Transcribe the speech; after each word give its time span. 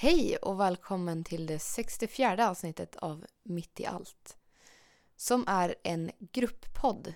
Hej 0.00 0.36
och 0.36 0.60
välkommen 0.60 1.24
till 1.24 1.46
det 1.46 1.58
64 1.58 2.50
avsnittet 2.50 2.96
av 2.96 3.24
Mitt 3.42 3.80
i 3.80 3.86
allt. 3.86 4.36
Som 5.16 5.44
är 5.46 5.74
en 5.82 6.10
grupppodd 6.18 7.14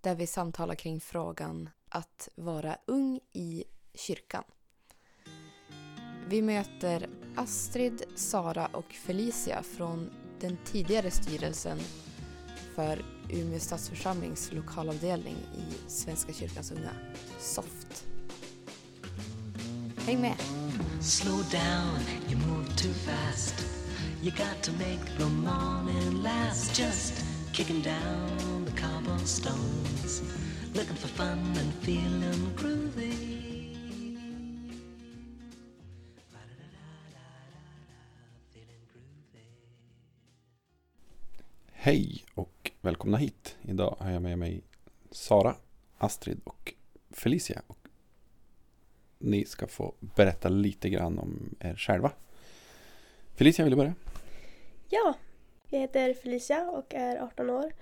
där 0.00 0.14
vi 0.14 0.26
samtalar 0.26 0.74
kring 0.74 1.00
frågan 1.00 1.70
att 1.88 2.28
vara 2.34 2.78
ung 2.86 3.20
i 3.32 3.64
kyrkan. 3.94 4.44
Vi 6.26 6.42
möter 6.42 7.08
Astrid, 7.36 8.02
Sara 8.14 8.66
och 8.66 8.92
Felicia 8.92 9.62
från 9.62 10.10
den 10.40 10.58
tidigare 10.64 11.10
styrelsen 11.10 11.78
för 12.74 13.04
Umeå 13.30 13.58
stadsförsamlings 13.58 14.52
lokalavdelning 14.52 15.36
i 15.36 15.90
Svenska 15.90 16.32
kyrkans 16.32 16.72
unga, 16.72 16.92
SOFT. 17.38 18.06
Häng 20.06 20.20
med! 20.20 20.36
Slow 21.00 21.42
down, 21.44 22.00
you 22.28 22.36
move 22.36 22.74
too 22.76 22.92
fast. 22.92 23.54
You 24.20 24.32
got 24.32 24.62
to 24.62 24.72
make 24.72 25.04
the 25.16 25.26
morning 25.26 26.22
last. 26.22 26.74
Just 26.74 27.24
kicking 27.52 27.82
down 27.82 28.64
the 28.64 28.72
cobblestones, 28.72 30.22
looking 30.74 30.96
for 30.96 31.08
fun 31.08 31.38
and 31.56 31.72
feeling 31.82 32.52
groovy. 32.56 33.38
Hej 41.72 42.24
och 42.34 42.70
välkomna 42.80 43.16
hit. 43.16 43.56
Idag 43.62 43.96
har 44.00 44.10
jag 44.10 44.22
med 44.22 44.38
mig 44.38 44.62
Sara, 45.10 45.56
Astrid 45.98 46.40
och 46.44 46.74
Felicia. 47.10 47.62
Och 47.66 47.77
ni 49.18 49.44
ska 49.44 49.66
få 49.66 49.94
berätta 50.00 50.48
lite 50.48 50.88
grann 50.88 51.18
om 51.18 51.54
er 51.60 51.74
själva. 51.76 52.12
Felicia, 53.34 53.64
vill 53.64 53.70
du 53.72 53.76
börja? 53.76 53.94
Ja, 54.88 55.14
jag 55.70 55.80
heter 55.80 56.14
Felicia 56.14 56.70
och 56.70 56.94
är 56.94 57.16
18 57.16 57.50
år 57.50 57.72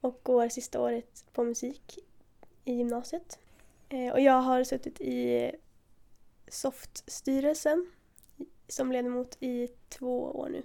och 0.00 0.20
går 0.22 0.48
sista 0.48 0.80
året 0.80 1.24
på 1.32 1.44
musik 1.44 1.98
i 2.64 2.72
gymnasiet. 2.72 3.38
Eh, 3.88 4.12
Och 4.12 4.20
jag 4.20 4.40
har 4.40 4.64
suttit 4.64 5.00
i 5.00 5.50
SOFT-styrelsen 6.48 7.86
som 8.68 8.92
ledamot 8.92 9.36
i 9.40 9.68
två 9.88 10.22
år 10.24 10.48
nu. 10.48 10.62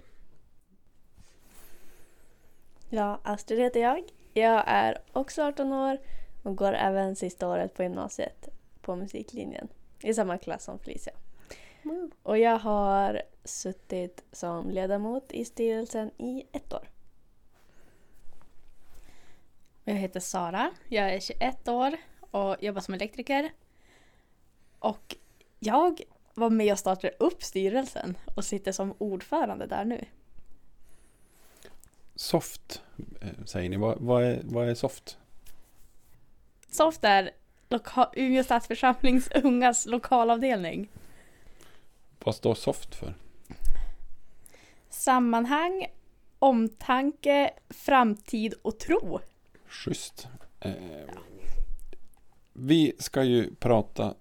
Ja, 2.90 3.20
Astrid 3.24 3.58
heter 3.60 3.80
jag. 3.80 4.02
Jag 4.34 4.64
är 4.66 4.98
också 5.12 5.42
18 5.42 5.72
år 5.72 5.98
och 6.42 6.56
går 6.56 6.72
även 6.72 7.16
sista 7.16 7.48
året 7.48 7.74
på 7.74 7.82
gymnasiet 7.82 8.48
på 8.80 8.96
musiklinjen 8.96 9.68
i 10.02 10.14
samma 10.14 10.38
klass 10.38 10.64
som 10.64 10.78
Felicia. 10.78 11.12
Woo. 11.82 12.10
Och 12.22 12.38
jag 12.38 12.58
har 12.58 13.22
suttit 13.44 14.24
som 14.32 14.70
ledamot 14.70 15.32
i 15.32 15.44
styrelsen 15.44 16.10
i 16.18 16.46
ett 16.52 16.72
år. 16.72 16.88
Jag 19.84 19.94
heter 19.94 20.20
Sara, 20.20 20.70
jag 20.88 21.14
är 21.14 21.20
21 21.20 21.68
år 21.68 21.96
och 22.20 22.56
jobbar 22.62 22.80
som 22.80 22.94
elektriker. 22.94 23.52
Och 24.78 25.16
jag 25.58 26.00
var 26.34 26.50
med 26.50 26.72
och 26.72 26.78
startade 26.78 27.14
upp 27.18 27.42
styrelsen 27.42 28.18
och 28.36 28.44
sitter 28.44 28.72
som 28.72 28.94
ordförande 28.98 29.66
där 29.66 29.84
nu. 29.84 30.04
Soft, 32.14 32.82
eh, 33.20 33.44
säger 33.44 33.70
ni. 33.70 33.76
Vad, 33.76 33.98
vad, 34.00 34.24
är, 34.24 34.40
vad 34.44 34.68
är 34.68 34.74
soft? 34.74 35.18
SOFT 36.70 37.04
är 37.04 37.30
loka- 37.70 38.10
Umeå 38.16 38.44
stadsförsamlings 38.44 39.28
ungas 39.44 39.86
lokalavdelning. 39.86 40.88
Vad 42.24 42.34
står 42.34 42.54
soft 42.54 42.94
för? 42.94 43.14
Sammanhang, 44.90 45.86
omtanke, 46.38 47.50
framtid 47.68 48.54
och 48.62 48.78
tro. 48.78 49.20
Schysst. 49.66 50.28
Eh, 50.60 50.72
vi 52.52 52.92
ska 52.98 53.22
ju 53.24 53.54
prata 53.54 54.14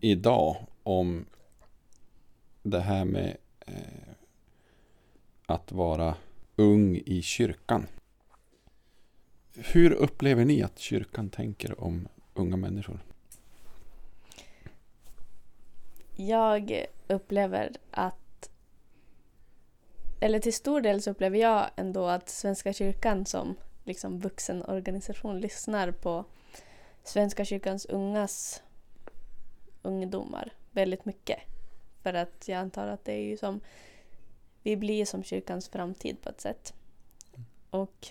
idag 0.00 0.56
om 0.82 1.26
det 2.62 2.80
här 2.80 3.04
med 3.04 3.36
eh, 3.66 3.74
att 5.46 5.72
vara 5.72 6.14
ung 6.56 6.96
i 7.06 7.22
kyrkan. 7.22 7.86
Hur 9.54 9.92
upplever 9.92 10.44
ni 10.44 10.62
att 10.62 10.78
kyrkan 10.78 11.30
tänker 11.30 11.80
om 11.80 12.08
unga 12.36 12.56
människor? 12.56 13.00
Jag 16.16 16.86
upplever 17.06 17.72
att 17.90 18.50
eller 20.20 20.38
till 20.38 20.54
stor 20.54 20.80
del 20.80 21.02
så 21.02 21.10
upplever 21.10 21.38
jag 21.38 21.70
ändå 21.76 22.06
att 22.06 22.28
Svenska 22.28 22.72
kyrkan 22.72 23.26
som 23.26 23.56
liksom 23.84 24.20
vuxenorganisation 24.20 25.40
lyssnar 25.40 25.90
på 25.90 26.24
Svenska 27.04 27.44
kyrkans 27.44 27.86
ungas 27.86 28.62
ungdomar 29.82 30.52
väldigt 30.70 31.04
mycket. 31.04 31.38
För 32.02 32.14
att 32.14 32.48
jag 32.48 32.58
antar 32.58 32.86
att 32.86 33.04
det 33.04 33.12
är 33.12 33.24
ju 33.24 33.36
som 33.36 33.60
vi 34.62 34.76
blir 34.76 35.04
som 35.04 35.22
kyrkans 35.22 35.68
framtid 35.68 36.22
på 36.22 36.28
ett 36.28 36.40
sätt. 36.40 36.74
Och 37.70 38.08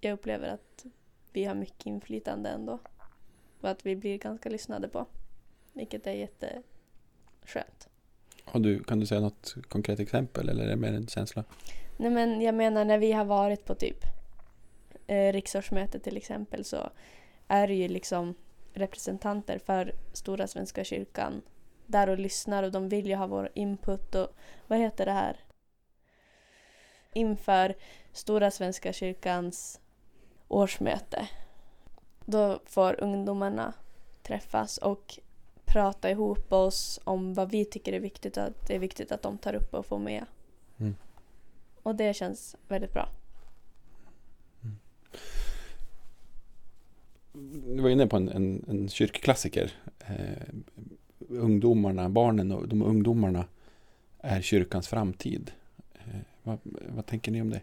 jag 0.00 0.12
upplever 0.12 0.48
att 0.48 0.86
vi 1.32 1.44
har 1.44 1.54
mycket 1.54 1.86
inflytande 1.86 2.50
ändå. 2.50 2.78
Och 3.60 3.70
att 3.70 3.86
vi 3.86 3.96
blir 3.96 4.18
ganska 4.18 4.48
lyssnade 4.48 4.88
på. 4.88 5.06
Vilket 5.72 6.06
är 6.06 6.12
jätteskönt. 6.12 7.88
Har 8.44 8.60
du, 8.60 8.82
kan 8.82 9.00
du 9.00 9.06
säga 9.06 9.20
något 9.20 9.54
konkret 9.68 10.00
exempel 10.00 10.48
eller 10.48 10.64
är 10.64 10.68
det 10.68 10.76
mer 10.76 10.92
en 10.92 11.06
känsla? 11.06 11.44
Nej 11.96 12.10
men 12.10 12.40
jag 12.40 12.54
menar 12.54 12.84
när 12.84 12.98
vi 12.98 13.12
har 13.12 13.24
varit 13.24 13.64
på 13.64 13.74
typ 13.74 14.04
eh, 15.06 15.32
riksårsmöte 15.32 15.98
till 15.98 16.16
exempel 16.16 16.64
så 16.64 16.90
är 17.48 17.68
det 17.68 17.74
ju 17.74 17.88
liksom 17.88 18.34
representanter 18.72 19.58
för 19.58 19.94
Stora 20.12 20.46
Svenska 20.46 20.84
kyrkan 20.84 21.42
där 21.86 22.08
och 22.08 22.18
lyssnar 22.18 22.62
och 22.62 22.72
de 22.72 22.88
vill 22.88 23.06
ju 23.06 23.14
ha 23.14 23.26
vår 23.26 23.50
input 23.54 24.14
och 24.14 24.28
vad 24.66 24.78
heter 24.78 25.06
det 25.06 25.12
här? 25.12 25.36
Inför 27.12 27.74
Stora 28.12 28.50
Svenska 28.50 28.92
kyrkans 28.92 29.80
årsmöte. 30.48 31.28
Då 32.30 32.60
får 32.64 33.00
ungdomarna 33.00 33.72
träffas 34.22 34.78
och 34.78 35.18
prata 35.64 36.10
ihop 36.10 36.52
oss 36.52 37.00
om 37.04 37.34
vad 37.34 37.50
vi 37.50 37.64
tycker 37.64 37.92
är 37.92 38.00
viktigt 38.00 38.36
och 38.36 38.42
att 38.42 38.66
det 38.66 38.74
är 38.74 38.78
viktigt 38.78 39.12
att 39.12 39.22
de 39.22 39.38
tar 39.38 39.54
upp 39.54 39.74
och 39.74 39.86
får 39.86 39.98
med. 39.98 40.24
Mm. 40.78 40.94
Och 41.82 41.94
det 41.94 42.14
känns 42.14 42.56
väldigt 42.68 42.92
bra. 42.92 43.08
Du 47.66 47.82
var 47.82 47.90
inne 47.90 48.06
på 48.06 48.16
en, 48.16 48.28
en, 48.28 48.64
en 48.68 48.88
kyrkklassiker. 48.88 49.72
Eh, 49.98 50.54
ungdomarna, 51.28 52.08
barnen 52.08 52.52
och 52.52 52.68
de 52.68 52.82
ungdomarna 52.82 53.44
är 54.18 54.40
kyrkans 54.40 54.88
framtid. 54.88 55.52
Eh, 55.94 56.20
vad, 56.42 56.58
vad 56.88 57.06
tänker 57.06 57.32
ni 57.32 57.42
om 57.42 57.50
det? 57.50 57.60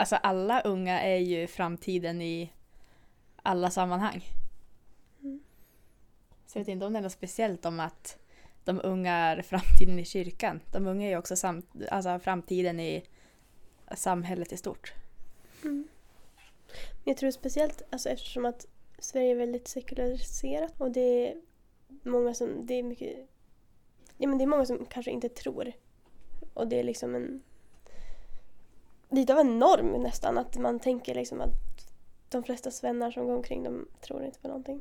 Alltså 0.00 0.16
alla 0.16 0.60
unga 0.60 1.00
är 1.00 1.16
ju 1.18 1.46
framtiden 1.46 2.22
i 2.22 2.52
alla 3.42 3.70
sammanhang. 3.70 4.24
Mm. 5.22 5.40
Så 6.46 6.58
jag 6.58 6.60
vet 6.64 6.68
inte 6.68 6.86
om 6.86 6.92
det 6.92 6.98
är 6.98 7.02
något 7.02 7.12
speciellt 7.12 7.66
om 7.66 7.80
att 7.80 8.18
de 8.64 8.80
unga 8.84 9.14
är 9.14 9.42
framtiden 9.42 9.98
i 9.98 10.04
kyrkan. 10.04 10.60
De 10.72 10.86
unga 10.86 11.06
är 11.06 11.10
ju 11.10 11.16
också 11.16 11.36
sam- 11.36 11.62
alltså 11.90 12.18
framtiden 12.18 12.80
i 12.80 13.04
samhället 13.94 14.52
i 14.52 14.56
stort. 14.56 14.92
Mm. 15.62 15.88
Men 16.74 17.04
jag 17.04 17.16
tror 17.16 17.30
speciellt 17.30 17.82
alltså, 17.90 18.08
eftersom 18.08 18.44
att 18.44 18.66
Sverige 18.98 19.30
är 19.30 19.36
väldigt 19.36 19.68
sekulariserat 19.68 20.80
och 20.80 20.90
det 20.90 21.28
är 21.28 21.36
många 22.02 22.34
som, 22.34 22.66
det 22.66 22.74
är 22.74 22.82
mycket, 22.82 23.28
ja 24.18 24.28
men 24.28 24.38
det 24.38 24.44
är 24.44 24.46
många 24.46 24.66
som 24.66 24.86
kanske 24.86 25.10
inte 25.10 25.28
tror. 25.28 25.72
Och 26.54 26.68
det 26.68 26.80
är 26.80 26.84
liksom 26.84 27.14
en, 27.14 27.42
lite 29.10 29.32
av 29.32 29.38
en 29.38 29.58
norm 29.58 30.02
nästan 30.02 30.38
att 30.38 30.56
man 30.56 30.78
tänker 30.78 31.14
liksom 31.14 31.40
att 31.40 31.50
de 32.28 32.42
flesta 32.42 32.70
svennar 32.70 33.10
som 33.10 33.26
går 33.26 33.36
omkring 33.36 33.62
de 33.62 33.88
tror 34.00 34.24
inte 34.24 34.40
på 34.40 34.48
någonting. 34.48 34.80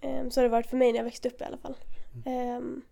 Ehm, 0.00 0.30
så 0.30 0.40
har 0.40 0.42
det 0.42 0.48
varit 0.48 0.66
för 0.66 0.76
mig 0.76 0.92
när 0.92 0.98
jag 0.98 1.04
växte 1.04 1.28
upp 1.28 1.40
i 1.40 1.44
alla 1.44 1.56
fall. 1.56 1.76
Ehm, 2.26 2.82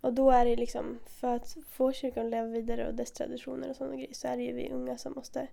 och 0.00 0.12
då 0.12 0.30
är 0.30 0.44
det 0.44 0.56
liksom, 0.56 0.98
för 1.06 1.34
att 1.34 1.56
få 1.70 1.92
kyrkan 1.92 2.24
att 2.24 2.30
leva 2.30 2.46
vidare 2.46 2.88
och 2.88 2.94
dess 2.94 3.12
traditioner 3.12 3.70
och 3.70 3.76
sådana 3.76 3.96
grejer 3.96 4.14
så 4.14 4.28
är 4.28 4.36
det 4.36 4.42
ju 4.42 4.52
vi 4.52 4.70
unga 4.70 4.98
som 4.98 5.12
måste 5.12 5.48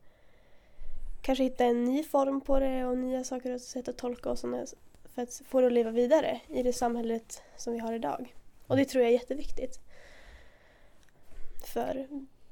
kanske 1.22 1.44
hitta 1.44 1.66
en 1.66 1.84
ny 1.84 2.04
form 2.04 2.42
på 2.42 2.60
det 2.60 2.86
och 2.86 2.98
nya 2.98 3.24
saker 3.24 3.54
och 3.54 3.62
sätt 3.62 3.88
att 3.88 3.98
tolka 3.98 4.30
och 4.30 4.40
sådana 4.40 4.66
för 5.16 5.22
att 5.22 5.42
få 5.46 5.62
det 5.62 5.68
att 5.68 5.74
leva 5.74 5.92
vidare 5.92 6.42
i 6.48 6.64
det 6.64 6.74
samhället 6.74 7.42
som 7.56 7.74
vi 7.74 7.80
har 7.80 7.94
idag. 7.94 8.36
Och 8.68 8.78
det 8.78 8.86
tror 8.86 9.04
jag 9.04 9.10
är 9.10 9.14
jätteviktigt 9.14 9.80
för 11.66 12.08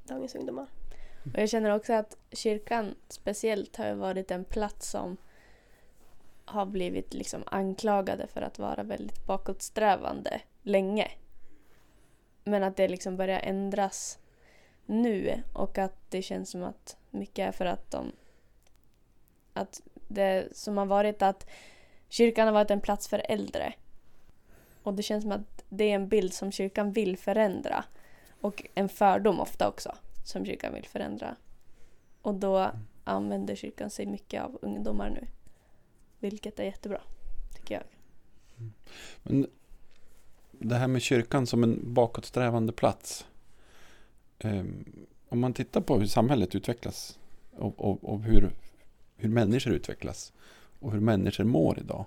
dagens 0.08 0.36
ungdomar. 0.36 0.68
Och 1.34 1.40
jag 1.40 1.50
känner 1.50 1.76
också 1.76 1.94
att 1.94 2.18
kyrkan 2.32 2.96
speciellt 3.08 3.76
har 3.76 3.94
varit 3.94 4.32
en 4.32 4.46
plats 4.46 4.90
som 4.90 5.18
har 6.46 6.66
blivit 6.66 7.14
liksom 7.14 7.44
anklagade 7.46 8.28
för 8.28 8.42
att 8.42 8.60
vara 8.60 8.84
väldigt 8.84 9.26
bakåtsträvande 9.26 10.42
länge. 10.62 11.12
Men 12.44 12.64
att 12.64 12.76
det 12.76 12.88
liksom 12.88 13.18
börjar 13.18 13.40
ändras 13.40 14.20
nu 14.86 15.44
och 15.54 15.78
att 15.78 15.96
det 16.10 16.22
känns 16.22 16.50
som 16.50 16.64
att 16.64 16.98
mycket 17.10 17.48
är 17.48 17.52
för 17.52 17.66
att 17.66 17.92
de... 17.92 18.12
Att 19.54 19.82
det 20.08 20.58
som 20.58 20.78
har 20.78 20.86
varit 20.86 21.22
att 21.22 21.50
kyrkan 22.10 22.48
har 22.48 22.54
varit 22.54 22.72
en 22.72 22.82
plats 22.82 23.08
för 23.08 23.22
äldre. 23.30 23.74
Och 24.84 24.94
det 24.94 25.04
känns 25.04 25.24
som 25.24 25.32
att 25.32 25.64
det 25.70 25.84
är 25.84 25.96
en 25.96 26.08
bild 26.08 26.34
som 26.34 26.52
kyrkan 26.52 26.92
vill 26.92 27.18
förändra. 27.18 27.84
Och 28.48 28.66
en 28.74 28.90
fördom 28.90 29.40
ofta 29.40 29.68
också 29.68 29.96
som 30.24 30.46
kyrkan 30.46 30.74
vill 30.74 30.86
förändra. 30.86 31.36
Och 32.22 32.36
då 32.36 32.72
använder 33.04 33.56
kyrkan 33.56 33.90
sig 33.90 34.06
mycket 34.06 34.44
av 34.44 34.60
ungdomar 34.62 35.10
nu. 35.10 35.28
Vilket 36.20 36.60
är 36.60 36.64
jättebra, 36.64 37.02
tycker 37.56 37.76
jag. 37.76 37.84
Men 39.24 39.48
det 40.52 40.76
här 40.76 40.88
med 40.88 41.02
kyrkan 41.02 41.48
som 41.48 41.64
en 41.64 41.94
bakåtsträvande 41.94 42.74
plats. 42.74 43.26
Ehm, 44.40 45.06
om 45.30 45.40
man 45.40 45.54
tittar 45.54 45.82
på 45.82 46.00
hur 46.00 46.08
samhället 46.08 46.56
utvecklas 46.56 47.20
och, 47.52 47.80
och, 47.80 48.04
och 48.04 48.22
hur, 48.22 48.52
hur 49.16 49.30
människor 49.30 49.74
utvecklas 49.74 50.34
och 50.80 50.92
hur 50.92 51.00
människor 51.00 51.44
mår 51.44 51.80
idag. 51.80 52.06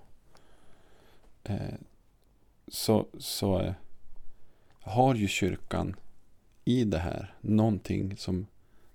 Eh, 1.44 1.74
så, 2.68 3.06
så 3.18 3.60
eh, 3.60 3.72
har 4.80 5.14
ju 5.14 5.28
kyrkan 5.28 5.96
i 6.70 6.84
det 6.84 6.98
här 6.98 7.34
någonting 7.40 8.16
som 8.16 8.46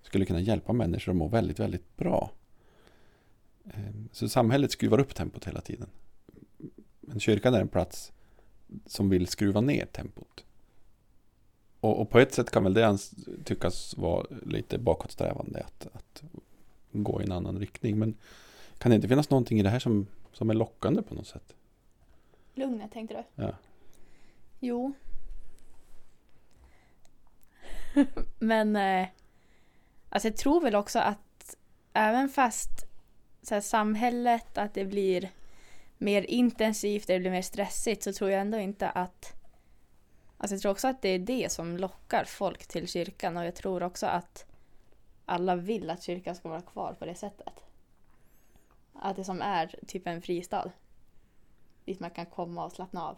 skulle 0.02 0.26
kunna 0.26 0.40
hjälpa 0.40 0.74
människor 0.74 1.12
att 1.12 1.16
må 1.16 1.28
väldigt, 1.28 1.60
väldigt 1.60 1.98
bra. 1.98 2.32
Eh, 3.66 3.94
Så 4.12 4.30
samhället 4.30 4.72
skruvar 4.72 5.00
upp 5.00 5.16
tempot 5.16 5.48
hela 5.48 5.62
tiden. 5.62 5.88
Men 7.02 7.20
kyrkan 7.20 7.54
är 7.54 7.62
en 7.62 7.68
plats 7.68 8.12
som 8.86 9.10
vill 9.10 9.28
skruva 9.28 9.62
ner 9.62 9.86
tempot. 9.86 10.46
Och, 11.80 12.02
och 12.02 12.10
på 12.10 12.20
ett 12.20 12.34
sätt 12.34 12.52
kan 12.52 12.64
väl 12.64 12.74
det 12.74 12.98
tyckas 13.44 13.98
vara 13.98 14.26
lite 14.46 14.78
bakåtsträvande 14.78 15.64
att, 15.64 15.88
att 15.94 16.24
gå 16.92 17.22
i 17.22 17.26
en 17.26 17.32
annan 17.32 17.60
riktning. 17.60 18.00
Men 18.00 18.16
kan 18.78 18.90
det 18.90 18.96
inte 18.96 19.08
finnas 19.08 19.30
någonting 19.30 19.60
i 19.60 19.64
det 19.64 19.70
här 19.70 19.80
som, 19.80 20.08
som 20.34 20.50
är 20.50 20.54
lockande 20.54 21.02
på 21.02 21.16
något 21.16 21.28
sätt? 21.28 21.56
Lugnet 22.54 22.92
tänkte 22.92 23.16
du? 23.36 23.44
Ja. 23.44 23.52
Jo. 24.60 24.94
Men 28.40 28.76
eh, 28.76 29.08
alltså 30.10 30.28
jag 30.28 30.38
tror 30.38 30.62
väl 30.62 30.76
också 30.76 31.00
att 31.00 31.56
även 31.94 32.30
fast 32.30 32.86
så 33.42 33.54
här, 33.54 33.62
samhället, 33.62 34.58
att 34.58 34.74
det 34.74 34.86
blir 34.86 35.32
mer 35.98 36.22
intensivt, 36.22 37.08
det 37.08 37.20
blir 37.20 37.32
mer 37.32 37.42
stressigt 37.42 38.04
så 38.04 38.14
tror 38.14 38.32
jag 38.32 38.42
ändå 38.42 38.58
inte 38.58 38.90
att 38.90 39.36
Alltså 40.38 40.56
jag 40.56 40.62
tror 40.62 40.72
också 40.72 40.88
att 40.88 41.02
det 41.02 41.10
är 41.10 41.20
det 41.20 41.52
som 41.52 41.78
lockar 41.78 42.24
folk 42.24 42.68
till 42.68 42.88
kyrkan 42.88 43.38
och 43.38 43.46
jag 43.46 43.56
tror 43.56 43.84
också 43.84 44.06
att 44.06 44.46
alla 45.26 45.56
vill 45.56 45.90
att 45.90 46.04
kyrkan 46.04 46.36
ska 46.36 46.50
vara 46.50 46.62
kvar 46.62 46.94
på 47.00 47.06
det 47.06 47.16
sättet. 47.16 47.54
Att 48.94 49.16
det 49.16 49.24
som 49.24 49.42
är 49.42 49.80
typ 49.88 50.08
en 50.08 50.22
fristad. 50.22 50.72
Dit 51.86 52.00
man 52.00 52.12
kan 52.12 52.26
komma 52.26 52.66
och 52.66 52.72
slappna 52.72 53.04
av. 53.04 53.18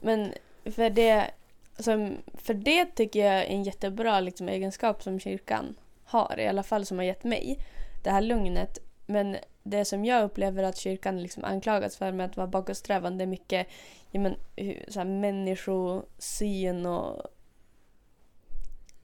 Men 0.00 0.34
för 0.64 0.90
det, 0.90 1.30
som, 1.78 2.16
för 2.34 2.54
det 2.54 2.84
tycker 2.84 3.24
jag 3.24 3.34
är 3.34 3.44
en 3.44 3.62
jättebra 3.62 4.20
liksom, 4.20 4.48
egenskap 4.48 5.02
som 5.02 5.20
kyrkan 5.20 5.74
har, 6.04 6.40
i 6.40 6.48
alla 6.48 6.62
fall 6.62 6.86
som 6.86 6.98
har 6.98 7.04
gett 7.04 7.24
mig 7.24 7.58
det 8.04 8.10
här 8.10 8.20
lugnet. 8.20 8.78
Men 9.06 9.36
det 9.62 9.84
som 9.84 10.04
jag 10.04 10.24
upplever 10.24 10.62
att 10.62 10.76
kyrkan 10.76 11.22
liksom 11.22 11.44
anklagas 11.44 11.96
för 11.96 12.12
med 12.12 12.26
att 12.26 12.36
vara 12.36 12.46
bakåtsträvande 12.46 13.24
är 13.24 13.26
mycket 13.26 13.66
ja, 14.10 14.20
men, 14.20 14.34
så 14.88 15.00
här, 15.00 15.06
människosyn 15.06 16.86
och 16.86 17.22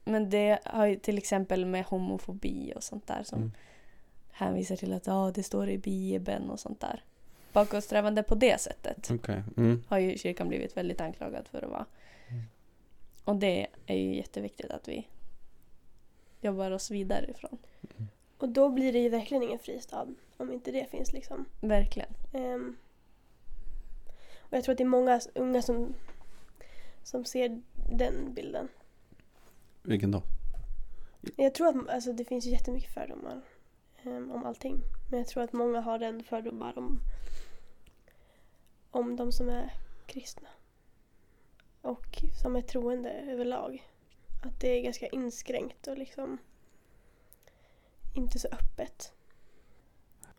men 0.03 0.29
det 0.29 0.59
har 0.65 0.85
ju 0.85 0.95
till 0.95 1.17
exempel 1.17 1.65
med 1.65 1.85
homofobi 1.85 2.73
och 2.75 2.83
sånt 2.83 3.07
där 3.07 3.23
som 3.23 3.39
Mm. 3.39 3.51
hänvisar 4.31 4.75
till 4.75 4.93
att 4.93 5.07
ja, 5.07 5.31
det 5.35 5.43
står 5.43 5.69
i 5.69 5.77
Bibeln 5.77 6.49
och 6.49 6.59
sånt 6.59 6.79
där. 6.79 7.03
Bakåtsträvande 7.53 8.23
på 8.23 8.35
det 8.35 8.61
sättet 8.61 9.11
Okej. 9.11 9.43
Mm. 9.57 9.83
har 9.87 9.97
ju 9.97 10.17
kyrkan 10.17 10.47
blivit 10.47 10.77
väldigt 10.77 11.01
anklagad 11.01 11.47
för 11.47 11.61
att 11.61 11.69
vara. 11.69 11.85
Mm. 13.29 13.35
Och 13.35 13.41
det 13.41 13.67
är 13.85 13.95
ju 13.95 14.15
jätteviktigt 14.15 14.71
att 14.71 14.87
vi 14.87 15.07
jobbar 16.41 16.71
oss 16.71 16.91
vidare 16.91 17.25
ifrån. 17.31 17.57
Och 18.37 18.49
då 18.49 18.69
blir 18.69 18.93
det 18.93 18.99
ju 18.99 19.09
verkligen 19.09 19.43
ingen 19.43 19.59
fristad 19.59 20.07
om 20.37 20.51
inte 20.51 20.71
det 20.71 20.91
finns 20.91 21.13
liksom. 21.13 21.45
Verkligen. 21.61 22.09
Ehm, 22.33 22.77
och 24.39 24.57
jag 24.57 24.63
tror 24.63 24.73
att 24.73 24.77
det 24.77 24.83
är 24.83 24.87
många 24.87 25.21
unga 25.35 25.61
som, 25.61 25.93
som 27.03 27.25
ser 27.25 27.61
den 27.91 28.33
bilden. 28.33 28.67
Vilken 29.83 30.11
då? 30.11 30.23
Jag 31.35 31.53
tror 31.53 31.67
att 31.67 31.89
alltså, 31.89 32.13
det 32.13 32.25
finns 32.25 32.45
jättemycket 32.45 32.93
fördomar 32.93 33.41
ehm, 34.03 34.31
om 34.31 34.45
allting. 34.45 34.81
Men 35.09 35.19
jag 35.19 35.27
tror 35.27 35.43
att 35.43 35.53
många 35.53 35.81
har 35.81 35.99
den 35.99 36.23
fördomar 36.23 36.77
om, 36.77 36.99
om 38.91 39.15
de 39.15 39.31
som 39.31 39.49
är 39.49 39.73
kristna. 40.05 40.47
Och 41.81 42.23
som 42.41 42.55
är 42.55 42.61
troende 42.61 43.11
överlag. 43.11 43.87
Att 44.43 44.59
det 44.59 44.67
är 44.67 44.81
ganska 44.81 45.07
inskränkt 45.07 45.87
och 45.87 45.97
liksom 45.97 46.37
inte 48.15 48.39
så 48.39 48.47
öppet. 48.47 49.13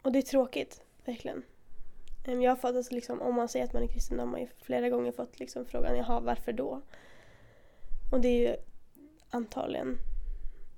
Och 0.02 0.12
det 0.12 0.18
är 0.18 0.22
tråkigt, 0.22 0.82
verkligen. 1.04 1.42
Ehm, 2.26 2.42
Jag 2.42 2.50
har 2.50 2.56
fått, 2.56 2.76
alltså, 2.76 2.94
liksom, 2.94 3.20
om 3.20 3.34
man 3.34 3.48
säger 3.48 3.64
att 3.64 3.72
man 3.72 3.82
är 3.82 3.86
kristen 3.86 4.18
har 4.18 4.26
man 4.26 4.40
ju 4.40 4.48
flera 4.60 4.88
gånger 4.88 5.12
fått 5.12 5.40
liksom, 5.40 5.66
frågan 5.66 5.96
jaha, 5.96 6.20
varför 6.20 6.52
då? 6.52 6.82
Och 8.12 8.20
det 8.20 8.28
är 8.28 8.50
ju 8.50 8.56
antagligen 9.30 9.98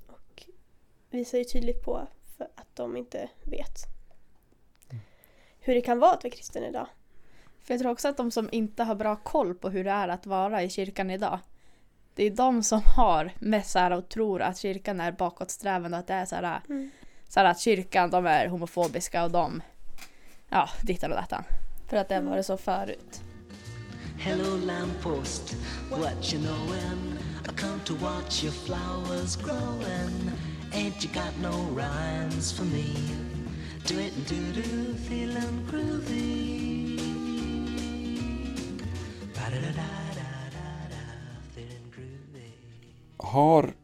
och 0.06 0.46
visar 1.10 1.38
ju 1.38 1.44
tydligt 1.44 1.84
på 1.84 2.06
för 2.36 2.48
att 2.54 2.76
de 2.76 2.96
inte 2.96 3.30
vet 3.44 3.78
hur 5.60 5.74
det 5.74 5.80
kan 5.80 5.98
vara 5.98 6.12
att 6.12 6.24
vara 6.24 6.34
kristen 6.34 6.64
idag. 6.64 6.86
För 7.64 7.74
jag 7.74 7.80
tror 7.80 7.92
också 7.92 8.08
att 8.08 8.16
de 8.16 8.30
som 8.30 8.48
inte 8.52 8.82
har 8.84 8.94
bra 8.94 9.16
koll 9.16 9.54
på 9.54 9.70
hur 9.70 9.84
det 9.84 9.90
är 9.90 10.08
att 10.08 10.26
vara 10.26 10.62
i 10.62 10.70
kyrkan 10.70 11.10
idag. 11.10 11.38
Det 12.14 12.24
är 12.24 12.30
de 12.30 12.62
som 12.62 12.82
har 12.96 13.32
mest 13.38 13.70
så 13.70 13.78
här 13.78 13.90
och 13.90 14.08
tror 14.08 14.42
att 14.42 14.58
kyrkan 14.58 15.00
är 15.00 15.12
bakåtsträvande 15.12 15.96
och 15.96 16.00
att 16.00 16.06
det 16.06 16.14
är 16.14 16.24
så 16.24 16.34
här, 16.36 16.60
Mm. 16.68 16.90
så 17.28 17.40
här 17.40 17.46
att 17.46 17.60
kyrkan 17.60 18.10
de 18.10 18.26
är 18.26 18.46
homofobiska 18.46 19.24
och 19.24 19.30
de 19.30 19.62
ja, 20.48 20.68
dittan 20.82 21.10
och 21.10 21.16
dattan. 21.16 21.44
För 21.88 21.96
att 21.96 22.08
det 22.08 22.14
har 22.14 22.22
varit 22.22 22.46
så 22.46 22.56
förut. 22.56 23.20
Hello, 24.18 24.56
lamppost, 24.56 25.56
what 25.90 26.34
you 26.34 26.42
knowin'? 26.42 27.16
I 27.44 27.48
come 27.60 27.78
to 27.84 27.94
watch 27.94 28.44
your 28.44 28.52
flowers 28.52 29.36
growing. 29.36 30.30
Ain't 30.72 31.04
you 31.04 31.12
got 31.12 31.36
no 31.42 31.76
rhymes 31.76 32.52
for 32.52 32.64
me? 32.64 32.94
Do 33.88 33.98
it 33.98 34.16
and 34.16 34.26
do 34.28 34.60
do, 34.62 34.94
feeling 35.08 35.68
groovy. 35.70 36.81
Har 43.16 43.74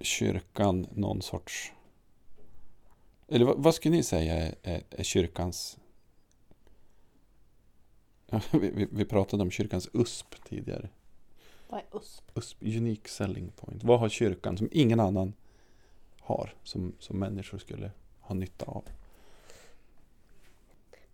kyrkan 0.00 0.86
någon 0.94 1.22
sorts... 1.22 1.72
Eller 3.28 3.44
vad, 3.44 3.58
vad 3.58 3.74
skulle 3.74 3.96
ni 3.96 4.02
säga 4.02 4.34
är, 4.34 4.54
är, 4.62 4.82
är 4.90 5.02
kyrkans... 5.02 5.78
Vi, 8.52 8.70
vi, 8.70 8.88
vi 8.92 9.04
pratade 9.04 9.42
om 9.42 9.50
kyrkans 9.50 9.88
USP 9.92 10.34
tidigare. 10.44 10.88
Vad 11.68 11.80
är 11.80 11.98
USP? 11.98 12.30
USP, 12.34 12.62
Unique 12.62 13.08
Selling 13.08 13.50
Point. 13.56 13.84
Vad 13.84 14.00
har 14.00 14.08
kyrkan 14.08 14.58
som 14.58 14.68
ingen 14.72 15.00
annan 15.00 15.32
har? 16.20 16.54
Som, 16.62 16.92
som 16.98 17.18
människor 17.18 17.58
skulle 17.58 17.90
ha 18.20 18.34
nytta 18.34 18.64
av? 18.64 18.84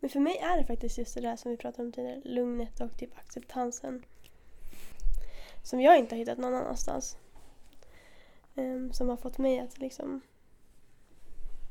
Men 0.00 0.10
för 0.10 0.20
mig 0.20 0.38
är 0.38 0.58
det 0.58 0.64
faktiskt 0.64 0.98
just 0.98 1.14
det 1.14 1.20
där 1.20 1.36
som 1.36 1.50
vi 1.50 1.56
pratade 1.56 1.82
om 1.82 1.92
tidigare, 1.92 2.20
lugnet 2.24 2.80
och 2.80 2.96
typ 2.96 3.18
acceptansen. 3.18 4.04
Som 5.62 5.80
jag 5.80 5.98
inte 5.98 6.14
har 6.14 6.18
hittat 6.18 6.38
någon 6.38 6.54
annanstans. 6.54 7.16
Um, 8.54 8.92
som 8.92 9.08
har 9.08 9.16
fått 9.16 9.38
mig 9.38 9.60
att 9.60 9.78
liksom 9.78 10.20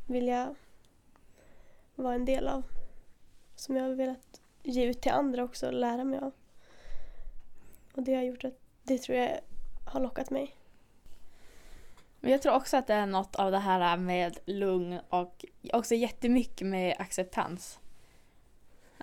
vilja 0.07 0.55
vara 1.95 2.15
en 2.15 2.25
del 2.25 2.47
av. 2.47 2.63
Som 3.55 3.75
jag 3.75 3.83
har 3.83 3.95
velat 3.95 4.41
ge 4.63 4.85
ut 4.85 5.01
till 5.01 5.11
andra 5.11 5.43
också 5.43 5.67
och 5.67 5.73
lära 5.73 6.03
mig 6.03 6.19
av. 6.19 6.31
Och 7.93 8.03
det 8.03 8.15
har 8.15 8.23
gjort 8.23 8.43
att 8.43 8.59
det 8.83 8.97
tror 8.97 9.17
jag 9.17 9.39
har 9.85 9.99
lockat 9.99 10.29
mig. 10.29 10.55
Men 12.19 12.31
jag 12.31 12.41
tror 12.41 12.55
också 12.55 12.77
att 12.77 12.87
det 12.87 12.93
är 12.93 13.05
något 13.05 13.35
av 13.35 13.51
det 13.51 13.59
här 13.59 13.97
med 13.97 14.39
lugn 14.45 14.99
och 15.09 15.45
också 15.73 15.95
jättemycket 15.95 16.67
med 16.67 16.95
acceptans. 16.99 17.79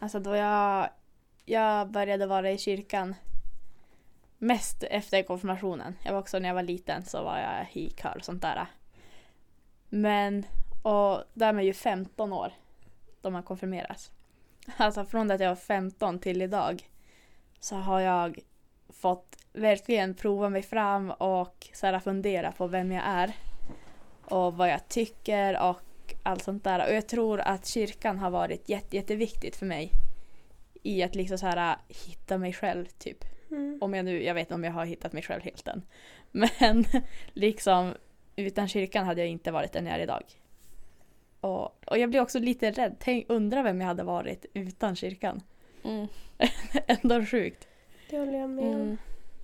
Alltså 0.02 0.20
då 0.20 0.36
jag, 0.36 0.88
jag 1.44 1.90
började 1.90 2.26
vara 2.26 2.50
i 2.50 2.58
kyrkan 2.58 3.14
mest 4.38 4.82
efter 4.82 5.22
konfirmationen. 5.22 5.96
Jag 6.04 6.12
var 6.12 6.20
också 6.20 6.38
när 6.38 6.48
jag 6.48 6.54
var 6.54 6.62
liten 6.62 7.04
så 7.04 7.24
var 7.24 7.38
jag 7.38 7.76
i 7.76 7.90
kör 7.90 8.16
och 8.16 8.24
sånt 8.24 8.42
där. 8.42 8.66
Men, 9.88 10.46
och 10.82 11.24
därmed 11.34 11.48
är 11.48 11.52
man 11.52 11.64
ju 11.64 11.72
15 11.72 12.32
år 12.32 12.52
då 13.20 13.30
man 13.30 13.42
konfirmeras. 13.42 14.10
Alltså 14.76 15.04
från 15.04 15.28
det 15.28 15.34
att 15.34 15.40
jag 15.40 15.48
var 15.48 15.56
15 15.56 16.18
till 16.18 16.42
idag 16.42 16.88
så 17.60 17.76
har 17.76 18.00
jag 18.00 18.38
fått 18.88 19.36
verkligen 19.52 20.14
prova 20.14 20.48
mig 20.48 20.62
fram 20.62 21.10
och 21.10 21.68
så 21.72 21.86
här 21.86 22.00
fundera 22.00 22.52
på 22.52 22.66
vem 22.66 22.92
jag 22.92 23.04
är. 23.06 23.32
Och 24.24 24.56
vad 24.56 24.70
jag 24.70 24.88
tycker 24.88 25.60
och 25.62 25.80
allt 26.22 26.42
sånt 26.42 26.64
där. 26.64 26.86
Och 26.88 26.94
jag 26.94 27.06
tror 27.06 27.40
att 27.40 27.66
kyrkan 27.66 28.18
har 28.18 28.30
varit 28.30 28.68
jätte, 28.68 28.96
jätteviktigt 28.96 29.56
för 29.56 29.66
mig. 29.66 29.92
I 30.82 31.02
att 31.02 31.14
liksom 31.14 31.38
så 31.38 31.46
här 31.46 31.76
hitta 31.88 32.38
mig 32.38 32.52
själv 32.52 32.86
typ. 32.86 33.24
Mm. 33.50 33.78
Om 33.80 33.94
jag 33.94 34.04
nu, 34.04 34.24
jag 34.24 34.34
vet 34.34 34.42
inte 34.42 34.54
om 34.54 34.64
jag 34.64 34.72
har 34.72 34.84
hittat 34.84 35.12
mig 35.12 35.22
själv 35.22 35.42
helt 35.42 35.68
än. 35.68 35.82
Men 36.30 36.84
liksom 37.32 37.94
utan 38.36 38.68
kyrkan 38.68 39.06
hade 39.06 39.20
jag 39.20 39.30
inte 39.30 39.50
varit 39.50 39.72
den 39.72 39.86
jag 39.86 39.94
är 39.94 40.02
idag. 40.02 40.22
Och, 41.40 41.84
och 41.86 41.98
jag 41.98 42.10
blir 42.10 42.20
också 42.20 42.38
lite 42.38 42.70
rädd. 42.70 42.96
Tänk, 42.98 43.24
undra 43.28 43.62
vem 43.62 43.80
jag 43.80 43.88
hade 43.88 44.02
varit 44.02 44.46
utan 44.54 44.96
kyrkan. 44.96 45.42
Mm. 45.84 46.06
Ändå 46.86 47.24
sjukt. 47.24 47.68
Det 48.10 48.18
håller 48.18 48.38
jag 48.38 48.50
med 48.50 48.64
om. 48.64 48.74
Mm. 48.74 48.98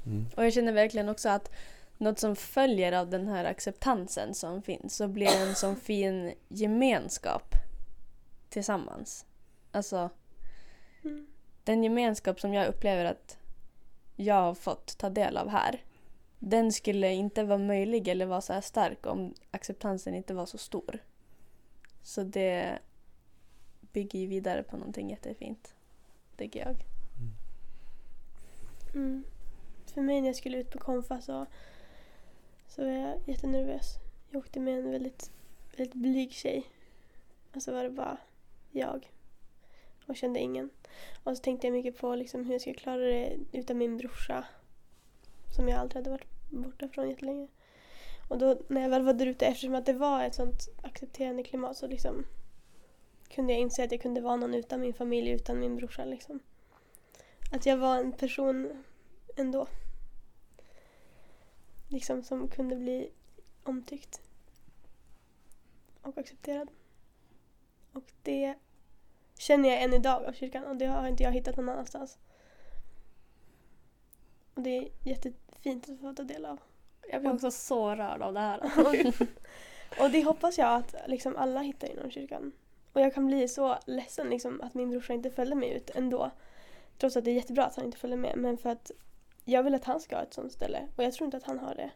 Mm. 0.07 0.27
Och 0.37 0.45
jag 0.45 0.53
känner 0.53 0.73
verkligen 0.73 1.09
också 1.09 1.29
att 1.29 1.53
något 1.99 2.19
som 2.19 2.37
följer 2.37 2.93
av 2.93 3.11
den 3.11 3.29
här 3.29 3.45
acceptansen 3.45 4.35
som 4.35 4.63
finns 4.63 4.97
så 4.97 5.09
blir 5.09 5.27
det 5.27 5.49
en 5.49 5.55
sån 5.55 5.77
fin 5.81 6.35
gemenskap 6.49 7.55
tillsammans. 8.49 9.27
Alltså 9.73 10.11
Mm. 11.05 11.27
den 11.65 11.85
gemenskap 11.85 12.41
som 12.41 12.55
jag 12.55 12.67
upplever 12.67 13.05
att 13.05 13.39
jag 14.17 14.35
har 14.35 14.55
fått 14.55 14.99
ta 14.99 15.11
del 15.11 15.37
av 15.37 15.49
här 15.49 15.83
den 16.39 16.73
skulle 16.73 17.13
inte 17.13 17.45
vara 17.45 17.59
möjlig 17.59 18.09
eller 18.09 18.27
vara 18.27 18.41
så 18.41 18.53
här 18.53 18.61
stark 18.61 19.07
om 19.07 19.35
acceptansen 19.51 20.15
inte 20.15 20.35
var 20.35 20.47
så 20.47 20.59
stor. 20.59 20.99
Så 22.03 22.23
det 22.23 22.79
bygger 23.93 24.19
ju 24.19 24.27
vidare 24.27 24.63
på 24.63 24.77
någonting 24.77 25.11
jättefint, 25.11 25.75
tycker 26.37 26.61
jag. 26.61 26.77
Mm. 28.95 29.25
För 29.95 30.03
mig 30.03 30.21
när 30.21 30.29
jag 30.29 30.37
skulle 30.37 30.59
ut 30.59 30.71
på 30.71 30.79
konfa 30.79 31.21
så, 31.21 31.47
så 32.79 32.85
var 32.85 32.93
jag 32.93 33.21
jättenervös. 33.27 33.95
Jag 34.31 34.39
åkte 34.39 34.61
med 34.61 34.79
en 34.79 34.91
väldigt, 34.91 35.31
väldigt 35.77 35.95
blyg 35.95 36.33
tjej. 36.33 36.67
Och 37.55 37.63
så 37.63 37.73
var 37.73 37.83
det 37.85 37.91
bara 37.91 38.17
jag. 38.71 39.13
Och 40.07 40.17
kände 40.17 40.41
ingen. 40.41 40.71
Och 41.25 41.37
så 41.37 41.43
tänkte 41.43 41.67
jag 41.67 41.75
mycket 41.75 41.99
på 41.99 42.15
liksom 42.15 42.45
hur 42.45 42.53
jag 42.53 42.61
skulle 42.61 42.75
klara 42.75 43.03
det 43.03 43.37
utan 43.53 43.79
min 43.79 43.97
brorsa. 43.97 44.45
Som 45.57 45.69
jag 45.69 45.79
aldrig 45.79 45.97
hade 45.97 46.11
varit 46.11 46.51
borta 46.51 46.89
från 46.89 47.11
jättelänge. 47.11 47.49
Och 48.29 48.39
då 48.39 48.61
när 48.69 48.81
jag 48.81 48.89
väl 48.89 49.03
var 49.03 49.13
där 49.13 49.27
ute, 49.27 49.47
eftersom 49.47 49.75
att 49.75 49.87
det 49.87 49.93
var 49.93 50.25
ett 50.25 50.35
sånt 50.35 50.69
accepterande 50.83 51.43
klimat 51.43 51.77
så 51.77 51.87
liksom 51.87 52.25
kunde 53.29 53.53
jag 53.53 53.61
inse 53.61 53.85
att 53.85 53.93
jag 53.93 54.03
kunde 54.03 54.21
vara 54.21 54.37
någon 54.37 54.55
utan 54.55 54.81
min 54.81 54.95
familj, 54.95 55.31
utan 55.31 55.61
min 55.61 55.77
brorsa 55.77 56.05
liksom. 56.05 56.41
Att 57.53 57.67
jag 57.67 57.77
var 57.77 57.97
en 57.97 58.13
person 58.13 58.85
ändå. 59.37 59.67
Liksom 61.89 62.23
som 62.23 62.49
kunde 62.49 62.77
bli 62.77 63.11
omtyckt. 63.63 64.21
Och 66.03 66.19
accepterad. 66.19 66.71
Och 67.93 68.13
det 68.23 68.55
känner 69.39 69.69
jag 69.69 69.83
än 69.83 69.95
idag 69.95 70.25
av 70.25 70.33
kyrkan 70.33 70.65
och 70.65 70.77
det 70.77 70.87
har 70.87 71.09
inte 71.09 71.23
jag 71.23 71.33
hittat 71.33 71.57
någon 71.57 71.69
annanstans. 71.69 72.19
Och 74.55 74.63
det 74.63 74.79
är 74.79 74.89
jättefint 75.05 75.89
att 75.89 76.01
få 76.01 76.15
ta 76.15 76.23
del 76.23 76.47
av. 76.47 76.61
Jag 77.11 77.21
blir 77.21 77.35
också 77.35 77.51
så 77.51 77.95
rörd 77.95 78.23
av 78.23 78.35
det 78.35 78.41
här. 78.41 78.61
Och 80.01 80.11
det 80.11 80.25
hoppas 80.25 80.59
jag 80.59 80.75
att 80.75 80.95
liksom 81.07 81.37
alla 81.37 81.61
hittar 81.61 81.89
inom 81.89 82.11
kyrkan. 82.11 82.53
Och 82.93 83.01
jag 83.01 83.15
kan 83.15 83.27
bli 83.27 83.49
så 83.49 83.79
ledsen 83.87 84.31
liksom, 84.31 84.61
att 84.61 84.75
min 84.75 84.91
brorsa 84.91 85.13
inte 85.13 85.31
följde 85.31 85.57
med 85.57 85.77
ut 85.77 85.91
ändå. 85.95 86.31
Trots 86.99 87.17
att 87.17 87.25
det 87.25 87.31
är 87.31 87.35
jättebra 87.35 87.65
att 87.65 87.77
han 87.77 87.85
inte 87.85 87.99
följde 87.99 88.17
med. 88.17 88.37
Men 88.37 88.59
för 88.59 88.71
att 88.71 88.91
jag 89.49 89.63
vill 89.63 89.75
att 89.75 89.85
han 89.85 90.01
ska 90.01 90.17
ha 90.17 90.23
ett 90.23 90.35
sånt 90.35 90.53
ställe. 90.53 90.89
Och 90.97 91.05
jag 91.05 91.13
tror 91.13 91.25
inte 91.25 91.37
att 91.37 91.43
han 91.43 91.59
har 91.59 91.75
det. 91.75 91.91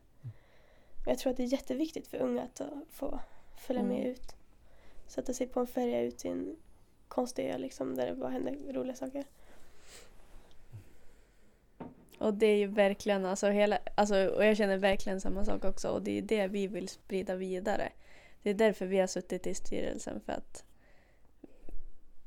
Och 1.04 1.06
jag 1.06 1.18
tror 1.18 1.30
att 1.30 1.36
det 1.36 1.42
är 1.42 1.52
jätteviktigt 1.52 2.06
för 2.06 2.18
unga 2.18 2.42
att 2.42 2.60
få 2.90 3.20
följa 3.56 3.82
med 3.82 3.96
Mm. 3.96 4.10
ut. 4.10 4.36
Sätta 5.06 5.32
sig 5.32 5.46
på 5.46 5.60
en 5.60 5.66
färja 5.66 6.00
ut 6.00 6.18
till 6.18 6.30
en 6.30 6.56
konstig 7.08 7.50
ö 7.50 7.58
liksom, 7.58 7.96
där 7.96 8.06
det 8.06 8.14
bara 8.14 8.30
händer 8.30 8.72
roliga 8.72 8.94
saker. 8.96 9.24
Och 12.18 12.34
det 12.34 12.46
är 12.46 12.56
ju 12.56 12.66
verkligen, 12.66 13.26
alltså 13.26 13.48
hela, 13.48 13.78
alltså, 13.94 14.26
och 14.26 14.44
jag 14.44 14.56
känner 14.56 14.76
verkligen 14.76 15.20
samma 15.20 15.44
sak 15.44 15.64
också 15.64 15.88
och 15.88 16.02
det 16.02 16.18
är 16.18 16.22
det 16.22 16.46
vi 16.46 16.66
vill 16.66 16.88
sprida 16.88 17.34
vidare. 17.34 17.92
Det 18.42 18.50
är 18.50 18.54
därför 18.54 18.86
vi 18.86 18.98
har 18.98 19.06
suttit 19.06 19.46
i 19.46 19.54
styrelsen 19.54 20.20
för 20.20 20.32
att 20.32 20.64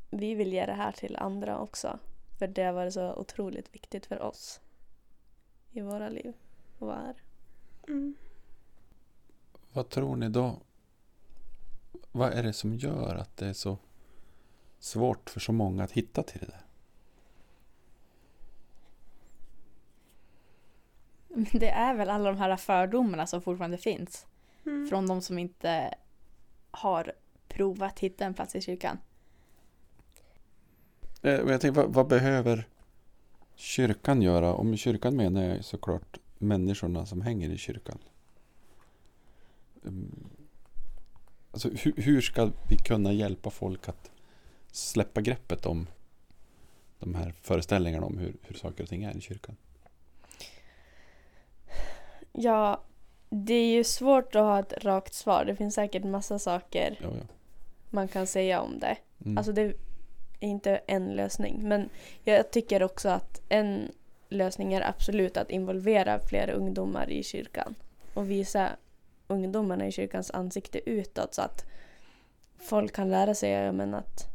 vi 0.09 0.35
vill 0.35 0.53
ge 0.53 0.65
det 0.65 0.73
här 0.73 0.91
till 0.91 1.15
andra 1.15 1.59
också. 1.59 1.99
För 2.39 2.47
det 2.47 2.63
har 2.63 2.73
varit 2.73 2.93
så 2.93 3.15
otroligt 3.15 3.75
viktigt 3.75 4.05
för 4.05 4.21
oss 4.21 4.61
i 5.75 5.81
våra 5.81 6.09
liv 6.09 6.33
och 6.79 6.93
här. 6.93 7.15
Mm. 7.87 8.15
Vad 9.73 9.89
tror 9.89 10.15
ni 10.15 10.29
då? 10.29 10.59
Vad 12.11 12.33
är 12.33 12.43
det 12.43 12.53
som 12.53 12.75
gör 12.75 13.15
att 13.15 13.37
det 13.37 13.47
är 13.47 13.53
så 13.53 13.77
svårt 14.79 15.29
för 15.29 15.39
så 15.39 15.51
många 15.51 15.83
att 15.83 15.91
hitta 15.91 16.23
till 16.23 16.39
det 16.39 16.45
där? 16.45 16.61
Det 21.59 21.69
är 21.69 21.93
väl 21.95 22.09
alla 22.09 22.31
de 22.31 22.37
här 22.37 22.57
fördomarna 22.57 23.27
som 23.27 23.41
fortfarande 23.41 23.77
finns. 23.77 24.25
Mm. 24.65 24.87
Från 24.87 25.07
de 25.07 25.21
som 25.21 25.39
inte 25.39 25.95
har 26.71 27.11
provat 27.47 27.99
hitta 27.99 28.25
en 28.25 28.33
plats 28.33 28.55
i 28.55 28.61
kyrkan. 28.61 28.97
Eh, 31.21 31.31
Jag 31.31 31.61
tänker, 31.61 31.81
vad, 31.81 31.93
vad 31.93 32.07
behöver 32.07 32.67
kyrkan 33.55 34.21
göra? 34.21 34.53
Och 34.53 34.65
med 34.65 34.79
kyrkan 34.79 35.15
menar 35.15 35.43
jag 35.43 35.65
såklart 35.65 36.17
människorna 36.37 37.05
som 37.05 37.21
hänger 37.21 37.49
i 37.49 37.57
kyrkan. 37.57 37.99
Mm. 39.83 40.29
Alltså, 41.51 41.69
hur, 41.69 41.93
hur 41.97 42.21
ska 42.21 42.51
vi 42.69 42.77
kunna 42.77 43.13
hjälpa 43.13 43.49
folk 43.49 43.89
att 43.89 44.11
släppa 44.71 45.21
greppet 45.21 45.65
om 45.65 45.87
de 46.99 47.15
här 47.15 47.33
föreställningarna 47.41 48.05
om 48.05 48.17
hur, 48.17 48.33
hur 48.41 48.55
saker 48.55 48.83
och 48.83 48.89
ting 48.89 49.03
är 49.03 49.17
i 49.17 49.21
kyrkan? 49.21 49.55
Ja, 52.31 52.83
det 53.29 53.53
är 53.53 53.75
ju 53.75 53.83
svårt 53.83 54.35
att 54.35 54.41
ha 54.41 54.59
ett 54.59 54.83
rakt 54.83 55.13
svar. 55.13 55.45
Det 55.45 55.55
finns 55.55 55.75
säkert 55.75 56.03
massa 56.03 56.39
saker 56.39 56.99
Ja, 57.01 57.07
ja. 57.17 57.23
man 57.89 58.07
kan 58.07 58.27
säga 58.27 58.61
om 58.61 58.79
det. 58.79 58.97
Mm. 59.25 59.37
Alltså 59.37 59.51
det 59.51 59.73
inte 60.45 60.81
en 60.87 61.15
lösning. 61.15 61.59
Men 61.63 61.89
jag 62.23 62.51
tycker 62.51 62.83
också 62.83 63.09
att 63.09 63.41
en 63.49 63.91
lösning 64.29 64.73
är 64.73 64.89
absolut 64.89 65.37
att 65.37 65.49
involvera 65.49 66.19
fler 66.19 66.49
ungdomar 66.49 67.09
i 67.09 67.23
kyrkan. 67.23 67.75
Och 68.13 68.31
visa 68.31 68.69
ungdomarna 69.27 69.87
i 69.87 69.91
kyrkans 69.91 70.31
ansikte 70.31 70.89
utåt 70.89 71.33
så 71.33 71.41
att 71.41 71.65
folk 72.57 72.93
kan 72.93 73.09
lära 73.09 73.35
sig 73.35 73.51
ja, 73.51 73.71
men 73.71 73.93
att 73.93 74.27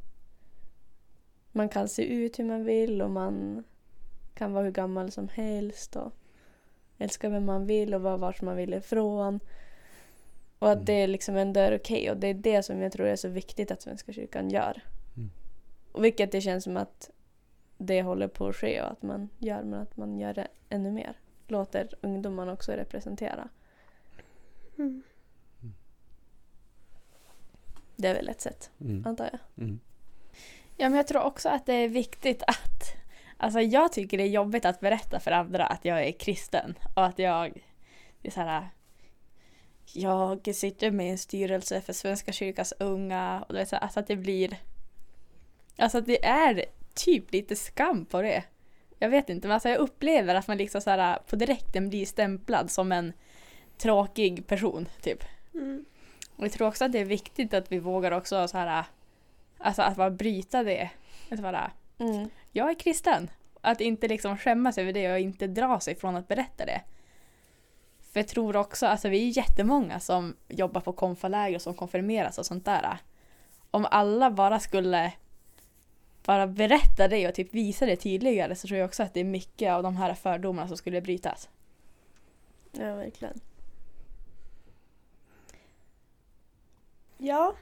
man 1.52 1.68
kan 1.68 1.88
se 1.88 2.02
ut 2.02 2.38
hur 2.38 2.44
man 2.44 2.64
vill 2.64 3.02
och 3.02 3.10
man 3.10 3.64
kan 4.34 4.52
vara 4.52 4.64
hur 4.64 4.72
gammal 4.72 5.10
som 5.10 5.28
helst 5.28 5.96
och 5.96 6.12
älska 6.98 7.28
vem 7.28 7.44
man 7.44 7.66
vill 7.66 7.94
och 7.94 8.02
vara 8.02 8.16
vart 8.16 8.42
man 8.42 8.56
vill 8.56 8.74
ifrån. 8.74 9.40
Och 10.58 10.70
att 10.70 10.74
Mm. 10.74 10.84
det 10.84 10.92
är 10.92 11.06
liksom 11.06 11.36
ändå 11.36 11.60
är 11.60 11.76
okej 11.76 12.10
och 12.10 12.16
det 12.16 12.26
är 12.26 12.34
det 12.34 12.62
som 12.62 12.80
jag 12.80 12.92
tror 12.92 13.06
är 13.06 13.16
så 13.16 13.28
viktigt 13.28 13.70
att 13.70 13.82
Svenska 13.82 14.12
kyrkan 14.12 14.50
gör. 14.50 14.82
Och 15.92 16.04
vilket 16.04 16.32
det 16.32 16.40
känns 16.40 16.64
som 16.64 16.76
att 16.76 17.10
det 17.78 18.02
håller 18.02 18.28
på 18.28 18.46
att 18.46 18.56
ske 18.56 18.82
och 18.82 18.90
att 18.90 19.02
man 19.02 19.28
gör 19.38 19.62
men 19.62 19.80
att 19.80 19.96
man 19.96 20.18
gör 20.18 20.34
det 20.34 20.48
ännu 20.68 20.90
mer. 20.90 21.18
Låter 21.48 21.88
ungdomarna 22.00 22.52
också 22.52 22.72
representera. 22.72 23.48
Mm. 24.78 25.02
Det 27.96 28.08
är 28.08 28.14
väl 28.14 28.28
ett 28.28 28.40
sätt, 28.40 28.70
Mm. 28.80 29.06
antar 29.06 29.24
jag. 29.32 29.64
Mm. 29.64 29.80
Ja, 30.76 30.88
men 30.88 30.96
jag 30.96 31.06
tror 31.06 31.22
också 31.22 31.48
att 31.48 31.66
det 31.66 31.74
är 31.74 31.88
viktigt 31.88 32.42
att... 32.42 32.94
Alltså 33.36 33.60
jag 33.60 33.92
tycker 33.92 34.18
det 34.18 34.24
är 34.24 34.28
jobbigt 34.28 34.64
att 34.64 34.80
berätta 34.80 35.20
för 35.20 35.30
andra 35.30 35.66
att 35.66 35.84
jag 35.84 36.06
är 36.06 36.12
kristen 36.12 36.74
och 36.96 37.04
att 37.04 37.18
jag... 37.18 37.64
Det 38.22 38.28
är 38.28 38.32
så 38.32 38.40
här... 38.40 38.68
Jag 39.94 40.54
sitter 40.54 40.90
med 40.90 41.06
i 41.06 41.10
en 41.10 41.18
styrelse 41.18 41.80
för 41.80 41.92
Svenska 41.92 42.32
kyrkans 42.32 42.74
unga 42.78 43.44
och 43.48 43.54
det 43.54 43.60
är 43.60 43.64
så 43.64 43.76
här, 43.76 43.82
alltså 43.82 44.00
att 44.00 44.06
det 44.06 44.16
blir... 44.16 44.56
Alltså 45.80 46.00
det 46.00 46.24
är 46.24 46.64
typ 46.94 47.32
lite 47.32 47.56
skam 47.56 48.04
på 48.04 48.22
det. 48.22 48.44
Jag 48.98 49.08
vet 49.08 49.28
inte, 49.28 49.48
men 49.48 49.54
alltså 49.54 49.68
jag 49.68 49.78
upplever 49.78 50.34
att 50.34 50.48
man 50.48 50.56
liksom 50.56 50.80
så 50.80 50.90
här 50.90 51.18
på 51.30 51.36
direkten 51.36 51.88
blir 51.88 52.06
stämplad 52.06 52.70
som 52.70 52.92
en 52.92 53.12
tråkig 53.78 54.46
person, 54.46 54.88
typ. 55.02 55.24
Mm. 55.54 55.84
Och 56.36 56.44
jag 56.44 56.52
tror 56.52 56.68
också 56.68 56.84
att 56.84 56.92
det 56.92 56.98
är 56.98 57.04
viktigt 57.04 57.54
att 57.54 57.72
vi 57.72 57.78
vågar 57.78 58.12
också 58.12 58.48
så 58.48 58.58
här, 58.58 58.84
alltså 59.58 59.82
att 59.82 59.96
bara 59.96 60.10
bryta 60.10 60.62
det. 60.62 60.90
Att 61.30 61.40
bara, 61.40 61.70
Mm. 61.98 62.30
jag 62.52 62.70
är 62.70 62.74
kristen. 62.74 63.30
Att 63.60 63.80
inte 63.80 64.08
liksom 64.08 64.38
skämmas 64.38 64.78
över 64.78 64.92
det 64.92 65.12
och 65.12 65.18
inte 65.18 65.46
dra 65.46 65.80
sig 65.80 65.94
från 65.94 66.16
att 66.16 66.28
berätta 66.28 66.66
det. 66.66 66.80
För 68.12 68.20
jag 68.20 68.28
tror 68.28 68.56
också, 68.56 68.86
alltså 68.86 69.08
vi 69.08 69.28
är 69.28 69.36
jättemånga 69.36 70.00
som 70.00 70.36
jobbar 70.48 70.80
på 70.80 70.92
konfaläger 70.92 71.56
och 71.56 71.62
som 71.62 71.74
konfirmeras 71.74 72.38
och 72.38 72.46
sånt 72.46 72.64
där. 72.64 72.98
Om 73.70 73.86
alla 73.90 74.30
bara 74.30 74.60
skulle 74.60 75.12
bara 76.30 76.46
berätta 76.46 77.08
det 77.08 77.28
och 77.28 77.34
typ 77.34 77.54
visa 77.54 77.86
det 77.86 77.96
tydligare 77.96 78.54
så 78.54 78.68
tror 78.68 78.78
jag 78.78 78.86
också 78.86 79.02
att 79.02 79.14
det 79.14 79.20
är 79.20 79.24
mycket 79.24 79.72
av 79.72 79.82
de 79.82 79.96
här 79.96 80.14
fördomarna 80.14 80.68
som 80.68 80.76
skulle 80.76 81.00
brytas. 81.00 81.48
Ja, 82.72 82.94
verkligen. 82.94 83.40
Ja. 87.18 87.54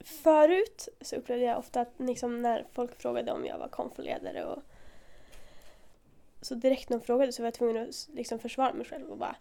Förut 0.00 0.88
så 1.00 1.16
upplevde 1.16 1.44
jag 1.44 1.58
ofta 1.58 1.80
att 1.80 1.92
liksom 1.96 2.42
när 2.42 2.66
folk 2.72 3.00
frågade 3.00 3.32
om 3.32 3.46
jag 3.46 3.58
var 3.58 3.68
konfoledare 3.68 4.44
och 4.44 4.62
så 6.40 6.54
direkt 6.54 6.90
när 6.90 6.98
de 6.98 7.04
frågade 7.04 7.32
så 7.32 7.42
var 7.42 7.46
jag 7.46 7.54
tvungen 7.54 7.88
att 7.88 8.08
liksom 8.12 8.38
försvara 8.38 8.72
mig 8.72 8.86
själv 8.86 9.10
och 9.10 9.18
bara 9.18 9.36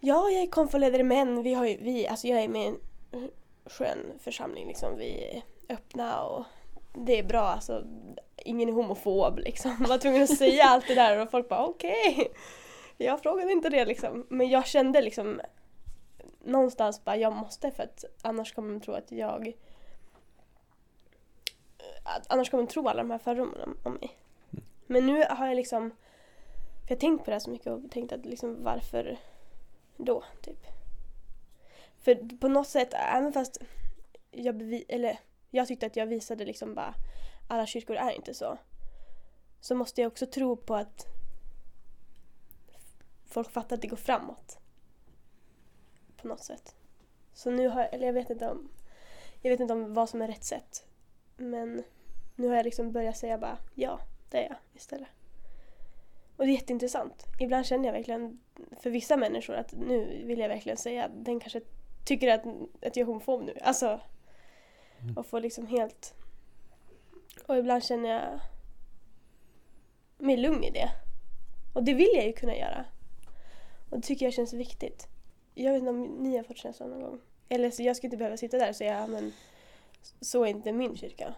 Ja, 0.00 0.30
jag 0.30 0.42
är 0.42 0.46
konfoledare 0.46 1.02
men 1.02 1.42
vi 1.42 1.54
har 1.54 1.66
ju, 1.66 1.76
vi, 1.76 2.06
alltså 2.06 2.26
jag 2.28 2.40
är 2.40 2.48
med 2.48 2.62
i 2.62 2.66
en 2.66 2.80
skön 3.64 4.12
församling 4.18 4.68
liksom. 4.68 4.96
Vi 4.96 5.42
öppna 5.68 6.22
och 6.22 6.44
det 6.92 7.18
är 7.18 7.22
bra 7.22 7.40
alltså. 7.40 7.84
Ingen 8.36 8.68
är 8.68 8.72
homofob 8.72 9.38
liksom. 9.38 9.76
Jag 9.80 9.88
var 9.88 9.98
tvungen 9.98 10.22
att 10.22 10.38
säga 10.38 10.64
allt 10.64 10.86
det 10.86 10.94
där 10.94 11.22
och 11.22 11.30
folk 11.30 11.48
bara 11.48 11.66
okej. 11.66 12.32
Jag 12.96 13.22
frågade 13.22 13.52
inte 13.52 13.68
det 13.68 13.84
liksom. 13.84 14.26
Men 14.28 14.48
jag 14.48 14.66
kände 14.66 15.00
liksom 15.00 15.40
någonstans 16.44 17.04
bara 17.04 17.16
jag 17.16 17.32
måste 17.32 17.70
för 17.70 17.82
att 17.82 18.04
annars 18.22 18.52
kommer 18.52 18.72
de 18.72 18.80
tro 18.80 18.94
att 18.94 19.12
jag 19.12 19.52
att 22.04 22.32
annars 22.32 22.50
kommer 22.50 22.62
de 22.64 22.72
tro 22.72 22.88
alla 22.88 23.02
de 23.02 23.10
här 23.10 23.18
fördomarna 23.18 23.64
om, 23.64 23.76
om 23.82 23.92
mig. 23.92 24.18
Men 24.86 25.06
nu 25.06 25.24
har 25.30 25.46
jag 25.46 25.56
liksom 25.56 25.90
för 25.90 26.94
jag 26.94 26.96
har 26.96 27.00
tänkt 27.00 27.24
på 27.24 27.30
det 27.30 27.34
här 27.34 27.40
så 27.40 27.50
mycket 27.50 27.66
och 27.66 27.90
tänkt 27.90 28.12
att 28.12 28.26
liksom 28.26 28.64
varför 28.64 29.18
då 29.96 30.24
typ. 30.42 30.66
För 32.02 32.38
på 32.38 32.48
något 32.48 32.68
sätt, 32.68 32.94
även 33.14 33.32
fast 33.32 33.62
jag, 34.30 34.54
bevi- 34.54 34.84
eller, 34.88 35.18
jag 35.50 35.68
tyckte 35.68 35.86
att 35.86 35.96
jag 35.96 36.06
visade 36.06 36.44
liksom 36.44 36.74
bara 36.74 36.94
alla 37.48 37.66
kyrkor 37.66 37.96
är 37.96 38.10
inte 38.10 38.34
så. 38.34 38.58
Så 39.60 39.74
måste 39.74 40.00
jag 40.00 40.12
också 40.12 40.26
tro 40.26 40.56
på 40.56 40.74
att 40.74 41.06
folk 43.24 43.50
fattar 43.50 43.76
att 43.76 43.82
det 43.82 43.88
går 43.88 43.96
framåt. 43.96 44.58
På 46.16 46.28
något 46.28 46.44
sätt. 46.44 46.74
Så 47.32 47.50
nu 47.50 47.68
har 47.68 47.80
jag, 47.80 47.94
eller 47.94 48.06
jag 48.06 48.12
vet 48.12 48.30
inte 48.30 48.48
om, 48.48 48.68
jag 49.42 49.50
vet 49.50 49.60
inte 49.60 49.74
om 49.74 49.94
vad 49.94 50.08
som 50.08 50.22
är 50.22 50.28
rätt 50.28 50.44
sätt. 50.44 50.86
Men 51.36 51.84
nu 52.36 52.48
har 52.48 52.56
jag 52.56 52.64
liksom 52.64 52.92
börjat 52.92 53.16
säga 53.16 53.38
bara 53.38 53.58
ja, 53.74 54.00
det 54.30 54.38
är 54.38 54.48
jag 54.48 54.56
istället. 54.74 55.08
Och 56.36 56.46
det 56.46 56.50
är 56.50 56.54
jätteintressant. 56.54 57.26
Ibland 57.38 57.66
känner 57.66 57.84
jag 57.84 57.92
verkligen 57.92 58.40
för 58.80 58.90
vissa 58.90 59.16
människor 59.16 59.54
att 59.54 59.72
nu 59.72 60.22
vill 60.24 60.38
jag 60.38 60.48
verkligen 60.48 60.78
säga 60.78 61.08
den 61.08 61.40
kanske 61.40 61.60
tycker 62.04 62.28
att, 62.28 62.46
att 62.86 62.96
jag 62.96 62.98
är 62.98 63.04
homofob 63.04 63.42
nu. 63.42 63.54
Alltså, 63.62 64.00
och 65.16 65.26
få 65.26 65.38
liksom 65.38 65.66
helt... 65.66 66.14
Och 67.46 67.56
ibland 67.56 67.84
känner 67.84 68.08
jag 68.08 68.40
mig 70.18 70.36
lugn 70.36 70.64
i 70.64 70.70
det. 70.70 70.88
Och 71.74 71.84
det 71.84 71.94
vill 71.94 72.10
jag 72.14 72.26
ju 72.26 72.32
kunna 72.32 72.56
göra. 72.56 72.84
Och 73.90 73.96
det 73.96 74.02
tycker 74.02 74.26
jag 74.26 74.32
känns 74.34 74.52
viktigt. 74.52 75.08
Jag 75.54 75.72
vet 75.72 75.78
inte 75.80 75.90
om 75.90 76.02
ni 76.02 76.36
har 76.36 76.44
fått 76.44 76.56
känslan 76.56 76.90
någon 76.90 77.00
gång. 77.02 77.20
Eller 77.48 77.70
så 77.70 77.82
jag 77.82 77.96
skulle 77.96 78.06
inte 78.06 78.16
behöva 78.16 78.36
sitta 78.36 78.58
där 78.58 78.68
och 78.68 78.76
säga 78.76 79.06
men 79.06 79.32
så 80.20 80.44
är 80.44 80.48
inte 80.48 80.72
min 80.72 80.96
kyrka. 80.96 81.34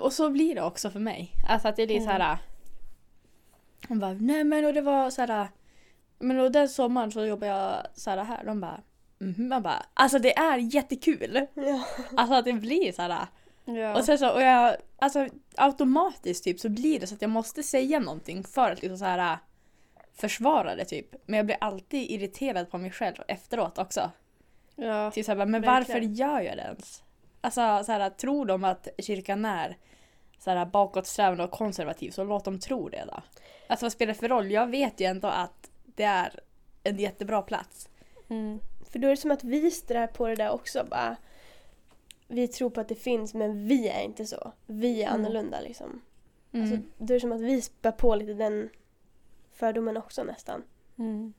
Och 0.00 0.12
så 0.12 0.30
blir 0.30 0.54
det 0.54 0.62
också 0.62 0.90
för 0.90 1.00
mig. 1.00 1.32
Alltså 1.48 1.68
att 1.68 1.76
det 1.76 1.86
blir 1.86 1.96
Mm. 1.96 2.06
så 2.06 2.10
här. 2.12 2.38
Hon 3.88 3.98
bara, 3.98 4.12
nej 4.12 4.44
men 4.44 4.64
och 4.64 4.74
det 4.74 4.80
var 4.80 5.10
så 5.10 5.22
här. 5.22 5.48
Men 6.18 6.40
och 6.40 6.52
den 6.52 6.68
sommaren 6.68 7.12
så 7.12 7.26
jobbade 7.26 7.52
jag 7.52 7.86
så 7.94 8.10
här 8.10 8.24
här. 8.24 8.44
De 8.44 8.60
bara. 8.60 8.82
Man 9.36 9.62
bara, 9.62 9.86
alltså 9.94 10.18
det 10.18 10.38
är 10.38 10.58
jättekul. 10.58 11.46
Ja. 11.54 11.84
Alltså 12.16 12.34
att 12.34 12.44
det 12.44 12.52
blir 12.52 12.92
så 12.92 13.02
här. 13.02 13.26
Ja. 13.64 13.96
Och 13.96 14.04
sen 14.04 14.18
så, 14.18 14.30
och 14.30 14.42
jag, 14.42 14.76
alltså 14.98 15.28
automatiskt 15.56 16.44
typ 16.44 16.60
så 16.60 16.68
blir 16.68 17.00
det 17.00 17.06
så 17.06 17.14
att 17.14 17.22
jag 17.22 17.30
måste 17.30 17.62
säga 17.62 18.00
någonting 18.00 18.44
för 18.44 18.70
att 18.70 18.82
liksom 18.82 18.98
så 18.98 19.04
här 19.04 19.38
försvara 20.16 20.74
det 20.76 20.84
typ. 20.84 21.14
Men 21.26 21.36
jag 21.36 21.46
blir 21.46 21.56
alltid 21.60 22.10
irriterad 22.10 22.70
på 22.70 22.78
mig 22.78 22.90
själv 22.90 23.16
efteråt 23.28 23.78
också. 23.78 24.10
ja. 24.76 25.10
Typ 25.10 25.26
såhär, 25.26 25.46
men 25.46 25.62
varför 25.62 26.00
gör 26.00 26.40
jag 26.40 26.56
det 26.56 26.62
ens? 26.62 27.02
Alltså 27.40 27.84
såhär, 27.84 28.10
tror 28.10 28.46
de 28.46 28.64
att 28.64 28.88
kyrkan 28.98 29.44
är 29.44 29.76
såhär, 30.38 30.66
bakåtsträvande 30.66 31.44
och 31.44 31.50
konservativ 31.50 32.10
så 32.10 32.24
låt 32.24 32.44
dem 32.44 32.58
tro 32.60 32.88
det 32.88 33.04
då. 33.06 33.22
Alltså 33.66 33.84
vad 33.84 33.92
spelar 33.92 34.12
det 34.12 34.18
för 34.18 34.28
roll? 34.28 34.50
Jag 34.50 34.66
vet 34.66 35.00
ju 35.00 35.06
ändå 35.06 35.28
att 35.28 35.70
det 35.84 36.04
är 36.04 36.40
en 36.82 36.98
jättebra 36.98 37.42
plats. 37.42 37.88
Mm. 38.30 38.60
För 38.94 38.98
då 38.98 39.06
är 39.06 39.10
det 39.10 39.16
som 39.16 39.30
att 39.30 39.44
vi 39.44 39.70
strär 39.70 40.06
på 40.06 40.28
det 40.28 40.34
där 40.34 40.50
också. 40.50 40.86
Bara, 40.90 41.16
vi 42.28 42.48
tror 42.48 42.70
på 42.70 42.80
att 42.80 42.88
det 42.88 42.94
finns 42.94 43.34
men 43.34 43.68
vi 43.68 43.88
är 43.88 44.02
inte 44.02 44.26
så. 44.26 44.52
Vi 44.66 45.02
är 45.02 45.08
Mm. 45.08 45.20
annorlunda 45.20 45.60
liksom. 45.60 46.02
Mm. 46.52 46.62
Alltså, 46.62 46.88
då 46.98 47.14
är 47.14 47.16
det 47.16 47.20
som 47.20 47.32
att 47.32 47.40
vi 47.40 47.62
spär 47.62 47.90
på 47.92 48.14
lite 48.14 48.34
den 48.34 48.70
fördomen 49.52 49.96
också 49.96 50.24
nästan. 50.24 50.62
Mm. 50.98 51.32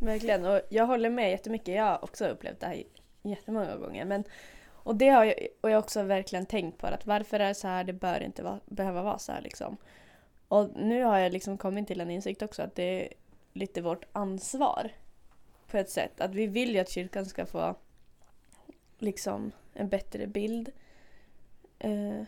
Verkligen. 0.00 0.44
Och 0.44 0.60
jag 0.68 0.86
håller 0.86 1.10
med 1.10 1.30
jättemycket. 1.30 1.74
Jag 1.74 1.84
har 1.84 2.04
också 2.04 2.26
upplevt 2.26 2.60
det 2.60 2.66
här 2.66 2.82
jättemånga 3.22 3.76
gånger. 3.76 4.04
Men, 4.04 4.24
och 4.66 4.96
det 4.96 5.08
har 5.08 5.24
jag, 5.24 5.34
och 5.60 5.70
jag 5.70 5.76
har 5.76 5.82
också 5.82 6.02
verkligen 6.02 6.46
tänkt 6.46 6.78
på. 6.78 6.86
att 6.86 7.06
Varför 7.06 7.40
är 7.40 7.48
det 7.48 7.54
så 7.54 7.68
här? 7.68 7.84
Det 7.84 7.92
bör 7.92 8.22
inte 8.22 8.42
vara, 8.42 8.60
behöva 8.66 9.02
vara 9.02 9.18
så 9.18 9.32
här. 9.32 9.40
Liksom. 9.40 9.76
Och 10.48 10.70
nu 10.76 11.02
har 11.02 11.18
jag 11.18 11.32
liksom 11.32 11.58
kommit 11.58 11.86
till 11.86 12.00
en 12.00 12.10
insikt 12.10 12.42
också 12.42 12.62
att 12.62 12.74
det 12.74 12.82
är 13.04 13.08
lite 13.52 13.82
vårt 13.82 14.04
ansvar. 14.12 14.90
På 15.74 15.78
ett 15.78 15.90
sätt. 15.90 16.20
Att 16.20 16.34
vi 16.34 16.46
vill 16.46 16.74
ju 16.74 16.78
att 16.78 16.88
kyrkan 16.88 17.26
ska 17.26 17.46
få 17.46 17.74
liksom 18.98 19.52
en 19.72 19.88
bättre 19.88 20.26
bild. 20.26 20.70
Eh, 21.78 22.22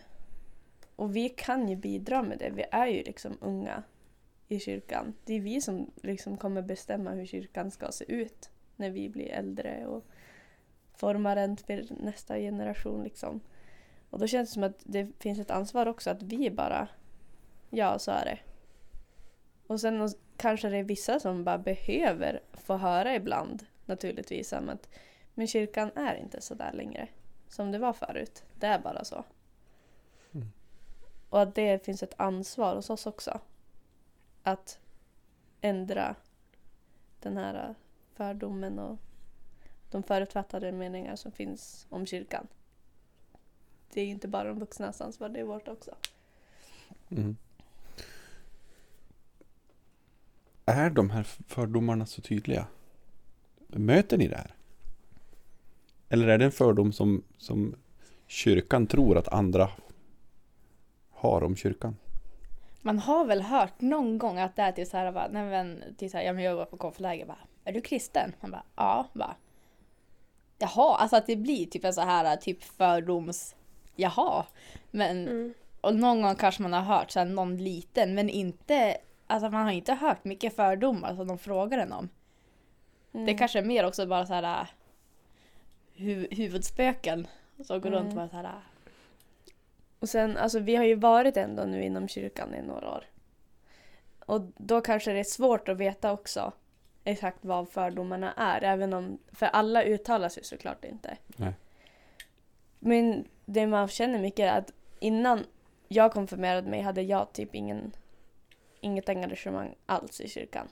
och 0.95 1.15
vi 1.15 1.29
kan 1.29 1.69
ju 1.69 1.75
bidra 1.75 2.23
med 2.23 2.37
det. 2.37 2.49
Vi 2.49 2.65
är 2.71 2.87
ju 2.87 3.03
liksom 3.03 3.37
unga 3.41 3.83
i 4.47 4.59
kyrkan. 4.59 5.13
Det 5.25 5.33
är 5.33 5.39
vi 5.39 5.61
som 5.61 5.91
liksom 6.03 6.37
kommer 6.37 6.61
bestämma 6.61 7.11
hur 7.11 7.25
kyrkan 7.25 7.71
ska 7.71 7.91
se 7.91 8.05
ut 8.11 8.49
när 8.75 8.89
vi 8.89 9.09
blir 9.09 9.29
äldre 9.29 9.87
och 9.87 10.05
formar 10.93 11.35
den 11.35 11.57
för 11.57 12.03
nästa 12.03 12.37
generation. 12.37 13.03
Liksom. 13.03 13.41
Och 14.09 14.19
då 14.19 14.27
känns 14.27 14.49
det 14.49 14.53
som 14.53 14.63
att 14.63 14.79
det 14.83 15.07
finns 15.19 15.39
ett 15.39 15.51
ansvar 15.51 15.85
också 15.85 16.09
att 16.09 16.23
vi 16.23 16.51
bara, 16.51 16.87
ja 17.69 17.99
så 17.99 18.11
är 18.11 18.25
det. 18.25 18.39
Och 19.67 19.81
sen 19.81 20.01
kanske 20.37 20.69
det 20.69 20.77
är 20.77 20.83
vissa 20.83 21.19
som 21.19 21.43
bara 21.43 21.57
behöver 21.57 22.39
få 22.53 22.77
höra 22.77 23.15
ibland 23.15 23.65
naturligtvis 23.85 24.53
om 24.53 24.69
att 24.69 24.89
men 25.33 25.47
kyrkan 25.47 25.91
är 25.95 26.15
inte 26.15 26.41
så 26.41 26.53
där 26.53 26.73
längre 26.73 27.07
som 27.47 27.71
det 27.71 27.79
var 27.79 27.93
förut. 27.93 28.43
Det 28.55 28.67
är 28.67 28.79
bara 28.79 29.03
så. 29.05 29.23
Mm. 30.33 30.47
Och 31.29 31.41
att 31.41 31.55
det 31.55 31.85
finns 31.85 32.03
ett 32.03 32.13
ansvar 32.17 32.75
hos 32.75 32.89
oss 32.89 33.05
också 33.05 33.39
att 34.43 34.79
ändra 35.61 36.15
den 37.19 37.37
här 37.37 37.75
fördomen 38.13 38.79
och 38.79 38.97
de 39.91 40.03
förutfattade 40.03 40.71
meningar 40.71 41.15
som 41.15 41.31
finns 41.31 41.87
om 41.89 42.05
kyrkan. 42.05 42.47
Det 43.93 44.01
är 44.01 44.05
inte 44.05 44.27
bara 44.27 44.47
de 44.47 44.59
vuxnas 44.59 45.01
ansvar, 45.01 45.29
det 45.29 45.39
är 45.39 45.43
vårt 45.43 45.67
också. 45.67 45.95
Mm. 47.09 47.37
Är 50.69 50.89
de 50.89 51.09
här 51.09 51.23
fördomarna 51.47 52.05
så 52.05 52.21
tydliga? 52.21 52.67
Möter 53.67 54.17
ni 54.17 54.27
det 54.27 54.35
här? 54.37 54.51
Eller 56.09 56.27
är 56.27 56.37
det 56.37 56.45
en 56.45 56.51
fördom 56.51 56.91
som, 56.93 57.23
som 57.37 57.75
kyrkan 58.27 58.87
tror 58.87 59.17
att 59.17 59.27
andra 59.27 59.69
har 61.11 61.43
om 61.43 61.55
kyrkan? 61.55 61.95
Man 62.81 62.99
har 62.99 63.25
väl 63.25 63.41
hört 63.41 63.81
någon 63.81 64.17
gång 64.17 64.39
att 64.39 64.55
det 64.55 64.61
är 64.61 64.71
till 64.71 64.89
såhär, 64.89 65.11
bara, 65.11 65.27
nej 65.27 65.49
men, 65.49 65.83
till 65.97 66.11
såhär, 66.11 66.25
ja 66.25 66.33
men 66.33 66.43
jag 66.43 66.51
jobbar 66.51 66.65
på 66.65 66.77
konfläger 66.77 67.25
bara, 67.25 67.37
är 67.63 67.73
du 67.73 67.81
kristen? 67.81 68.33
Man 68.41 68.51
bara, 68.51 68.63
ja, 68.75 69.07
bara. 69.13 69.35
Jaha, 70.57 70.97
alltså 70.97 71.15
att 71.17 71.27
det 71.27 71.35
blir 71.35 71.65
typ 71.65 71.85
en 71.85 71.93
så 71.93 72.01
här 72.01 72.35
typ 72.37 72.63
fördoms, 72.63 73.55
jaha. 73.95 74.45
Men, 74.91 75.27
Mm. 75.27 75.53
och 75.81 75.95
någon 75.95 76.21
gång 76.21 76.35
kanske 76.35 76.61
man 76.61 76.73
har 76.73 76.81
hört 76.81 77.11
så 77.11 77.19
här, 77.19 77.25
någon 77.25 77.57
liten, 77.57 78.13
men 78.15 78.29
inte, 78.29 78.97
alltså 79.27 79.49
man 79.49 79.63
har 79.65 79.71
inte 79.71 79.93
hört 79.93 80.23
mycket 80.23 80.55
fördomar 80.55 81.15
som 81.15 81.27
de 81.27 81.37
frågar 81.37 81.77
en 81.77 81.91
om. 81.93 82.09
Det 83.11 83.17
Mm. 83.19 83.37
kanske 83.37 83.59
är 83.59 83.63
mer 83.63 83.85
också 83.85 84.07
bara 84.07 84.25
så 84.25 84.33
här 84.33 84.43
äh, 84.61 84.67
hu- 85.95 86.35
huvudspöken 86.35 87.27
som 87.63 87.81
går 87.81 87.89
runt 87.89 88.05
Mm. 88.05 88.09
och 88.09 88.15
bara 88.15 88.29
så 88.29 88.35
här. 88.35 88.43
äh, 88.43 88.61
Och 89.99 90.09
sen, 90.09 90.37
alltså 90.37 90.59
vi 90.59 90.75
har 90.75 90.83
ju 90.83 90.95
varit 90.95 91.37
ändå 91.37 91.63
nu 91.63 91.83
inom 91.83 92.07
kyrkan 92.07 92.53
i 92.55 92.61
några 92.61 92.89
år. 92.91 93.03
Och 94.25 94.41
då 94.57 94.81
kanske 94.81 95.11
det 95.13 95.19
är 95.19 95.23
svårt 95.23 95.69
att 95.69 95.77
veta 95.77 96.11
också 96.11 96.51
exakt 97.03 97.45
vad 97.45 97.69
fördomarna 97.69 98.33
är, 98.33 98.61
även 98.63 98.93
om, 98.93 99.17
för 99.31 99.45
alla 99.45 99.83
uttalar 99.83 100.29
sig 100.29 100.43
såklart 100.43 100.85
inte. 100.85 101.17
Nej. 101.27 101.53
Men 102.79 103.25
det 103.45 103.67
man 103.67 103.87
känner 103.87 104.19
mycket 104.19 104.39
är 104.53 104.57
att 104.57 104.71
innan 104.99 105.45
jag 105.87 106.11
konfirmerade 106.13 106.69
mig 106.69 106.81
hade 106.81 107.01
jag 107.01 107.33
typ 107.33 107.55
ingen, 107.55 107.91
inget 108.87 109.09
engagemang 109.09 109.75
alls 109.85 110.21
i 110.21 110.29
kyrkan. 110.29 110.67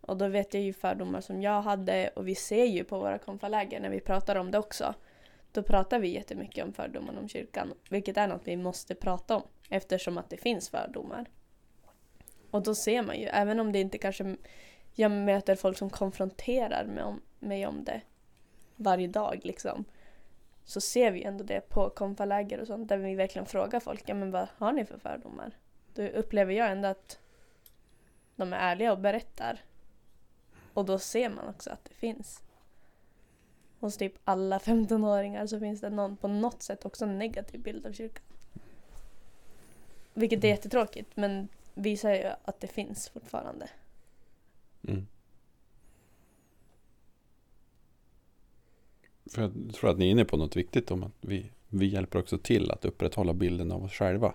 Och 0.00 0.16
då 0.16 0.28
vet 0.28 0.54
jag 0.54 0.62
ju 0.62 0.72
fördomar 0.72 1.20
som 1.20 1.42
jag 1.42 1.62
hade 1.62 2.08
och 2.08 2.28
vi 2.28 2.34
ser 2.34 2.64
ju 2.64 2.84
på 2.84 2.98
våra 2.98 3.18
konfaläger 3.18 3.80
när 3.80 3.90
vi 3.90 4.00
pratar 4.00 4.36
om 4.36 4.50
det 4.50 4.58
också. 4.58 4.94
då 5.52 5.62
pratar 5.62 5.98
vi 5.98 6.08
jättemycket 6.08 6.64
om 6.64 6.72
fördomar 6.72 7.18
om 7.18 7.28
kyrkan. 7.28 7.74
Vilket 7.88 8.16
är 8.16 8.28
något 8.28 8.42
vi 8.44 8.56
måste 8.56 8.94
prata 8.94 9.36
om 9.36 9.42
eftersom 9.68 10.18
att 10.18 10.30
det 10.30 10.36
finns 10.36 10.68
fördomar. 10.68 11.26
Och 12.50 12.62
då 12.62 12.74
ser 12.74 13.02
man 13.02 13.20
ju, 13.20 13.26
även 13.26 13.60
om 13.60 13.72
det 13.72 13.80
inte 13.80 13.98
kanske 13.98 14.36
jag 14.94 15.10
möter 15.10 15.56
folk 15.56 15.78
som 15.78 15.90
konfronterar 15.90 16.84
mig 16.84 17.04
om, 17.04 17.20
mig 17.38 17.66
om 17.66 17.84
det 17.84 18.00
varje 18.76 19.08
dag 19.08 19.40
liksom. 19.42 19.84
Så 20.64 20.80
ser 20.80 21.10
vi 21.10 21.22
ändå 21.22 21.44
det 21.44 21.60
på 21.60 21.90
konfaläger 21.90 22.60
och 22.60 22.66
sånt 22.66 22.88
där 22.88 22.98
vi 22.98 23.14
verkligen 23.14 23.46
frågar 23.46 23.80
folk, 23.80 24.02
ja 24.06 24.14
men 24.14 24.30
vad 24.30 24.48
har 24.56 24.72
ni 24.72 24.84
för 24.84 24.98
fördomar? 24.98 25.52
Då 25.94 26.02
upplever 26.02 26.52
jag 26.52 26.70
ändå 26.70 26.88
att 26.88 27.19
de 28.40 28.52
är 28.52 28.56
ärliga 28.56 28.92
och 28.92 28.98
berättar. 28.98 29.60
Och 30.74 30.84
då 30.84 30.98
ser 30.98 31.28
man 31.28 31.48
också 31.48 31.70
att 31.70 31.84
det 31.84 31.94
finns. 31.94 32.42
Hos 33.80 33.96
typ 33.96 34.14
alla 34.24 34.58
15-åringar 34.58 35.46
så 35.46 35.60
finns 35.60 35.80
det 35.80 35.90
någon 35.90 36.16
på 36.16 36.28
något 36.28 36.62
sätt 36.62 36.84
också 36.84 37.04
en 37.04 37.18
negativ 37.18 37.60
bild 37.60 37.86
av 37.86 37.92
kyrkan. 37.92 38.24
Vilket 40.14 40.44
är 40.44 40.48
jättetråkigt 40.48 41.16
men 41.16 41.48
visar 41.74 42.10
ju 42.10 42.30
att 42.44 42.60
det 42.60 42.66
finns 42.66 43.08
fortfarande. 43.08 43.70
Mm. 44.88 45.06
För 49.30 49.42
jag 49.42 49.74
tror 49.74 49.90
att 49.90 49.98
ni 49.98 50.06
är 50.06 50.10
inne 50.10 50.24
på 50.24 50.36
något 50.36 50.56
viktigt 50.56 50.90
om 50.90 51.02
att 51.02 51.12
vi, 51.20 51.50
vi 51.68 51.86
hjälper 51.86 52.18
också 52.18 52.38
till 52.38 52.70
att 52.70 52.84
upprätthålla 52.84 53.32
bilden 53.32 53.72
av 53.72 53.84
oss 53.84 53.92
själva. 53.92 54.34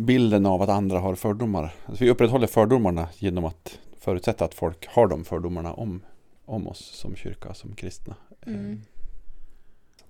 Bilden 0.00 0.46
av 0.46 0.62
att 0.62 0.68
andra 0.68 0.98
har 0.98 1.14
fördomar. 1.14 1.74
Alltså 1.86 2.04
vi 2.04 2.10
upprätthåller 2.10 2.46
fördomarna 2.46 3.08
genom 3.18 3.44
att 3.44 3.78
förutsätta 4.00 4.44
att 4.44 4.54
folk 4.54 4.86
har 4.88 5.06
de 5.06 5.24
fördomarna 5.24 5.72
om, 5.74 6.02
om 6.44 6.68
oss 6.68 6.78
som 6.78 7.16
kyrka, 7.16 7.54
som 7.54 7.74
kristna. 7.74 8.16
Mm. 8.46 8.80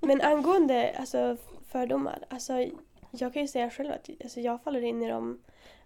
Men 0.00 0.20
angående 0.20 0.94
alltså, 0.98 1.36
fördomar, 1.68 2.18
alltså, 2.28 2.52
jag 3.10 3.32
kan 3.32 3.42
ju 3.42 3.48
säga 3.48 3.70
själv 3.70 3.90
att 3.90 4.10
alltså, 4.24 4.40
jag 4.40 4.62
faller 4.62 4.82
in 4.82 5.02
i 5.02 5.08
dem 5.08 5.38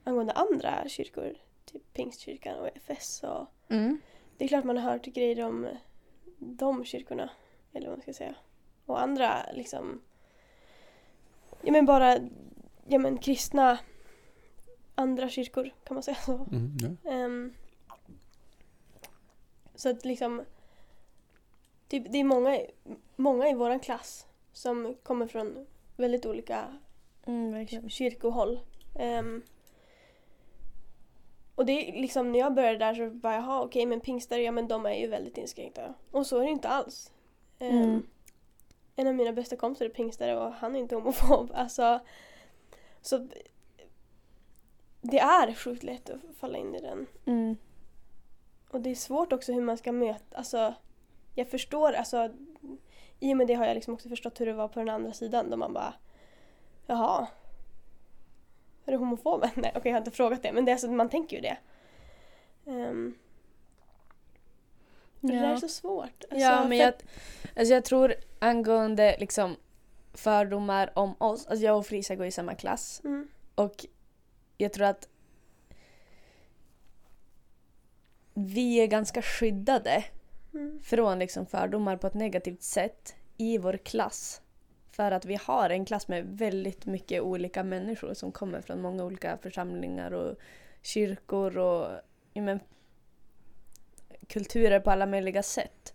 angående 0.04 0.32
andra 0.32 0.88
kyrkor. 0.88 1.34
Typ 1.64 1.92
Pingstkyrkan 1.92 2.58
och 2.58 2.68
EFS. 2.68 3.22
Och 3.22 3.46
Mm. 3.68 4.00
det 4.36 4.44
är 4.44 4.48
klart 4.48 4.64
man 4.64 4.76
har 4.76 4.92
hört 4.92 5.04
grejer 5.04 5.44
om 5.44 5.68
de 6.38 6.84
kyrkorna. 6.84 7.30
Eller 7.72 7.88
vad 7.88 7.98
man 7.98 8.02
ska 8.02 8.12
säga. 8.12 8.34
Och 8.86 9.02
andra 9.02 9.32
liksom... 9.54 10.00
Ja 11.62 11.72
men 11.72 11.86
bara 11.86 12.16
ja, 12.86 12.98
men, 12.98 13.18
kristna 13.18 13.78
andra 14.94 15.28
kyrkor 15.28 15.70
kan 15.84 15.94
man 15.94 16.02
säga 16.02 16.16
så. 16.16 16.32
Mm, 16.32 16.76
ja. 16.80 17.10
Ehm, 17.10 17.54
så 19.74 19.90
att 19.90 20.04
liksom... 20.04 20.42
Typ, 21.88 22.12
det 22.12 22.18
är 22.18 22.24
många, 22.24 22.60
många 23.16 23.48
i 23.48 23.54
våran 23.54 23.80
klass 23.80 24.26
som 24.52 24.94
kommer 25.02 25.26
från 25.26 25.66
väldigt 25.96 26.26
olika 26.26 26.78
Mm, 27.26 27.66
kyrkohåll. 27.88 28.60
Ehm, 28.98 29.42
och 31.54 31.66
det 31.66 31.72
är 31.72 32.00
liksom 32.00 32.32
när 32.32 32.38
jag 32.38 32.54
började 32.54 32.78
där 32.78 32.94
så 32.94 33.10
bara 33.10 33.34
jaha 33.34 33.62
okej 33.62 33.86
men 33.86 34.00
pingstare 34.00 34.42
ja 34.42 34.52
men 34.52 34.68
de 34.68 34.86
är 34.86 34.94
ju 34.94 35.06
väldigt 35.06 35.38
inskränkta. 35.38 35.94
Och 36.10 36.26
så 36.26 36.38
är 36.38 36.44
det 36.44 36.50
inte 36.50 36.68
alls. 36.68 37.12
Ehm, 37.58 37.82
Mm. 37.82 38.02
En 38.96 39.06
av 39.06 39.14
mina 39.14 39.32
bästa 39.32 39.56
kompisar 39.56 39.84
är 39.84 39.88
pingstare 39.88 40.40
och 40.40 40.52
han 40.52 40.76
är 40.76 40.80
inte 40.80 40.94
homofob. 40.94 41.50
Alltså, 41.54 42.00
så 43.02 43.28
det 45.00 45.18
är 45.18 45.54
sjukt 45.54 45.82
lätt 45.82 46.10
att 46.10 46.20
falla 46.40 46.58
in 46.58 46.74
i 46.74 46.80
den. 46.80 47.06
Mm. 47.26 47.56
Och 48.70 48.80
det 48.80 48.90
är 48.90 48.94
svårt 48.94 49.32
också 49.32 49.52
hur 49.52 49.62
man 49.62 49.78
ska 49.78 49.92
möta, 49.92 50.36
alltså 50.36 50.74
jag 51.34 51.48
förstår, 51.50 51.92
alltså 51.92 52.30
i 53.20 53.32
och 53.32 53.36
med 53.36 53.46
det 53.46 53.54
har 53.54 53.66
jag 53.66 53.74
liksom 53.74 53.94
också 53.94 54.08
förstått 54.08 54.40
hur 54.40 54.46
det 54.46 54.52
var 54.52 54.68
på 54.68 54.78
den 54.78 54.88
andra 54.88 55.12
sidan 55.12 55.50
då 55.50 55.56
man 55.56 55.72
bara 55.72 55.94
jaha 56.86 57.26
är 58.84 58.92
du 58.92 58.98
homofob? 58.98 59.40
Nej 59.54 59.72
okej 59.76 59.90
jag 59.90 59.92
har 59.96 59.98
inte 60.00 60.10
frågat 60.10 60.42
det 60.42 60.52
men 60.52 60.64
det 60.64 60.70
är 60.70 60.74
alltså, 60.74 60.90
man 60.90 61.08
tänker 61.08 61.36
ju 61.36 61.42
det. 61.42 61.56
Um, 62.64 63.18
Det 65.20 65.32
där 65.32 65.44
är 65.44 65.50
Ja. 65.50 65.60
så 65.60 65.68
svårt. 65.68 66.24
Alltså, 66.30 66.46
ja, 66.46 66.60
men 66.60 66.68
för- 66.68 66.76
jag, 66.76 66.94
alltså 67.56 67.74
jag 67.74 67.84
tror 67.84 68.14
angående 68.38 69.16
liksom 69.20 69.56
fördomar 70.12 70.92
om 70.94 71.14
oss, 71.18 71.46
alltså 71.46 71.64
jag 71.64 71.78
och 71.78 71.86
Frisa 71.86 72.14
går 72.14 72.26
i 72.26 72.30
samma 72.30 72.54
klass 72.54 73.00
Mm, 73.04 73.28
och 73.54 73.86
jag 74.56 74.72
tror 74.72 74.86
att 74.86 75.08
vi 78.34 78.76
är 78.76 78.86
ganska 78.86 79.22
skyddade 79.22 80.04
mm, 80.54 80.80
från 80.82 81.18
liksom 81.18 81.46
fördomar 81.46 81.96
på 81.96 82.06
ett 82.06 82.14
negativt 82.14 82.62
sätt 82.62 83.14
i 83.36 83.58
vår 83.58 83.76
klass. 83.76 84.42
För 84.90 85.12
att 85.12 85.24
vi 85.24 85.38
har 85.42 85.70
en 85.70 85.84
klass 85.84 86.08
med 86.08 86.24
väldigt 86.26 86.86
mycket 86.86 87.22
olika 87.22 87.64
människor 87.64 88.14
som 88.14 88.32
kommer 88.32 88.60
från 88.60 88.82
många 88.82 89.04
olika 89.04 89.38
församlingar 89.38 90.10
och 90.10 90.36
kyrkor 90.82 91.58
och 91.58 92.00
ja, 92.32 92.42
men, 92.42 92.60
kulturer 94.26 94.80
på 94.80 94.90
alla 94.90 95.06
möjliga 95.06 95.42
sätt. 95.42 95.94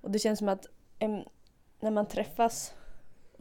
Och 0.00 0.10
det 0.10 0.18
känns 0.18 0.38
som 0.38 0.48
att 0.48 0.66
em, 0.98 1.24
när 1.80 1.90
man 1.90 2.08
träffas 2.08 2.74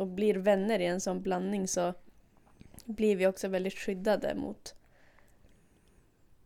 och 0.01 0.07
blir 0.07 0.35
vänner 0.35 0.79
i 0.79 0.85
en 0.85 1.01
sån 1.01 1.21
blandning 1.21 1.67
så 1.67 1.93
blir 2.85 3.15
vi 3.15 3.27
också 3.27 3.47
väldigt 3.47 3.73
skyddade 3.73 4.35
mot 4.35 4.75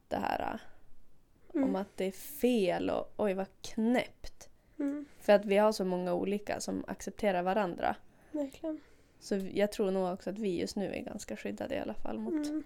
det 0.07 0.15
här 0.15 0.59
om 1.53 1.63
mm, 1.63 1.75
att 1.75 1.97
det 1.97 2.05
är 2.05 2.11
fel 2.11 2.89
och 2.89 3.13
oj 3.17 3.33
vad 3.33 3.47
knäppt. 3.61 4.49
mm, 4.79 5.05
För 5.19 5.33
att 5.33 5.45
vi 5.45 5.57
har 5.57 5.71
så 5.71 5.85
många 5.85 6.13
olika 6.13 6.59
som 6.59 6.85
accepterar 6.87 7.43
varandra. 7.43 7.95
verkligen. 8.31 8.81
Så 9.19 9.35
jag 9.53 9.71
tror 9.71 9.91
nog 9.91 10.13
också 10.13 10.29
att 10.29 10.39
vi 10.39 10.59
just 10.59 10.75
nu 10.75 10.93
är 10.95 11.01
ganska 11.01 11.35
skyddade 11.35 11.75
i 11.75 11.79
alla 11.79 11.93
fall 11.93 12.17
mot... 12.19 12.47
Mm. 12.47 12.63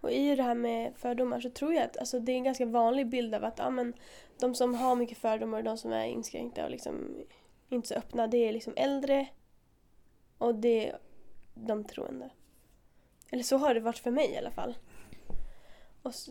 Och 0.00 0.12
i 0.12 0.36
det 0.36 0.42
här 0.42 0.54
med 0.54 0.92
fördomar 0.96 1.40
så 1.40 1.50
tror 1.50 1.74
jag 1.74 1.84
att 1.84 1.96
alltså, 1.96 2.20
det 2.20 2.32
är 2.32 2.36
en 2.36 2.44
ganska 2.44 2.66
vanlig 2.66 3.06
bild 3.06 3.34
av 3.34 3.44
att 3.44 3.58
ja, 3.58 3.70
men, 3.70 3.92
de 4.40 4.54
som 4.54 4.74
har 4.74 4.96
mycket 4.96 5.18
fördomar 5.18 5.58
och 5.58 5.64
de 5.64 5.78
som 5.78 5.92
är 5.92 6.04
inskränkta 6.04 6.64
och 6.64 6.70
liksom 6.70 7.24
inte 7.68 7.88
så 7.88 7.94
öppna, 7.94 8.26
det 8.26 8.48
är 8.48 8.52
liksom 8.52 8.72
äldre 8.76 9.28
och 10.38 10.54
det 10.54 10.88
är 10.88 10.98
de 11.54 11.84
troende. 11.84 12.30
Eller 13.30 13.42
så 13.42 13.56
har 13.56 13.74
det 13.74 13.80
varit 13.80 13.98
för 13.98 14.10
mig 14.10 14.30
i 14.30 14.36
alla 14.36 14.50
fall. 14.50 14.78
Och, 16.02 16.10
s- 16.10 16.28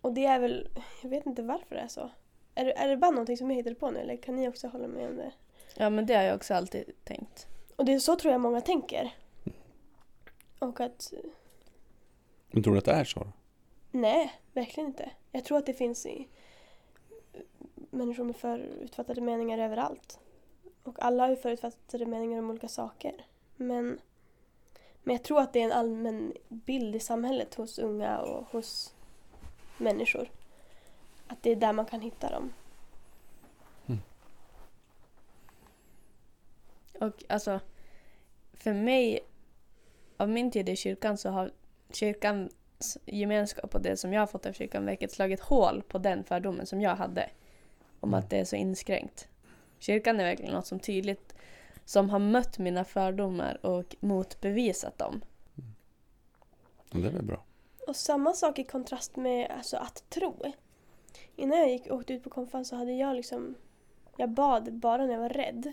och 0.00 0.12
det 0.14 0.24
är 0.24 0.38
väl, 0.38 0.68
jag 1.02 1.10
vet 1.10 1.26
inte 1.26 1.42
varför 1.42 1.74
det 1.74 1.80
är 1.80 1.88
så. 1.88 2.10
Är 2.54 2.64
det, 2.64 2.72
är 2.78 2.88
det 2.88 2.96
bara 2.96 3.10
någonting 3.10 3.36
som 3.36 3.50
jag 3.50 3.56
hittade 3.56 3.74
på 3.74 3.90
nu 3.90 3.98
eller 3.98 4.16
kan 4.16 4.36
ni 4.36 4.48
också 4.48 4.68
hålla 4.68 4.88
med 4.88 5.08
om 5.10 5.16
det? 5.16 5.32
Ja 5.76 5.90
men 5.90 6.06
det 6.06 6.14
har 6.14 6.22
jag 6.22 6.36
också 6.36 6.54
alltid 6.54 6.92
tänkt. 7.04 7.46
Och 7.76 7.84
det 7.84 7.92
är 7.94 7.98
så 7.98 8.16
tror 8.16 8.32
jag 8.32 8.40
många 8.40 8.60
tänker. 8.60 9.14
Och 10.58 10.80
att 10.80 11.12
Men 12.50 12.62
tror 12.62 12.72
du 12.74 12.78
att 12.78 12.84
det 12.84 12.92
är 12.92 13.04
så? 13.04 13.26
Nej, 13.90 14.32
verkligen 14.52 14.88
inte. 14.88 15.10
Jag 15.32 15.44
tror 15.44 15.58
att 15.58 15.66
det 15.66 15.74
finns 15.74 16.06
i 16.06 16.28
människor 17.90 18.24
med 18.24 18.36
förutfattade 18.36 19.20
meningar 19.20 19.58
överallt. 19.58 20.18
Och 20.84 21.02
alla 21.02 21.22
har 21.22 21.30
ju 21.30 21.36
förutfattade 21.36 22.06
meningar 22.06 22.38
om 22.38 22.50
olika 22.50 22.68
saker. 22.68 23.26
Men, 23.56 24.00
men 25.02 25.14
jag 25.14 25.22
tror 25.22 25.40
att 25.40 25.52
det 25.52 25.60
är 25.60 25.64
en 25.64 25.72
allmän 25.72 26.32
bild 26.48 26.96
i 26.96 27.00
samhället 27.00 27.54
hos 27.54 27.78
unga 27.78 28.18
och 28.18 28.46
hos 28.46 28.94
människor. 29.78 30.30
Att 31.26 31.42
det 31.42 31.50
är 31.50 31.56
där 31.56 31.72
man 31.72 31.86
kan 31.86 32.00
hitta 32.00 32.30
dem. 32.30 32.52
Och 37.00 37.24
alltså, 37.28 37.60
för 38.52 38.72
mig, 38.72 39.20
av 40.16 40.28
min 40.28 40.50
tid 40.50 40.68
i 40.68 40.76
kyrkan 40.76 41.18
så 41.18 41.30
har 41.30 41.50
kyrkans 41.92 42.98
gemenskap 43.04 43.74
och 43.74 43.80
det 43.80 43.96
som 43.96 44.12
jag 44.12 44.20
har 44.20 44.26
fått 44.26 44.46
av 44.46 44.52
kyrkan 44.52 44.86
verkligen 44.86 45.10
slagit 45.10 45.40
hål 45.40 45.82
på 45.82 45.98
den 45.98 46.24
fördomen 46.24 46.66
som 46.66 46.80
jag 46.80 46.96
hade. 46.96 47.30
Om 48.00 48.08
Mm. 48.08 48.20
att 48.20 48.30
det 48.30 48.38
är 48.38 48.44
så 48.44 48.56
inskränkt. 48.56 49.28
Kyrkan 49.84 50.20
är 50.20 50.24
verkligen 50.24 50.54
något 50.54 50.66
som 50.66 50.80
tydligt, 50.80 51.34
som 51.84 52.10
har 52.10 52.18
mött 52.18 52.58
mina 52.58 52.84
fördomar 52.84 53.66
och 53.66 53.96
motbevisat 54.00 54.98
dem. 54.98 55.24
Ja, 56.90 56.98
Det 56.98 57.06
är 57.06 57.12
väl 57.12 57.22
bra. 57.22 57.44
Och 57.86 57.96
samma 57.96 58.32
sak 58.32 58.58
i 58.58 58.64
kontrast 58.64 59.16
med 59.16 59.50
alltså, 59.50 59.76
att 59.76 60.10
tro. 60.10 60.52
Innan 61.36 61.58
jag 61.58 61.70
gick, 61.70 61.92
åkte 61.92 62.12
ut 62.12 62.24
på 62.24 62.30
konferens 62.30 62.68
så 62.68 62.76
hade 62.76 62.92
jag 62.92 63.16
liksom... 63.16 63.54
Jag 64.16 64.30
bad 64.30 64.72
bara 64.72 65.06
när 65.06 65.12
jag 65.12 65.20
var 65.20 65.28
rädd. 65.28 65.72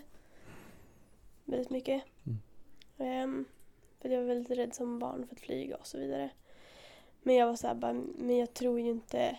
Väldigt 1.44 1.70
mycket. 1.70 2.02
Mm. 2.24 2.38
Ehm, 2.98 3.44
för 4.00 4.08
jag 4.08 4.20
var 4.20 4.28
väldigt 4.28 4.58
rädd 4.58 4.74
som 4.74 4.98
barn 4.98 5.26
för 5.26 5.34
att 5.34 5.40
flyga 5.40 5.76
och 5.76 5.86
så 5.86 5.98
vidare. 5.98 6.30
Men 7.22 7.34
jag 7.34 7.46
var 7.46 7.56
så 7.56 7.66
här 7.66 7.74
bara, 7.74 7.92
men 7.92 8.36
jag 8.36 8.54
tror 8.54 8.80
ju 8.80 8.90
inte 8.90 9.38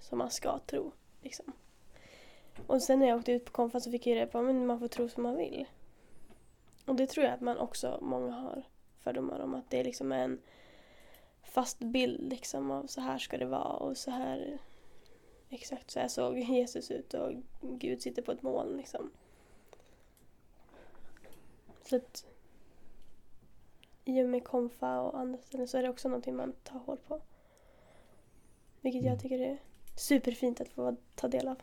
som 0.00 0.18
man 0.18 0.30
ska 0.30 0.58
tro. 0.58 0.92
Liksom. 1.22 1.52
Och 2.66 2.82
sen 2.82 2.98
när 2.98 3.06
jag 3.06 3.18
åkte 3.18 3.32
ut 3.32 3.44
på 3.44 3.52
konferens 3.52 3.84
så 3.84 3.90
fick 3.90 4.06
jag 4.06 4.16
reda 4.16 4.26
på 4.26 4.38
att 4.38 4.54
man 4.54 4.78
får 4.78 4.88
tro 4.88 5.08
som 5.08 5.22
man 5.22 5.36
vill. 5.36 5.66
Och 6.86 6.94
det 6.94 7.06
tror 7.06 7.26
jag 7.26 7.34
att 7.34 7.40
man 7.40 7.58
också, 7.58 7.98
många 8.02 8.32
har 8.32 8.62
fördomar 8.98 9.40
om 9.40 9.54
att 9.54 9.70
det 9.70 9.84
liksom 9.84 10.12
är 10.12 10.24
en 10.24 10.40
fast 11.42 11.78
bild 11.78 12.30
liksom 12.30 12.70
av 12.70 12.86
så 12.86 13.00
här 13.00 13.18
ska 13.18 13.38
det 13.38 13.46
vara 13.46 13.76
och 13.76 13.96
så 13.96 14.10
här 14.10 14.58
exakt 15.50 15.90
så 15.90 16.00
här 16.00 16.08
såg 16.08 16.38
Jesus 16.48 16.90
ut 16.90 17.14
och 17.14 17.32
Gud 17.60 18.02
sitter 18.02 18.22
på 18.22 18.32
ett 18.32 18.42
moln 18.42 18.76
liksom. 18.76 19.10
Så 21.82 21.96
att 21.96 22.26
i 24.04 24.22
och 24.22 24.28
med 24.28 24.44
konfa 24.44 25.00
och 25.00 25.18
andra 25.18 25.38
ställen 25.38 25.68
så 25.68 25.78
är 25.78 25.82
det 25.82 25.88
också 25.88 26.08
någonting 26.08 26.36
man 26.36 26.52
tar 26.52 26.78
hål 26.78 26.98
på. 27.06 27.20
Vilket 28.80 29.00
Mm. 29.00 29.12
jag 29.12 29.22
tycker 29.22 29.38
är 29.38 29.58
superfint 29.96 30.60
att 30.60 30.68
få 30.68 30.96
ta 31.14 31.28
del 31.28 31.48
av. 31.48 31.56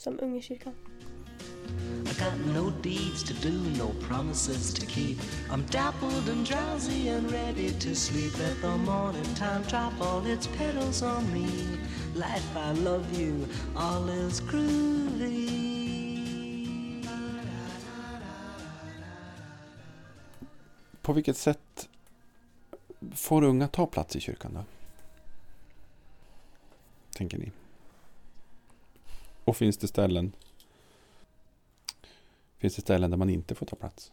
Som 0.00 0.18
ung 0.22 0.36
i 0.36 0.42
kyrkan. 0.42 0.72
I 2.06 2.12
got 2.18 2.38
no 2.54 2.70
deeds 2.70 3.22
to 3.22 3.34
do, 3.34 3.52
no 3.78 3.88
promises 4.08 4.72
to 4.74 4.86
keep. 4.86 5.18
I'm 5.52 5.62
dappled 5.66 6.28
and 6.28 6.46
drowsy 6.46 7.08
and 7.08 7.32
ready 7.32 7.72
to 7.72 7.94
sleep. 7.94 8.38
Let 8.38 8.60
the 8.62 8.76
morning 8.78 9.34
time 9.34 9.62
drop 9.68 9.92
all 10.00 10.26
its 10.26 10.46
petals 10.46 11.02
on 11.02 11.32
me. 11.32 11.46
Life, 12.14 12.56
I 12.56 12.72
love 12.72 13.20
you, 13.20 13.46
all 13.76 14.08
is 14.08 14.40
groovy. 14.40 15.60
På 21.02 21.12
vilket 21.12 21.36
sätt 21.36 21.88
får 23.14 23.42
unga 23.44 23.68
ta 23.68 23.86
plats 23.86 24.16
i 24.16 24.20
kyrkan 24.20 24.54
då? 24.54 24.64
Tänker 27.12 27.38
ni? 27.38 27.50
Och 29.50 29.56
finns 29.56 29.78
det 29.78 29.88
ställen 29.88 30.36
Finns 32.58 32.76
det 32.76 32.82
ställen 32.82 33.10
där 33.10 33.18
man 33.18 33.30
inte 33.30 33.54
får 33.54 33.66
ta 33.66 33.76
plats? 33.76 34.12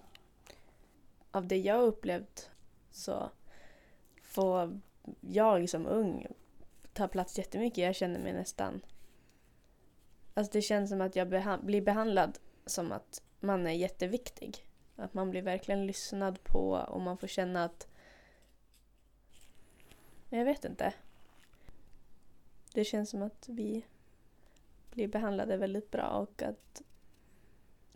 Av 1.32 1.48
det 1.48 1.58
jag 1.58 1.84
upplevt 1.84 2.50
så 2.92 3.30
får 4.22 4.80
jag 5.22 5.70
som 5.70 5.86
ung 5.86 6.28
ta 6.94 7.08
plats 7.08 7.38
jättemycket. 7.38 7.78
Jag 7.78 7.96
känner 7.96 8.20
mig 8.20 8.34
nästan... 8.34 8.82
Alltså 10.34 10.52
det 10.54 10.62
känns 10.62 10.90
som 10.90 11.02
att 11.02 11.16
jag 11.16 11.28
beha- 11.28 11.66
blir 11.66 11.82
behandlad 11.82 12.40
som 12.66 12.92
att 12.92 13.22
man 13.40 13.68
är 13.68 13.72
jätteviktig. 13.74 14.68
Att 14.96 15.14
man 15.14 15.30
blir 15.30 15.42
verkligen 15.42 15.86
lyssnad 15.86 16.44
på 16.44 16.72
och 16.72 17.02
man 17.02 17.18
får 17.18 17.28
känna 17.28 17.64
att... 17.64 17.88
Jag 20.30 20.46
vet 20.46 20.66
inte. 20.66 20.94
Det 22.74 22.86
känns 22.86 23.10
som 23.10 23.22
att 23.22 23.46
vi 23.50 23.86
blir 24.98 25.08
behandlade 25.08 25.58
väldigt 25.58 25.92
bra 25.92 26.08
och 26.08 26.42
att 26.42 26.82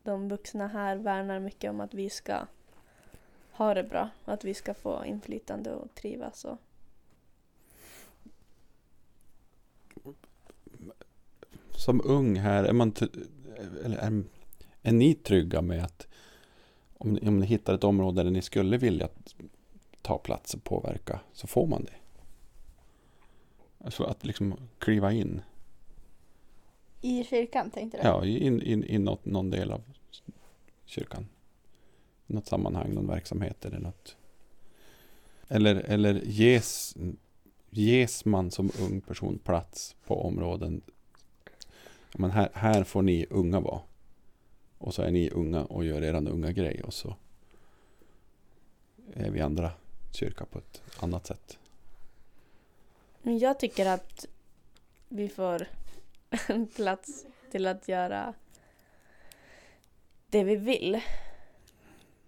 de 0.03 0.29
vuxna 0.29 0.67
här 0.67 0.95
värnar 0.95 1.39
mycket 1.39 1.69
om 1.69 1.79
att 1.79 1.93
vi 1.93 2.09
ska 2.09 2.47
ha 3.51 3.73
det 3.73 3.83
bra 3.83 4.09
och 4.25 4.33
att 4.33 4.43
vi 4.43 4.53
ska 4.53 4.73
få 4.73 5.05
inflytande 5.05 5.73
och 5.73 5.95
trivas. 5.95 6.45
Och... 6.45 6.57
Som 11.69 12.01
ung 12.03 12.35
här, 12.35 12.63
är, 12.63 12.73
man 12.73 12.93
eller 13.85 13.97
är, 13.97 14.23
är 14.81 14.91
ni 14.91 15.13
trygga 15.13 15.61
med 15.61 15.83
att 15.83 16.07
om, 16.97 17.19
om 17.21 17.39
ni 17.39 17.45
hittar 17.45 17.73
ett 17.73 17.83
område 17.83 18.23
där 18.23 18.31
ni 18.31 18.41
skulle 18.41 18.77
vilja 18.77 19.09
ta 20.01 20.17
plats 20.17 20.53
och 20.53 20.63
påverka 20.63 21.19
så 21.33 21.47
får 21.47 21.67
man 21.67 21.83
det? 21.83 21.95
Alltså 23.85 24.03
att 24.03 24.25
liksom 24.25 24.55
kliva 24.79 25.11
in 25.11 25.41
i 27.01 27.23
kyrkan 27.23 27.71
tänkte 27.71 27.97
du? 27.97 28.03
Ja, 28.03 28.25
in, 28.25 28.61
in, 28.61 28.83
in 28.83 29.03
något, 29.03 29.25
någon 29.25 29.49
del 29.49 29.71
av 29.71 29.81
kyrkan. 30.85 31.27
Något 32.27 32.47
sammanhang, 32.47 32.93
någon 32.93 33.07
verksamhet 33.07 33.65
eller 33.65 33.79
något. 33.79 34.17
Eller, 35.47 35.75
eller 35.75 36.21
ges, 36.25 36.97
ges 37.69 38.25
man 38.25 38.51
som 38.51 38.71
ung 38.79 39.01
person 39.01 39.39
plats 39.39 39.95
på 40.05 40.21
områden. 40.25 40.81
Men 42.13 42.31
här, 42.31 42.49
här 42.53 42.83
får 42.83 43.01
ni 43.01 43.25
unga 43.29 43.59
vara. 43.59 43.81
Och 44.77 44.93
så 44.93 45.01
är 45.01 45.11
ni 45.11 45.29
unga 45.29 45.63
och 45.65 45.85
gör 45.85 46.03
er 46.03 46.13
unga 46.13 46.51
grej. 46.51 46.83
Och 46.83 46.93
så 46.93 47.15
är 49.13 49.31
vi 49.31 49.41
andra 49.41 49.71
kyrka 50.11 50.45
på 50.45 50.59
ett 50.59 50.81
annat 50.99 51.27
sätt. 51.27 51.57
Men 53.21 53.39
jag 53.39 53.59
tycker 53.59 53.85
att 53.85 54.27
vi 55.09 55.29
får 55.29 55.67
en 56.47 56.67
plats 56.67 57.25
till 57.51 57.67
att 57.67 57.87
göra 57.87 58.33
det 60.27 60.43
vi 60.43 60.55
vill. 60.55 61.01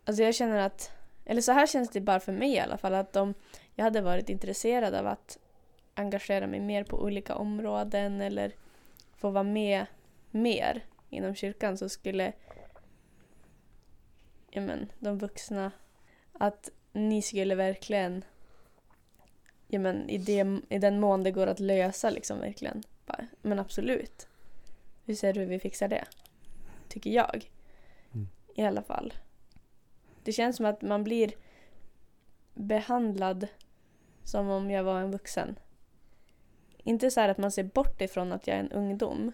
Alltså 0.06 0.24
jag 0.24 0.36
känner 0.36 0.58
att, 0.58 0.92
eller 1.26 1.42
så 1.42 1.52
här 1.52 1.68
känns 1.68 1.90
det 1.90 2.02
bara 2.02 2.20
för 2.20 2.32
mig 2.32 2.54
i 2.54 2.60
alla 2.60 2.78
fall, 2.78 2.94
att 2.94 3.16
om 3.16 3.34
jag 3.76 3.84
hade 3.84 4.02
varit 4.02 4.30
intresserad 4.30 4.94
av 4.94 5.08
att 5.08 5.38
engagera 5.94 6.48
mig 6.48 6.60
mer 6.60 6.84
på 6.84 7.04
olika 7.04 7.36
områden 7.36 8.22
eller 8.22 8.56
få 9.16 9.30
vara 9.30 9.44
med 9.44 9.86
mer 10.32 10.86
inom 11.10 11.36
kyrkan 11.36 11.78
så 11.78 11.90
skulle 11.90 12.34
ja 14.50 14.62
men, 14.62 14.92
de 15.00 15.18
vuxna, 15.18 15.72
att 16.32 16.70
ni 16.92 17.22
skulle 17.22 17.56
verkligen 17.56 18.26
ja 19.68 19.80
men 19.80 20.10
i, 20.10 20.18
det, 20.18 20.62
i 20.70 20.80
den 20.80 21.00
mån 21.00 21.24
det 21.24 21.32
går 21.32 21.48
att 21.48 21.60
lösa 21.60 22.10
liksom 22.10 22.40
verkligen. 22.40 22.84
Bara, 23.06 23.28
men 23.42 23.60
absolut. 23.60 24.28
Hur 25.06 25.16
ser 25.16 25.34
du 25.34 25.40
hur 25.40 25.48
vi 25.48 25.60
fixar 25.60 25.88
det? 25.88 26.06
Tycker 26.88 27.10
jag. 27.10 27.52
Mm. 28.14 28.28
I 28.56 28.64
alla 28.64 28.84
fall. 28.84 29.14
Det 30.24 30.32
känns 30.32 30.58
som 30.58 30.66
att 30.66 30.82
man 30.82 31.04
blir 31.04 31.32
behandlad 32.54 33.48
som 34.24 34.50
om 34.50 34.72
jag 34.72 34.84
var 34.84 35.00
en 35.00 35.12
vuxen. 35.12 35.60
Inte 36.78 37.12
så 37.12 37.20
här 37.20 37.30
att 37.30 37.38
man 37.38 37.52
ser 37.52 37.64
bort 37.64 38.02
ifrån 38.02 38.32
att 38.32 38.48
jag 38.48 38.56
är 38.58 38.60
en 38.60 38.72
ungdom. 38.72 39.32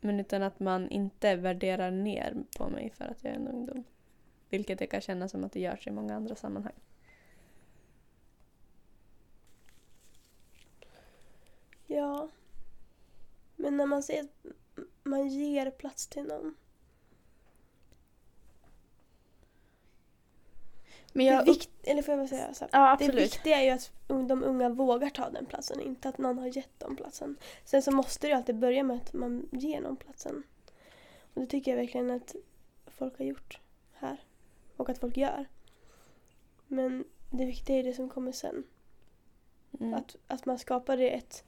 Men 0.00 0.20
utan 0.20 0.42
att 0.42 0.60
man 0.60 0.88
inte 0.88 1.36
värderar 1.36 1.90
ner 1.90 2.36
på 2.58 2.68
mig 2.68 2.92
för 2.94 3.04
att 3.04 3.24
jag 3.24 3.32
är 3.32 3.36
en 3.36 3.48
ungdom. 3.48 3.84
Vilket 4.48 4.78
det 4.78 4.86
kan 4.86 5.00
kännas 5.00 5.30
som 5.30 5.44
att 5.44 5.52
det 5.52 5.60
görs 5.60 5.86
i 5.86 5.90
många 5.90 6.16
andra 6.16 6.34
sammanhang. 6.34 6.74
Ja. 11.86 12.28
Men 13.60 13.76
när 13.76 13.86
man 13.86 14.02
säger 14.02 14.22
att 14.22 14.46
man 15.02 15.28
ger 15.28 15.70
plats 15.70 16.06
till 16.06 16.22
någon. 16.22 16.54
Men 21.12 21.26
Det, 21.26 21.32
jag... 21.32 21.44
vikt, 21.44 21.70
eller 21.82 22.02
får 22.02 22.14
jag 22.14 22.28
säga 22.28 22.54
så 22.54 22.66
ja, 22.72 22.96
Det 22.98 23.12
viktiga 23.12 23.56
är 23.56 23.64
ju 23.64 23.70
att 23.70 23.92
de 24.06 24.44
unga 24.44 24.68
vågar 24.68 25.10
ta 25.10 25.30
den 25.30 25.46
platsen, 25.46 25.80
inte 25.80 26.08
att 26.08 26.18
någon 26.18 26.38
har 26.38 26.56
gett 26.56 26.80
dem 26.80 26.96
platsen. 26.96 27.36
Sen 27.64 27.82
så 27.82 27.90
måste 27.90 28.26
det 28.26 28.30
ju 28.30 28.36
alltid 28.36 28.58
börja 28.58 28.82
med 28.82 28.96
att 28.96 29.12
man 29.12 29.48
ger 29.52 29.80
någon 29.80 29.96
platsen. 29.96 30.42
Och 31.34 31.40
det 31.40 31.46
tycker 31.46 31.70
jag 31.70 31.78
verkligen 31.78 32.10
att 32.10 32.34
folk 32.86 33.18
har 33.18 33.24
gjort 33.24 33.60
här. 33.92 34.24
Och 34.76 34.88
att 34.88 34.98
folk 34.98 35.16
gör. 35.16 35.48
Men 36.66 37.04
det 37.30 37.44
viktiga 37.44 37.78
är 37.78 37.82
det 37.82 37.92
som 37.92 38.08
kommer 38.08 38.32
sen. 38.32 38.64
Mm. 39.80 39.94
Att, 39.94 40.16
att 40.26 40.46
man 40.46 40.58
skapar 40.58 40.96
det 40.96 41.10
ett, 41.10 41.44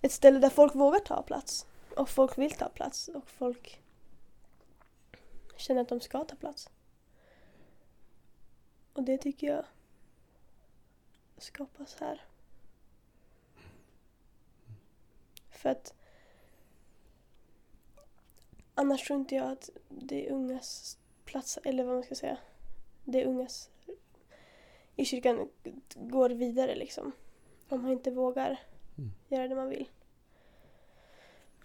ett 0.00 0.12
ställe 0.12 0.38
där 0.38 0.50
folk 0.50 0.74
vågar 0.74 0.98
ta 0.98 1.22
plats. 1.22 1.66
Och 1.96 2.08
folk 2.08 2.38
vill 2.38 2.50
ta 2.50 2.68
plats. 2.68 3.08
Och 3.08 3.28
folk 3.28 3.82
känner 5.56 5.80
att 5.80 5.88
de 5.88 6.00
ska 6.00 6.24
ta 6.24 6.36
plats. 6.36 6.70
Och 8.92 9.02
det 9.02 9.18
tycker 9.18 9.46
jag 9.46 9.64
skapas 11.38 11.96
här. 12.00 12.24
För 15.50 15.68
att 15.68 15.94
annars 18.74 19.06
tror 19.06 19.18
inte 19.18 19.34
jag 19.34 19.52
att 19.52 19.70
det 19.88 20.26
är 20.26 20.32
ungas 20.32 20.98
plats, 21.24 21.58
eller 21.64 21.84
vad 21.84 21.94
man 21.94 22.04
ska 22.04 22.14
säga, 22.14 22.38
det 23.04 23.22
är 23.22 23.26
ungas 23.26 23.70
i 24.96 25.04
kyrkan 25.04 25.48
går 25.94 26.30
vidare 26.30 26.74
liksom. 26.74 27.12
Om 27.68 27.82
man 27.82 27.92
inte 27.92 28.10
vågar 28.10 28.60
Mm. 28.98 29.12
göra 29.28 29.48
det 29.48 29.54
man 29.54 29.68
vill. 29.68 29.88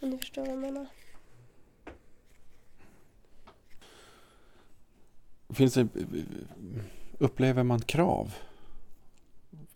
Om 0.02 0.10
ni 0.10 0.18
förstår 0.18 0.42
vad 0.42 0.52
jag 0.52 0.60
menar. 0.60 0.88
Finns 5.50 5.74
det, 5.74 5.88
upplever 7.18 7.64
man 7.64 7.82
krav? 7.82 8.36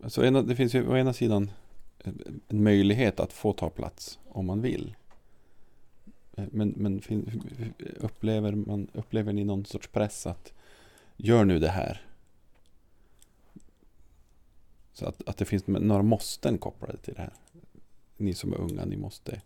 Alltså 0.02 0.24
ena, 0.24 0.42
det 0.42 0.56
finns 0.56 0.74
ju 0.74 0.88
å 0.88 0.96
ena 0.96 1.12
sidan 1.12 1.50
en 2.48 2.62
möjlighet 2.62 3.20
att 3.20 3.32
få 3.32 3.52
ta 3.52 3.70
plats 3.70 4.18
om 4.28 4.46
man 4.46 4.62
vill. 4.62 4.94
Men, 6.34 6.74
men 6.76 7.02
upplever, 7.96 8.52
man, 8.52 8.88
upplever 8.92 9.32
ni 9.32 9.44
någon 9.44 9.64
sorts 9.64 9.88
press 9.88 10.26
att 10.26 10.52
gör 11.16 11.44
nu 11.44 11.58
det 11.58 11.68
här? 11.68 12.06
Så 14.92 15.06
att, 15.06 15.28
att 15.28 15.36
det 15.36 15.44
finns 15.44 15.66
några 15.66 16.02
måsten 16.02 16.58
kopplade 16.58 16.96
till 16.96 17.14
det 17.14 17.20
här. 17.20 17.32
Ni 18.16 18.34
som 18.34 18.52
är 18.52 18.60
unga, 18.60 18.84
ni 18.84 18.96
måste. 18.96 19.40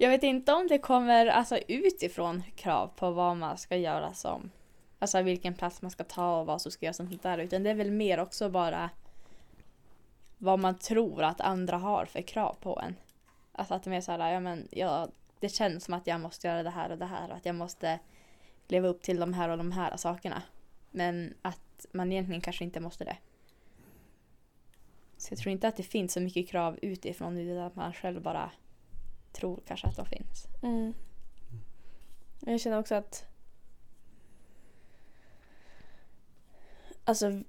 Jag 0.00 0.10
vet 0.10 0.22
inte 0.22 0.52
om 0.52 0.66
det 0.68 0.78
kommer 0.78 1.26
alltså, 1.26 1.58
utifrån 1.68 2.42
krav 2.56 2.90
på 2.96 3.10
vad 3.10 3.36
man 3.36 3.58
ska 3.58 3.76
göra 3.76 4.14
som... 4.14 4.50
Alltså 4.98 5.22
vilken 5.22 5.54
plats 5.54 5.82
man 5.82 5.90
ska 5.90 6.04
ta 6.04 6.40
och 6.40 6.46
vad 6.46 6.62
som 6.62 6.72
ska 6.72 6.86
göras 6.86 6.96
sånt 6.96 7.22
där. 7.22 7.38
Utan 7.38 7.62
det 7.62 7.70
är 7.70 7.74
väl 7.74 7.90
mer 7.90 8.20
också 8.20 8.50
bara 8.50 8.90
vad 10.38 10.58
man 10.58 10.78
tror 10.78 11.22
att 11.22 11.40
andra 11.40 11.76
har 11.76 12.04
för 12.04 12.22
krav 12.22 12.56
på 12.60 12.80
en. 12.80 12.94
Alltså 13.52 13.74
att 13.74 13.82
det 13.82 13.88
är 13.88 13.92
mer 13.92 14.00
så 14.00 14.12
här, 14.12 14.32
ja 14.32 14.40
men 14.40 14.68
ja, 14.70 15.08
det 15.40 15.48
känns 15.48 15.84
som 15.84 15.94
att 15.94 16.06
jag 16.06 16.20
måste 16.20 16.46
göra 16.46 16.62
det 16.62 16.70
här 16.70 16.90
och 16.90 16.98
det 16.98 17.06
här 17.06 17.30
och 17.30 17.36
att 17.36 17.46
jag 17.46 17.54
måste 17.54 17.98
leva 18.68 18.88
upp 18.88 19.02
till 19.02 19.20
de 19.20 19.34
här 19.34 19.48
och 19.48 19.58
de 19.58 19.72
här 19.72 19.96
sakerna. 19.96 20.42
Men 20.90 21.34
att 21.42 21.86
man 21.92 22.12
egentligen 22.12 22.40
kanske 22.40 22.64
inte 22.64 22.80
måste 22.80 23.04
det. 23.04 23.16
Så 25.18 25.32
jag 25.32 25.38
tror 25.38 25.52
inte 25.52 25.68
att 25.68 25.76
det 25.76 25.82
finns 25.82 26.12
så 26.12 26.20
mycket 26.20 26.48
krav 26.48 26.78
utifrån 26.82 27.38
utan 27.38 27.58
att 27.58 27.76
man 27.76 27.92
själv 27.92 28.22
bara 28.22 28.50
tror 29.32 29.60
kanske 29.66 29.86
att 29.86 29.96
de 29.96 30.06
finns. 30.06 30.46
Mm. 30.62 30.94
Jag 32.40 32.60
känner 32.60 32.78
också 32.78 32.94
att 32.94 33.24
Alltså 37.04 37.42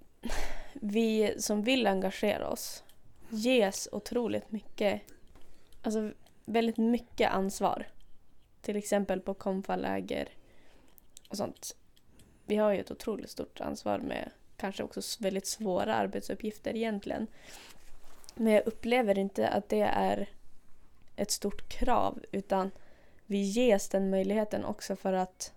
vi 0.73 1.35
som 1.37 1.63
vill 1.63 1.87
engagera 1.87 2.47
oss 2.47 2.83
ges 3.29 3.89
otroligt 3.91 4.51
mycket 4.51 5.01
Alltså 5.81 6.11
väldigt 6.45 6.77
mycket 6.77 7.31
ansvar. 7.31 7.87
Till 8.61 8.75
exempel 8.75 9.21
på 9.21 9.33
konfaläger 9.33 10.29
och 11.29 11.37
sånt. 11.37 11.75
Vi 12.45 12.55
har 12.55 12.73
ju 12.73 12.79
ett 12.79 12.91
otroligt 12.91 13.29
stort 13.29 13.61
ansvar 13.61 13.99
med 13.99 14.31
kanske 14.59 14.83
också 14.83 15.01
väldigt 15.19 15.47
svåra 15.47 15.95
arbetsuppgifter 15.95 16.75
egentligen. 16.75 17.27
Men 18.35 18.53
jag 18.53 18.67
upplever 18.67 19.17
inte 19.17 19.49
att 19.49 19.69
det 19.69 19.81
är 19.81 20.29
ett 21.15 21.31
stort 21.31 21.69
krav 21.69 22.23
utan 22.31 22.71
vi 23.25 23.37
ges 23.37 23.89
den 23.89 24.09
möjligheten 24.09 24.65
också 24.65 24.95
för 24.95 25.13
att 25.13 25.53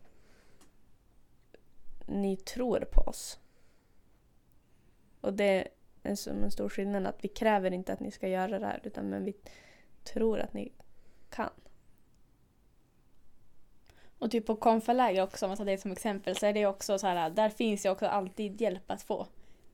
ni 2.07 2.37
tror 2.37 2.81
på 2.93 3.01
oss. 3.01 3.39
Och 5.21 5.33
det 5.33 5.69
är 6.03 6.15
som 6.15 6.45
en 6.45 6.51
stor 6.51 6.69
skillnad 6.69 7.07
att 7.07 7.25
vi 7.25 7.29
kräver 7.29 7.71
inte 7.71 7.93
att 7.93 8.01
ni 8.01 8.11
ska 8.11 8.29
göra 8.29 8.59
det 8.59 8.67
här 8.67 8.81
utan 8.85 9.09
men 9.09 9.25
vi 9.25 9.35
tror 10.05 10.41
att 10.41 10.55
ni 10.55 10.73
kan. 11.31 11.51
Och 14.23 14.31
typ 14.31 14.47
på 14.47 14.57
konfaläger 14.57 15.23
också, 15.23 15.47
om 15.47 15.51
man 15.51 15.57
tar 15.57 15.65
det 15.65 15.79
som 15.79 15.93
exempel, 15.93 16.37
så 16.37 16.47
är 16.47 16.53
det 16.53 16.67
också 16.67 16.99
så 16.99 17.07
här, 17.07 17.31
där 17.31 17.49
finns 17.49 17.87
ju 17.87 17.91
också 17.91 18.07
alltid 18.07 18.61
hjälp 18.61 18.91
att 18.91 19.03
få. 19.03 19.27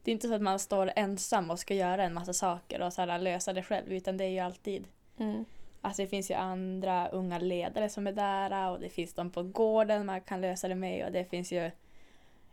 Det 0.02 0.10
är 0.10 0.12
inte 0.12 0.28
så 0.28 0.34
att 0.34 0.42
man 0.42 0.58
står 0.58 0.92
ensam 0.96 1.50
och 1.50 1.58
ska 1.58 1.74
göra 1.74 2.04
en 2.04 2.14
massa 2.14 2.32
saker 2.32 2.82
och 2.82 2.92
så 2.92 3.02
här, 3.02 3.18
lösa 3.18 3.52
det 3.52 3.62
själv, 3.62 3.92
utan 3.92 4.16
det 4.16 4.24
är 4.24 4.28
ju 4.28 4.38
alltid 4.38 4.86
Mm. 5.18 5.44
Alltså 5.80 6.02
det 6.02 6.08
finns 6.08 6.30
ju 6.30 6.34
andra 6.34 7.08
unga 7.08 7.38
ledare 7.38 7.88
som 7.88 8.06
är 8.06 8.12
där 8.12 8.70
och 8.70 8.80
det 8.80 8.88
finns 8.88 9.14
de 9.14 9.30
på 9.30 9.42
gården 9.42 10.06
man 10.06 10.20
kan 10.20 10.40
lösa 10.40 10.68
det 10.68 10.74
med 10.74 11.06
och 11.06 11.12
det 11.12 11.24
finns 11.24 11.52
ju 11.52 11.70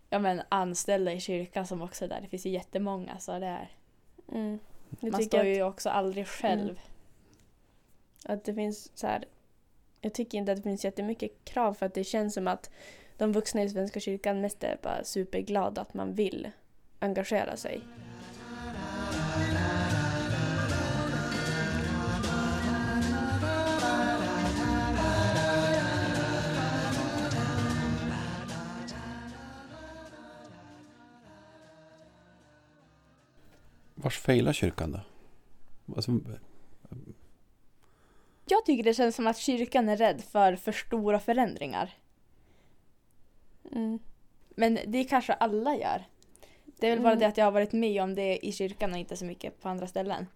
ja, 0.09 0.19
men, 0.19 0.41
anställda 0.49 1.13
i 1.13 1.19
kyrkan 1.19 1.67
som 1.67 1.81
också 1.81 2.05
är 2.05 2.09
där. 2.09 2.21
Det 2.21 2.27
finns 2.27 2.45
ju 2.45 2.49
jättemånga 2.49 3.19
så 3.19 3.39
det 3.39 3.45
är, 3.45 3.69
Mm. 4.31 4.59
Man 4.99 5.23
står 5.23 5.39
att, 5.39 5.45
ju 5.45 5.63
också 5.63 5.89
aldrig 5.89 6.27
själv. 6.27 6.69
Mm. 6.69 6.79
att 8.25 8.43
det 8.43 8.53
finns 8.53 8.91
så 8.97 9.07
här. 9.07 9.25
Jag 10.05 10.13
tycker 10.13 10.37
inte 10.37 10.51
att 10.51 10.57
det 10.57 10.63
finns 10.63 10.85
jättemycket 10.85 11.31
krav 11.45 11.73
för 11.73 11.85
att 11.85 11.93
det 11.93 12.03
känns 12.03 12.33
som 12.33 12.47
att 12.47 12.69
de 13.17 13.31
vuxna 13.31 13.63
i 13.63 13.69
Svenska 13.69 13.99
kyrkan 13.99 14.41
mest 14.41 14.63
är 14.63 14.77
bara 14.83 15.03
superglada 15.03 15.81
att 15.81 15.93
man 15.93 16.13
vill 16.13 16.49
engagera 16.99 17.57
sig. 17.57 17.81
Vars 33.95 34.17
failar 34.17 34.53
kyrkan 34.53 34.91
då? 34.91 34.99
Alltså, 35.95 36.19
jag 38.45 38.65
tycker 38.65 38.83
det 38.83 38.93
känns 38.93 39.15
som 39.15 39.27
att 39.27 39.37
kyrkan 39.37 39.89
är 39.89 39.97
rädd 39.97 40.21
för 40.21 40.55
för 40.55 40.71
stora 40.71 41.19
förändringar. 41.19 41.97
Mm. 43.71 43.99
Men 44.49 44.79
det 44.87 45.03
kanske 45.03 45.33
alla 45.33 45.75
gör. 45.75 46.03
Det 46.65 46.87
är 46.87 46.91
väl 46.91 47.01
bara 47.01 47.11
Mm. 47.11 47.19
det 47.19 47.25
att 47.25 47.37
jag 47.37 47.45
har 47.45 47.51
varit 47.51 47.71
med 47.71 48.03
om 48.03 48.15
det 48.15 48.45
i 48.45 48.51
kyrkan 48.51 48.91
och 48.91 48.97
inte 48.97 49.17
så 49.17 49.25
mycket 49.25 49.61
på 49.61 49.69
andra 49.69 49.87
ställen. 49.87 50.27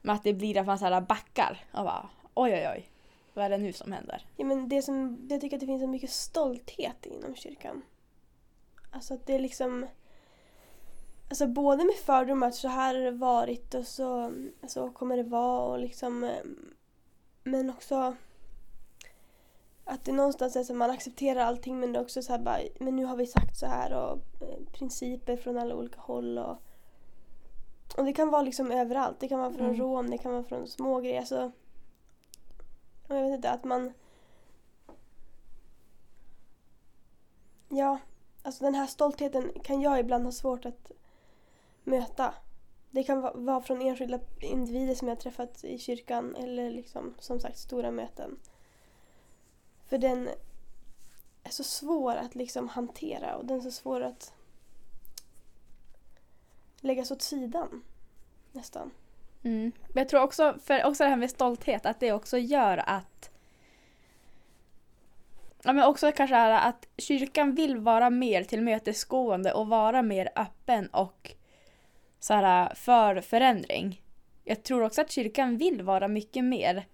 Men 0.00 0.16
att 0.16 0.24
det 0.24 0.34
blir 0.34 0.58
att 0.58 0.66
man 0.66 0.78
så 0.78 0.84
här 0.84 1.00
backar 1.00 1.64
och 1.72 1.84
bara 1.84 2.08
oj 2.34 2.52
oj 2.52 2.68
oj. 2.74 2.90
Vad 3.34 3.44
är 3.44 3.50
det 3.50 3.58
nu 3.58 3.72
som 3.72 3.92
händer? 3.92 4.26
Ja, 4.36 4.44
men 4.44 4.68
det 4.68 4.82
som, 4.82 5.26
jag 5.30 5.40
tycker 5.40 5.56
att 5.56 5.60
det 5.60 5.66
finns 5.66 5.82
så 5.82 5.86
mycket 5.86 6.10
stolthet 6.10 7.06
inom 7.06 7.34
kyrkan. 7.34 7.82
Alltså 8.90 9.14
att 9.14 9.26
det 9.26 9.34
är 9.34 9.38
liksom... 9.38 9.86
Alltså 11.28 11.46
både 11.46 11.84
med 11.84 11.94
fördomar 11.94 12.48
att 12.48 12.54
så 12.54 12.68
här 12.68 12.94
har 12.94 13.02
det 13.02 13.10
varit 13.10 13.74
och 13.74 13.86
så, 13.86 14.32
så 14.66 14.90
kommer 14.90 15.16
det 15.16 15.22
vara 15.22 15.66
och 15.66 15.78
liksom... 15.78 16.30
Men 17.50 17.70
också 17.70 18.16
att 19.84 20.04
det 20.04 20.12
någonstans 20.12 20.56
är 20.56 20.64
så 20.64 20.72
att 20.72 20.78
man 20.78 20.90
accepterar 20.90 21.40
allting 21.40 21.80
men 21.80 21.92
det 21.92 21.98
är 21.98 22.02
också 22.02 22.22
så 22.22 22.32
här 22.32 22.38
bara, 22.38 22.58
men 22.80 22.96
nu 22.96 23.04
har 23.04 23.16
vi 23.16 23.26
sagt 23.26 23.56
så 23.56 23.66
här 23.66 23.92
och 23.92 24.42
eh, 24.42 24.72
principer 24.72 25.36
från 25.36 25.58
alla 25.58 25.74
olika 25.74 26.00
håll 26.00 26.38
och... 26.38 26.56
Och 27.96 28.04
det 28.04 28.12
kan 28.12 28.30
vara 28.30 28.42
liksom 28.42 28.72
överallt. 28.72 29.20
Det 29.20 29.28
kan 29.28 29.38
vara 29.40 29.52
från 29.52 29.66
Mm. 29.66 29.80
Rom, 29.80 30.10
det 30.10 30.18
kan 30.18 30.32
vara 30.32 30.44
från 30.44 30.68
små 30.68 31.00
grejer. 31.00 31.20
Alltså, 31.20 31.52
jag 33.08 33.22
vet 33.22 33.34
inte, 33.34 33.50
att 33.50 33.64
man... 33.64 33.92
Ja, 37.68 37.98
alltså 38.42 38.64
den 38.64 38.74
här 38.74 38.86
stoltheten 38.86 39.52
kan 39.64 39.80
jag 39.80 40.00
ibland 40.00 40.24
ha 40.24 40.32
svårt 40.32 40.64
att 40.64 40.92
möta. 41.84 42.34
Det 42.90 43.02
kan 43.02 43.44
vara 43.44 43.62
från 43.62 43.82
enskilda 43.82 44.20
individer 44.40 44.94
som 44.94 45.08
jag 45.08 45.16
har 45.16 45.20
träffat 45.20 45.64
i 45.64 45.78
kyrkan 45.78 46.36
eller 46.36 46.70
liksom 46.70 47.14
som 47.18 47.40
sagt 47.40 47.58
stora 47.58 47.90
möten. 47.90 48.38
För 49.88 49.98
den 49.98 50.28
är 51.42 51.50
så 51.50 51.64
svår 51.64 52.14
att 52.16 52.34
liksom 52.34 52.68
hantera 52.68 53.36
och 53.36 53.44
den 53.44 53.56
är 53.56 53.62
så 53.62 53.70
svår 53.70 54.00
att 54.00 54.32
läggas 56.80 57.10
åt 57.10 57.22
sidan. 57.22 57.82
Nästan. 58.52 58.90
Mm. 59.42 59.72
Jag 59.94 60.08
tror 60.08 60.22
också, 60.22 60.58
för 60.64 60.84
också 60.84 61.04
det 61.04 61.10
här 61.10 61.16
med 61.16 61.30
stolthet, 61.30 61.86
att 61.86 62.00
det 62.00 62.12
också 62.12 62.38
gör 62.38 62.78
att 62.86 63.30
Ja, 65.62 65.72
men 65.72 65.84
också 65.84 66.12
kanske 66.12 66.36
att 66.36 66.88
kyrkan 66.96 67.54
vill 67.54 67.76
vara 67.76 68.10
mer 68.10 68.44
tillmötesgående 68.44 69.52
och 69.52 69.68
vara 69.68 70.02
mer 70.02 70.28
öppen 70.36 70.86
och 70.86 71.34
så 72.18 72.34
här, 72.34 72.74
för 72.74 73.20
förändring. 73.20 74.02
Jag 74.44 74.62
tror 74.62 74.82
också 74.82 75.00
att 75.00 75.10
kyrkan 75.10 75.56
vill 75.56 75.82
vara 75.82 76.08
mycket 76.08 76.44
mer 76.44 76.86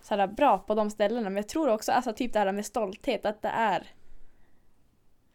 så 0.00 0.14
här, 0.16 0.26
bra 0.26 0.58
på 0.58 0.74
de 0.74 0.90
ställena 0.90 1.30
men 1.30 1.36
jag 1.36 1.48
tror 1.48 1.68
också 1.68 1.92
alltså, 1.92 2.12
typ 2.12 2.32
det 2.32 2.38
här 2.38 2.52
med 2.52 2.66
stolthet 2.66 3.26
att 3.26 3.42
det 3.42 3.48
är 3.48 3.86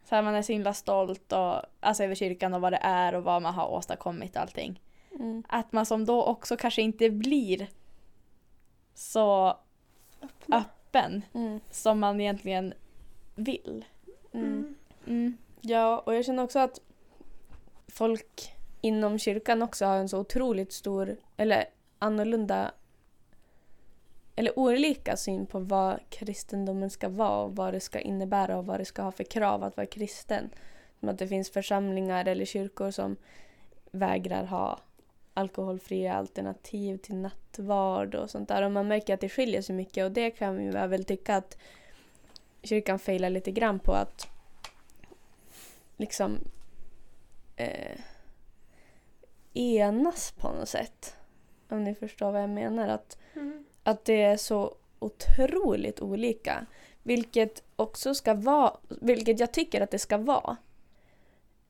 så 0.08 0.14
här, 0.14 0.22
man 0.22 0.34
är 0.34 0.42
så 0.42 0.52
himla 0.52 0.74
stolt 0.74 1.32
och, 1.32 1.60
alltså, 1.80 2.04
över 2.04 2.14
kyrkan 2.14 2.54
och 2.54 2.60
vad 2.60 2.72
det 2.72 2.80
är 2.82 3.14
och 3.14 3.24
vad 3.24 3.42
man 3.42 3.54
har 3.54 3.68
åstadkommit 3.68 4.36
och 4.36 4.42
allting 4.42 4.80
Mm. 5.20 5.42
att 5.48 5.72
man 5.72 5.86
som 5.86 6.04
då 6.04 6.24
också 6.24 6.56
kanske 6.56 6.82
inte 6.82 7.10
blir 7.10 7.66
så 8.94 9.56
Öppna. 10.22 10.56
öppen 10.58 11.22
Mm. 11.34 11.60
som 11.70 12.00
man 12.00 12.20
egentligen 12.20 12.74
vill. 13.34 13.84
Mm. 14.32 14.46
Mm. 14.46 14.74
Mm. 15.06 15.36
Ja, 15.60 15.98
och 15.98 16.14
jag 16.14 16.24
känner 16.24 16.42
också 16.42 16.58
att 16.58 16.78
folk 17.88 18.54
inom 18.80 19.18
kyrkan 19.18 19.62
också 19.62 19.86
har 19.86 19.96
en 19.96 20.08
så 20.08 20.18
otroligt 20.18 20.72
stor, 20.72 21.16
eller 21.36 21.64
annorlunda, 21.98 22.72
eller 24.36 24.58
olika 24.58 25.16
syn 25.16 25.46
på 25.46 25.58
vad 25.58 26.00
kristendomen 26.08 26.90
ska 26.90 27.08
vara 27.08 27.42
och 27.42 27.56
vad 27.56 27.72
det 27.74 27.80
ska 27.80 28.00
innebära 28.00 28.58
och 28.58 28.66
vad 28.66 28.80
det 28.80 28.84
ska 28.84 29.02
ha 29.02 29.12
för 29.12 29.24
krav 29.24 29.64
att 29.64 29.76
vara 29.76 29.86
kristen. 29.86 30.50
Som 31.00 31.08
att 31.08 31.18
det 31.18 31.28
finns 31.28 31.50
församlingar 31.50 32.24
eller 32.24 32.44
kyrkor 32.44 32.90
som 32.90 33.16
vägrar 33.90 34.44
ha 34.44 34.80
alkoholfria 35.34 36.14
alternativ 36.14 36.96
till 36.96 37.14
nattvard 37.14 38.14
och 38.14 38.30
sånt 38.30 38.48
där. 38.48 38.62
Och 38.62 38.72
man 38.72 38.88
märker 38.88 39.14
att 39.14 39.20
det 39.20 39.28
skiljer 39.28 39.62
sig 39.62 39.76
mycket 39.76 40.04
och 40.04 40.12
det 40.12 40.30
kan 40.30 40.56
vi 40.56 40.70
väl 40.70 41.04
tycka 41.04 41.36
att 41.36 41.58
kyrkan 42.62 42.98
failar 42.98 43.30
lite 43.30 43.50
grann 43.50 43.78
på 43.78 43.92
att 43.92 44.28
liksom 45.96 46.38
eh, 47.56 48.00
enas 49.54 50.32
på 50.32 50.52
något 50.52 50.68
sätt. 50.68 51.16
Om 51.68 51.84
ni 51.84 51.94
förstår 51.94 52.32
vad 52.32 52.42
jag 52.42 52.50
menar. 52.50 52.88
Att, 52.88 53.18
Mm. 53.34 53.64
att 53.82 54.04
det 54.04 54.22
är 54.22 54.36
så 54.36 54.74
otroligt 54.98 56.00
olika. 56.00 56.66
Vilket 57.02 57.62
också 57.76 58.14
ska 58.14 58.34
vara, 58.34 58.76
vilket 58.88 59.40
jag 59.40 59.52
tycker 59.52 59.80
att 59.80 59.90
det 59.90 59.98
ska 59.98 60.18
vara. 60.18 60.56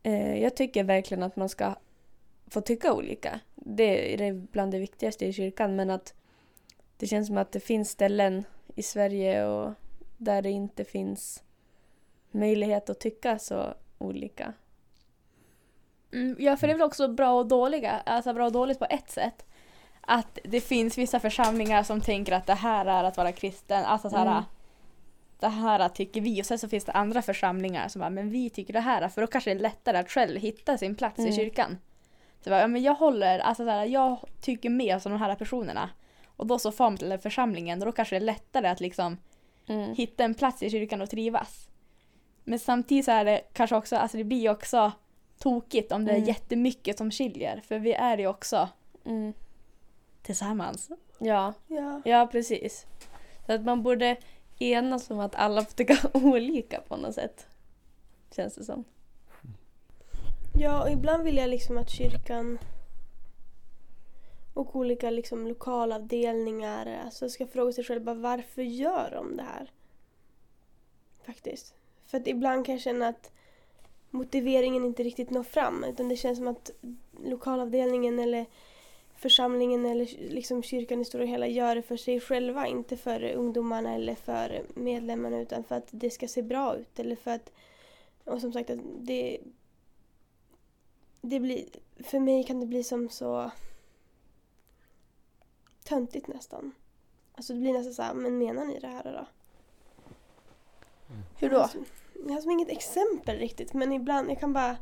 Eh, 0.03 0.43
jag 0.43 0.57
tycker 0.57 0.85
verkligen 0.85 1.22
att 1.22 1.37
man 1.37 1.49
ska 1.49 1.74
få 2.47 2.61
tycka 2.61 2.93
olika. 2.93 3.41
Det 3.55 4.14
är 4.26 4.32
bland 4.32 4.72
det 4.72 4.78
viktigaste 4.78 5.26
i 5.26 5.32
kyrkan 5.32 5.76
men 5.76 5.91
att 5.91 6.14
det 6.97 7.07
känns 7.07 7.26
som 7.26 7.39
att 7.39 7.53
det 7.53 7.61
finns 7.61 7.91
ställen 7.91 8.45
i 8.74 8.82
Sverige 8.82 9.47
och 9.47 9.72
där 10.16 10.43
det 10.43 10.51
inte 10.51 10.85
finns 10.85 11.43
möjlighet 12.30 12.91
att 12.91 13.01
tycka 13.01 13.39
så 13.39 13.74
olika. 13.99 14.53
Mm, 16.14 16.36
ja, 16.38 16.56
för 16.56 16.66
det 16.66 16.72
är 16.72 16.76
väl 16.78 16.86
också 16.86 17.08
bra 17.08 17.32
och 17.32 17.46
dåliga, 17.46 18.02
alltså 18.06 18.32
bra 18.34 18.46
och 18.46 18.52
dåligt 18.52 18.78
på 18.78 18.86
ett 18.90 19.10
sätt. 19.10 19.46
Att 20.00 20.38
det 20.44 20.60
finns 20.60 20.98
vissa 20.98 21.20
församlingar 21.20 21.82
som 21.82 22.00
tänker 22.00 22.32
att 22.32 22.46
det 22.46 22.54
här 22.54 22.86
är 22.86 23.04
att 23.04 23.16
vara 23.16 23.32
kristen, 23.32 23.84
alltså 23.84 24.10
så 24.10 24.16
här, 24.16 24.26
Mm. 24.26 24.42
det 25.40 25.48
här 25.48 25.88
tycker 25.88 26.20
vi 26.20 26.42
och 26.42 26.46
sen 26.46 26.58
så 26.58 26.68
finns 26.68 26.84
det 26.84 26.92
andra 26.92 27.22
församlingar 27.22 27.88
som 27.88 28.00
bara, 28.00 28.10
men 28.10 28.30
vi 28.30 28.50
tycker 28.50 28.72
det 28.72 28.80
här, 28.80 29.08
för 29.08 29.20
då 29.20 29.26
kanske 29.26 29.50
det 29.54 29.58
är 29.58 29.62
lättare 29.62 29.98
att 29.98 30.10
själv 30.10 30.40
hitta 30.40 30.78
sin 30.78 30.94
plats 30.94 31.18
i 31.18 31.22
Mm. 31.22 31.34
kyrkan. 31.36 31.78
Så 32.40 32.50
bara, 32.50 32.60
ja, 32.60 32.66
men 32.66 32.82
jag 32.82 32.94
håller, 32.94 33.38
alltså 33.38 33.64
så 33.64 33.70
här, 33.70 33.84
jag 33.84 34.18
tycker 34.40 34.70
mer 34.70 34.98
som 34.98 35.12
de 35.12 35.18
här 35.20 35.34
personerna. 35.34 35.90
Och 36.36 36.46
då 36.46 36.58
så 36.58 36.72
får 36.72 36.84
man 36.84 36.96
till 36.96 37.18
församlingen, 37.18 37.80
då 37.80 37.92
kanske 37.92 38.14
det 38.14 38.18
är 38.18 38.26
lättare 38.26 38.68
att 38.68 38.80
liksom 38.80 39.18
Mm. 39.66 39.94
hitta 39.94 40.24
en 40.24 40.34
plats 40.34 40.62
i 40.62 40.70
kyrkan 40.70 41.00
och 41.02 41.10
trivas. 41.10 41.68
Men 42.44 42.58
samtidigt 42.58 43.04
så 43.04 43.10
är 43.10 43.24
det 43.24 43.40
kanske 43.52 43.76
också, 43.76 43.96
alltså 43.96 44.16
det 44.16 44.24
blir 44.24 44.50
också 44.50 44.92
tokigt 45.39 45.93
om 45.93 46.05
det 46.05 46.11
är 46.12 46.16
Mm. 46.16 46.28
jättemycket 46.28 46.99
som 46.99 47.11
skiljer. 47.11 47.61
För 47.61 47.78
vi 47.78 47.93
är 47.93 48.18
ju 48.18 48.26
också 48.26 48.68
Mm. 49.05 49.32
tillsammans. 50.22 50.91
Ja, 51.18 51.53
Ja. 51.66 52.03
ja 52.05 52.28
precis. 52.32 52.87
Så 53.47 53.53
att 53.53 53.64
man 53.64 53.82
borde 53.82 54.16
enas 54.59 55.11
om 55.11 55.20
att 55.20 55.35
alla 55.35 55.64
får 55.64 55.72
tycka 55.72 55.97
olika 56.14 56.80
på 56.89 56.97
något 56.97 57.14
sätt. 57.14 57.47
Känns 58.37 58.55
det 58.55 58.64
som. 58.64 58.85
ja, 60.59 60.82
och 60.82 60.91
ibland 60.91 61.22
vill 61.22 61.37
jag 61.37 61.51
liksom 61.51 61.78
att 61.78 61.91
kyrkan 61.91 62.59
och 64.55 64.76
olika 64.76 65.11
liksom 65.11 65.47
lokalavdelningar 65.47 67.01
alltså 67.05 67.28
ska 67.28 67.47
fråga 67.47 67.72
sig 67.72 67.85
själva 67.85 68.14
varför 68.14 68.62
gör 68.62 69.11
de 69.11 69.37
det 69.37 69.43
här? 69.43 69.70
Faktiskt. 71.26 71.74
För 72.07 72.18
att 72.18 72.26
ibland 72.26 72.66
kan 72.66 72.74
jag 72.74 72.82
känna 72.82 73.09
att 73.09 73.30
motiveringen 74.14 74.84
inte 74.84 75.02
riktigt 75.02 75.30
når 75.30 75.42
fram 75.42 75.84
utan 75.84 76.08
det 76.08 76.16
känns 76.16 76.38
som 76.38 76.48
att 76.48 76.70
lokalavdelningen 77.24 78.18
eller 78.18 78.46
församlingen 79.16 79.86
eller 79.86 80.30
liksom 80.30 80.62
kyrkan 80.62 81.00
i 81.00 81.04
stora 81.04 81.24
hela 81.24 81.46
gör 81.46 81.74
det 81.74 81.82
för 81.82 81.96
sig 81.96 82.20
själva, 82.20 82.66
inte 82.66 82.96
för 82.96 83.32
ungdomarna 83.32 83.94
eller 83.94 84.14
för 84.14 84.62
medlemmarna 84.74 85.40
utan 85.40 85.64
för 85.64 85.74
att 85.74 85.88
det 85.90 86.10
ska 86.10 86.28
se 86.28 86.42
bra 86.42 86.76
ut 86.76 86.98
eller 86.98 87.16
för 87.16 87.30
att 87.30 87.52
och 88.24 88.40
som 88.40 88.52
sagt 88.52 88.70
att 88.70 88.80
det 88.98 89.38
det 91.20 91.40
blir, 91.40 91.64
för 92.04 92.18
mig 92.18 92.44
kan 92.44 92.60
det 92.60 92.66
bli 92.66 92.84
som 92.84 93.08
så 93.08 93.50
töntigt 95.84 96.28
nästan. 96.28 96.72
Alltså 97.34 97.52
det 97.52 97.60
blir 97.60 97.72
nästan 97.72 97.94
så 97.94 98.02
här, 98.02 98.14
men 98.14 98.38
menar 98.38 98.64
ni 98.64 98.78
det 98.78 98.86
här 98.86 99.04
då? 99.04 99.26
Hur 101.38 101.50
Jag 101.50 101.70
då? 101.72 101.80
Jag 102.14 102.34
har 102.34 102.40
som 102.40 102.50
inget 102.50 102.68
exempel 102.68 103.38
riktigt 103.38 103.74
men 103.74 103.92
ibland, 103.92 104.30
jag 104.30 104.40
kan 104.40 104.52
bara 104.52 104.76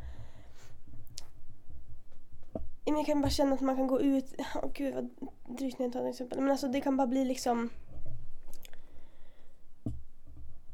Jag 2.85 3.07
kan 3.07 3.21
bara 3.21 3.31
känna 3.31 3.55
att 3.55 3.61
man 3.61 3.77
kan 3.77 3.87
gå 3.87 4.01
ut, 4.01 4.35
oh, 4.55 4.71
gud 4.75 4.95
vad 4.95 5.11
drygt 5.59 5.79
när 5.79 5.87
jag 5.87 5.93
tar 5.93 6.05
ett 6.05 6.11
exempel. 6.11 6.41
Men 6.41 6.51
alltså 6.51 6.69
det 6.69 6.81
kan 6.81 6.97
bara 6.97 7.07
bli 7.07 7.25
liksom 7.25 7.71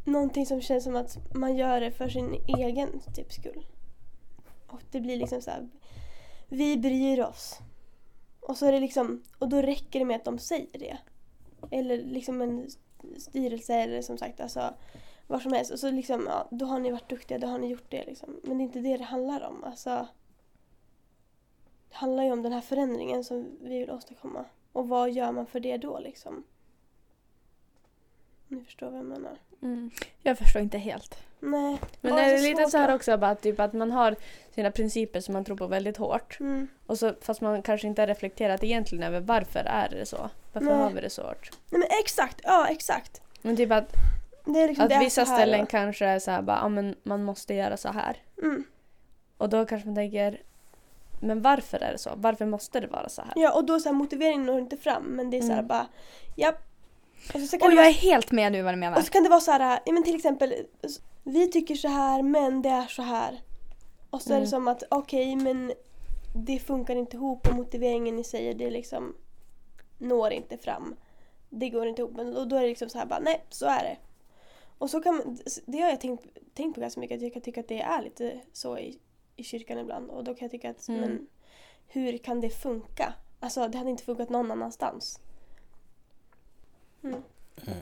Någonting 0.04 0.46
som 0.46 0.60
känns 0.60 0.84
som 0.84 0.96
att 0.96 1.34
man 1.34 1.56
gör 1.56 1.80
det 1.80 1.90
för 1.90 2.08
sin 2.08 2.34
egen 2.58 3.00
typ 3.14 3.32
skull. 3.32 3.66
Och 4.66 4.82
det 4.90 5.00
blir 5.00 5.16
liksom 5.16 5.42
så 5.42 5.50
här. 5.50 5.68
Vi 6.48 6.76
bryr 6.76 7.20
oss. 7.20 7.58
Och 8.40 8.56
så 8.56 8.66
är 8.66 8.72
det 8.72 8.80
liksom, 8.80 9.22
och 9.38 9.48
då 9.48 9.62
räcker 9.62 9.98
det 9.98 10.04
med 10.04 10.16
att 10.16 10.24
de 10.24 10.38
säger 10.38 10.78
det. 10.78 10.98
Eller 11.70 11.96
liksom 11.96 12.42
en 12.42 12.70
styrelse 13.18 13.74
eller 13.74 14.02
som 14.02 14.18
sagt 14.18 14.40
alltså 14.40 14.74
vad 15.28 15.42
som 15.42 15.52
helst. 15.52 15.70
Och 15.70 15.78
så 15.78 15.90
liksom, 15.90 16.26
ja, 16.28 16.48
då 16.50 16.66
har 16.66 16.78
ni 16.78 16.90
varit 16.90 17.08
duktiga, 17.08 17.38
då 17.38 17.46
har 17.46 17.58
ni 17.58 17.66
gjort 17.68 17.90
det 17.90 18.04
liksom. 18.04 18.40
Men 18.42 18.58
det 18.58 18.62
är 18.62 18.66
inte 18.66 18.80
det 18.80 18.96
det 18.96 19.04
handlar 19.04 19.40
om. 19.46 19.64
Alltså, 19.64 20.08
det 21.88 21.96
handlar 21.96 22.24
ju 22.24 22.32
om 22.32 22.42
den 22.42 22.52
här 22.52 22.60
förändringen 22.60 23.24
som 23.24 23.46
vi 23.62 23.78
vill 23.78 23.90
åstadkomma. 23.90 24.44
Och 24.72 24.88
vad 24.88 25.10
gör 25.10 25.32
man 25.32 25.46
för 25.46 25.60
det 25.60 25.76
då 25.76 25.98
liksom? 25.98 26.44
Om 28.50 28.56
ni 28.56 28.64
förstår 28.64 28.90
vad 28.90 28.98
jag 28.98 29.06
menar. 29.06 29.38
Mm. 29.62 29.90
Jag 30.22 30.38
förstår 30.38 30.62
inte 30.62 30.78
helt. 30.78 31.18
Nej. 31.40 31.78
Men 32.00 32.12
Ja, 32.12 32.20
är 32.20 32.32
det 32.32 32.42
lite 32.42 32.70
så 32.70 32.78
här 32.78 32.88
då. 32.88 32.94
också 32.94 33.16
bara 33.18 33.30
att, 33.30 33.42
typ, 33.42 33.60
att 33.60 33.72
man 33.72 33.90
har 33.90 34.16
sina 34.54 34.70
principer 34.70 35.20
som 35.20 35.32
man 35.32 35.44
tror 35.44 35.56
på 35.56 35.66
väldigt 35.66 35.96
hårt. 35.96 36.40
Mm. 36.40 36.68
Och 36.86 36.98
så, 36.98 37.14
fast 37.20 37.40
man 37.40 37.62
kanske 37.62 37.86
inte 37.86 38.02
har 38.02 38.06
reflekterat 38.06 38.64
egentligen 38.64 39.04
över 39.04 39.20
varför 39.20 39.60
är 39.60 39.88
det 39.88 40.06
så. 40.06 40.30
Varför 40.52 40.66
Nej. 40.68 40.78
har 40.78 40.90
vi 40.90 41.00
det 41.00 41.10
så 41.10 41.22
hårt? 41.22 41.50
Nej 41.70 41.78
men 41.80 41.88
exakt, 42.00 42.40
ja 42.44 42.68
exakt. 42.68 43.22
Men 43.42 43.56
typ 43.56 43.72
att, 43.72 43.92
Det 43.92 43.98
liksom, 44.52 44.84
att 44.86 45.02
vissa 45.02 45.26
ställen 45.26 45.60
då. 45.60 45.66
kanske 45.66 46.06
är 46.06 46.18
så 46.18 46.30
här 46.30 46.42
bara, 46.42 46.56
ja 46.62 46.68
men 46.68 46.94
man 47.02 47.24
måste 47.24 47.54
göra 47.54 47.76
så 47.76 47.88
här. 47.88 48.16
Mm. 48.42 48.64
Och 49.38 49.48
då 49.48 49.66
kanske 49.66 49.88
man 49.88 49.94
tänker, 49.96 50.42
men 51.20 51.42
varför 51.42 51.78
är 51.78 51.92
det 51.92 51.98
så? 51.98 52.10
Varför 52.16 52.46
måste 52.46 52.80
det 52.80 52.86
vara 52.86 53.08
så 53.08 53.22
här? 53.22 53.32
Ja 53.36 53.52
och 53.54 53.64
då 53.64 53.80
så 53.80 53.88
här, 53.88 53.96
motiveringen 53.96 54.46
når 54.46 54.58
inte 54.58 54.76
fram 54.76 55.02
men 55.02 55.30
det 55.30 55.36
är 55.36 55.42
så 55.42 55.46
här 55.46 55.54
Mm. 55.54 55.66
bara, 55.66 55.86
ja. 56.36 56.52
Och 57.34 57.40
så, 57.40 57.46
så 57.46 57.56
Och 57.56 57.62
jag 57.62 57.76
vara 57.76 57.86
är 57.86 57.92
helt 57.92 58.30
med 58.32 58.52
nu 58.52 58.62
vad 58.62 58.72
du 58.74 58.78
menar. 58.78 58.98
Och 58.98 59.04
så 59.04 59.10
kan 59.10 59.22
det 59.22 59.28
vara 59.28 59.40
så 59.40 59.50
här, 59.50 59.80
ja, 59.86 59.92
men 59.92 60.02
till 60.02 60.16
exempel, 60.16 60.54
vi 61.24 61.50
tycker 61.50 61.74
så 61.74 61.88
här 61.88 62.22
men 62.22 62.62
det 62.62 62.68
är 62.68 62.86
så 62.86 63.02
här. 63.02 63.40
Och 64.10 64.22
så 64.22 64.28
är 64.30 64.34
det 64.34 64.38
Mm. 64.38 64.46
som 64.50 64.68
att 64.68 64.82
okej 64.90 65.36
men 65.36 65.72
det 66.34 66.58
funkar 66.58 66.96
inte 66.96 67.16
ihop 67.16 67.48
och 67.48 67.54
motiveringen 67.54 68.16
ni 68.16 68.24
säger 68.24 68.54
det 68.54 68.70
liksom 68.70 69.14
når 69.98 70.30
inte 70.32 70.58
fram. 70.58 70.96
Det 71.50 71.68
går 71.70 71.86
inte 71.86 72.02
ihop. 72.02 72.12
Men 72.16 72.34
då, 72.34 72.44
då 72.44 72.56
är 72.56 72.60
det 72.62 72.68
liksom 72.68 72.88
så 72.88 72.98
här 72.98 73.06
bara, 73.06 73.20
nej 73.20 73.44
så 73.50 73.66
är 73.66 73.82
det. 73.82 73.96
Och 74.78 74.90
så 74.90 75.00
kan 75.00 75.16
man, 75.16 75.38
det 75.66 75.78
har 75.80 75.90
jag 75.90 76.00
tänkt, 76.00 76.26
tänkt 76.54 76.74
på 76.74 76.80
ganska 76.80 77.00
mycket 77.00 77.16
att 77.16 77.22
jag 77.22 77.32
kan 77.32 77.42
tycka 77.42 77.60
att 77.60 77.68
det 77.68 77.80
är 77.80 78.02
lite 78.02 78.40
så 78.52 78.78
i, 78.78 78.98
i 79.36 79.44
kyrkan 79.44 79.78
ibland. 79.78 80.10
Och 80.10 80.24
då 80.24 80.34
kan 80.34 80.44
jag 80.44 80.50
tycka 80.50 80.70
att, 80.70 80.88
Mm. 80.88 81.00
men 81.00 81.26
hur 81.86 82.18
kan 82.18 82.40
det 82.40 82.50
funka? 82.50 83.14
Alltså 83.40 83.68
det 83.68 83.78
hade 83.78 83.90
inte 83.90 84.04
funkat 84.04 84.28
någon 84.28 84.50
annanstans. 84.50 85.20
Mm. 87.02 87.22
Eh, 87.66 87.74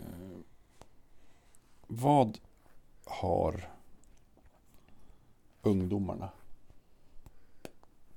vad 1.86 2.38
har 3.04 3.70
ungdomarna 5.62 6.30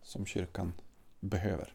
som 0.02 0.26
kyrkan 0.26 0.74
behöver? 1.20 1.74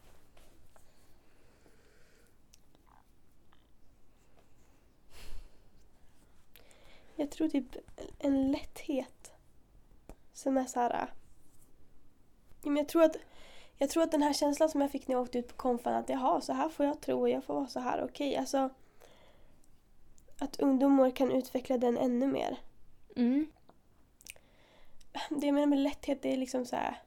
Jag 7.25 7.31
tror 7.31 7.49
typ 7.49 7.77
en 8.19 8.53
lätthet. 8.53 9.33
Som 10.33 10.57
är 10.57 10.65
så 10.65 10.81
här. 10.81 11.13
Ja, 12.63 12.71
men 12.71 12.77
jag, 12.77 12.89
tror 12.89 13.03
att, 13.03 13.17
jag 13.79 13.91
tror 13.91 14.03
att 14.03 14.11
den 14.11 14.23
här 14.23 14.33
känslan 14.33 14.69
som 14.69 14.81
jag 14.81 14.91
fick 14.91 15.09
när 15.09 15.15
jag 15.15 15.23
åkte 15.23 15.39
ut 15.39 15.49
på 15.49 15.55
konfan 15.55 15.95
att 15.95 16.09
jaha, 16.09 16.41
så 16.41 16.53
här 16.53 16.69
får 16.69 16.87
jag 16.87 17.01
tro 17.01 17.21
och 17.21 17.29
jag 17.29 17.45
får 17.45 17.55
vara 17.55 17.67
så 17.67 17.81
här. 17.81 18.05
Okej, 18.05 18.37
alltså. 18.37 18.71
Att 20.39 20.61
ungdomar 20.61 21.11
kan 21.11 21.31
utveckla 21.31 21.79
den 21.79 21.99
ännu 21.99 22.27
mer. 22.27 22.59
Mm. 23.17 23.47
Det 25.29 25.47
jag 25.47 25.55
menar 25.55 25.67
med 25.67 25.79
lätthet, 25.79 26.23
det 26.23 26.33
är 26.33 26.37
liksom 26.37 26.67
så 26.67 26.77
här. 26.77 27.03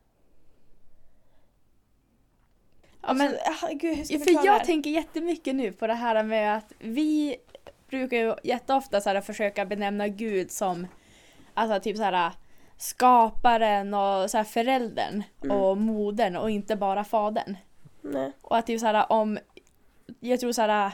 Ja, 3.01 3.13
men, 3.13 3.27
alltså, 3.27 3.65
ah, 3.65 3.69
gud, 3.73 4.07
för 4.07 4.45
jag 4.45 4.63
tänker 4.63 4.89
jättemycket 4.89 5.55
nu 5.55 5.71
på 5.71 5.87
det 5.87 5.93
här 5.93 6.23
med 6.23 6.57
att 6.57 6.73
vi 6.79 7.37
brukar 7.89 8.17
ju 8.17 8.35
jätteofta 8.43 9.01
så 9.01 9.09
här 9.09 9.21
försöka 9.21 9.65
benämna 9.65 10.07
Gud 10.07 10.51
som 10.51 10.87
alltså 11.53 11.79
typ 11.79 11.97
så 11.97 12.03
här 12.03 12.31
skaparen 12.77 13.93
och 13.93 14.29
så 14.31 14.37
här 14.37 14.43
föräldern 14.43 15.23
Mm. 15.43 15.57
och 15.57 15.77
modern 15.77 16.35
och 16.35 16.49
inte 16.49 16.75
bara 16.75 17.03
fadern. 17.03 17.57
Nej. 18.01 18.31
Och 18.41 18.57
att 18.57 18.65
typ 18.67 18.79
så 18.79 18.85
här 18.85 19.11
om 19.11 19.39
jag 20.19 20.39
tror 20.39 20.51
så 20.51 20.61
här 20.61 20.91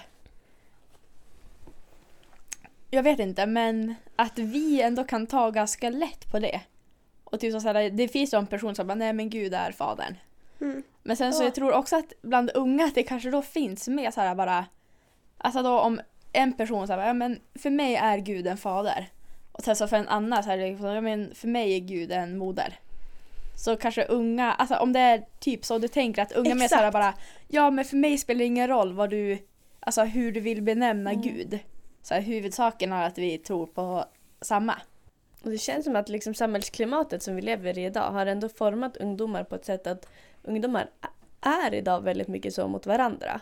jag 2.89 3.03
vet 3.03 3.19
inte 3.19 3.45
men 3.45 3.95
att 4.15 4.39
vi 4.39 4.81
ändå 4.81 5.03
kan 5.03 5.27
ta 5.27 5.49
ganska 5.49 5.89
lätt 5.89 6.31
på 6.31 6.39
det. 6.39 6.61
Och 7.23 7.39
typ 7.39 7.61
så 7.61 7.67
här, 7.67 7.89
det 7.89 8.07
finns 8.07 8.33
ju 8.33 8.37
en 8.37 8.47
person 8.47 8.75
som 8.75 8.87
bara 8.87 8.95
nej 8.95 9.13
men 9.13 9.29
Gud 9.29 9.53
är 9.53 9.71
fadern. 9.71 10.15
Mm. 10.61 10.83
Men 11.03 11.17
sen 11.17 11.33
så 11.33 11.41
Ja. 11.43 11.45
jag 11.47 11.55
tror 11.55 11.73
också 11.73 11.95
att 11.95 12.13
bland 12.21 12.51
unga 12.53 12.85
att 12.85 12.95
det 12.95 13.03
kanske 13.03 13.31
då 13.31 13.41
finns 13.41 13.87
med 13.87 14.13
så 14.13 14.21
här 14.21 14.35
bara 14.35 14.65
Alltså 15.37 15.63
då 15.63 15.79
om 15.79 16.01
en 16.33 16.53
person 16.53 16.87
säger 16.87 17.07
ja 17.07 17.13
men 17.13 17.39
för 17.55 17.69
mig 17.69 17.95
är 17.95 18.17
Gud 18.17 18.47
en 18.47 18.57
fader. 18.57 19.07
Och 19.51 19.63
sen 19.63 19.75
så 19.75 19.87
för 19.87 19.97
en 19.97 20.07
annan 20.07 20.43
så 20.43 20.51
är 20.51 20.57
det 20.57 20.69
liksom, 20.69 20.87
ja 20.87 21.01
men 21.01 21.35
för 21.35 21.47
mig 21.47 21.75
är 21.75 21.79
Gud 21.79 22.11
en 22.11 22.37
moder. 22.37 22.79
Så 23.55 23.75
kanske 23.75 24.05
unga, 24.05 24.53
alltså 24.53 24.75
om 24.75 24.93
det 24.93 24.99
är 24.99 25.23
typ 25.39 25.65
så 25.65 25.77
du 25.77 25.87
tänker 25.87 26.21
att 26.21 26.31
unga 26.31 26.55
med 26.55 26.69
så 26.69 26.75
här 26.75 26.87
Exakt. 26.87 26.93
bara 26.93 27.13
Ja 27.47 27.71
men 27.71 27.85
för 27.85 27.97
mig 27.97 28.17
spelar 28.17 28.39
det 28.39 28.45
ingen 28.45 28.67
roll 28.67 28.93
vad 28.93 29.09
du 29.09 29.37
Alltså 29.85 30.03
hur 30.03 30.31
du 30.31 30.39
vill 30.39 30.61
benämna 30.61 31.11
Mm. 31.11 31.21
Gud. 31.21 31.59
Så 32.01 32.13
här, 32.13 32.21
huvudsaken 32.21 32.93
är 32.93 33.07
att 33.07 33.17
vi 33.17 33.37
tror 33.37 33.65
på 33.65 34.05
samma. 34.41 34.75
Och 35.43 35.49
det 35.49 35.57
känns 35.57 35.85
som 35.85 35.95
att 35.95 36.09
liksom 36.09 36.33
samhällsklimatet 36.33 37.23
som 37.23 37.35
vi 37.35 37.41
lever 37.41 37.77
i 37.77 37.85
idag 37.85 38.11
har 38.11 38.25
ändå 38.25 38.49
format 38.49 38.97
ungdomar 38.97 39.43
på 39.43 39.55
ett 39.55 39.65
sätt 39.65 39.87
att 39.87 40.07
ungdomar 40.43 40.89
är 41.41 41.73
idag 41.73 42.01
väldigt 42.01 42.27
mycket 42.27 42.53
så 42.53 42.67
mot 42.67 42.85
varandra. 42.85 43.41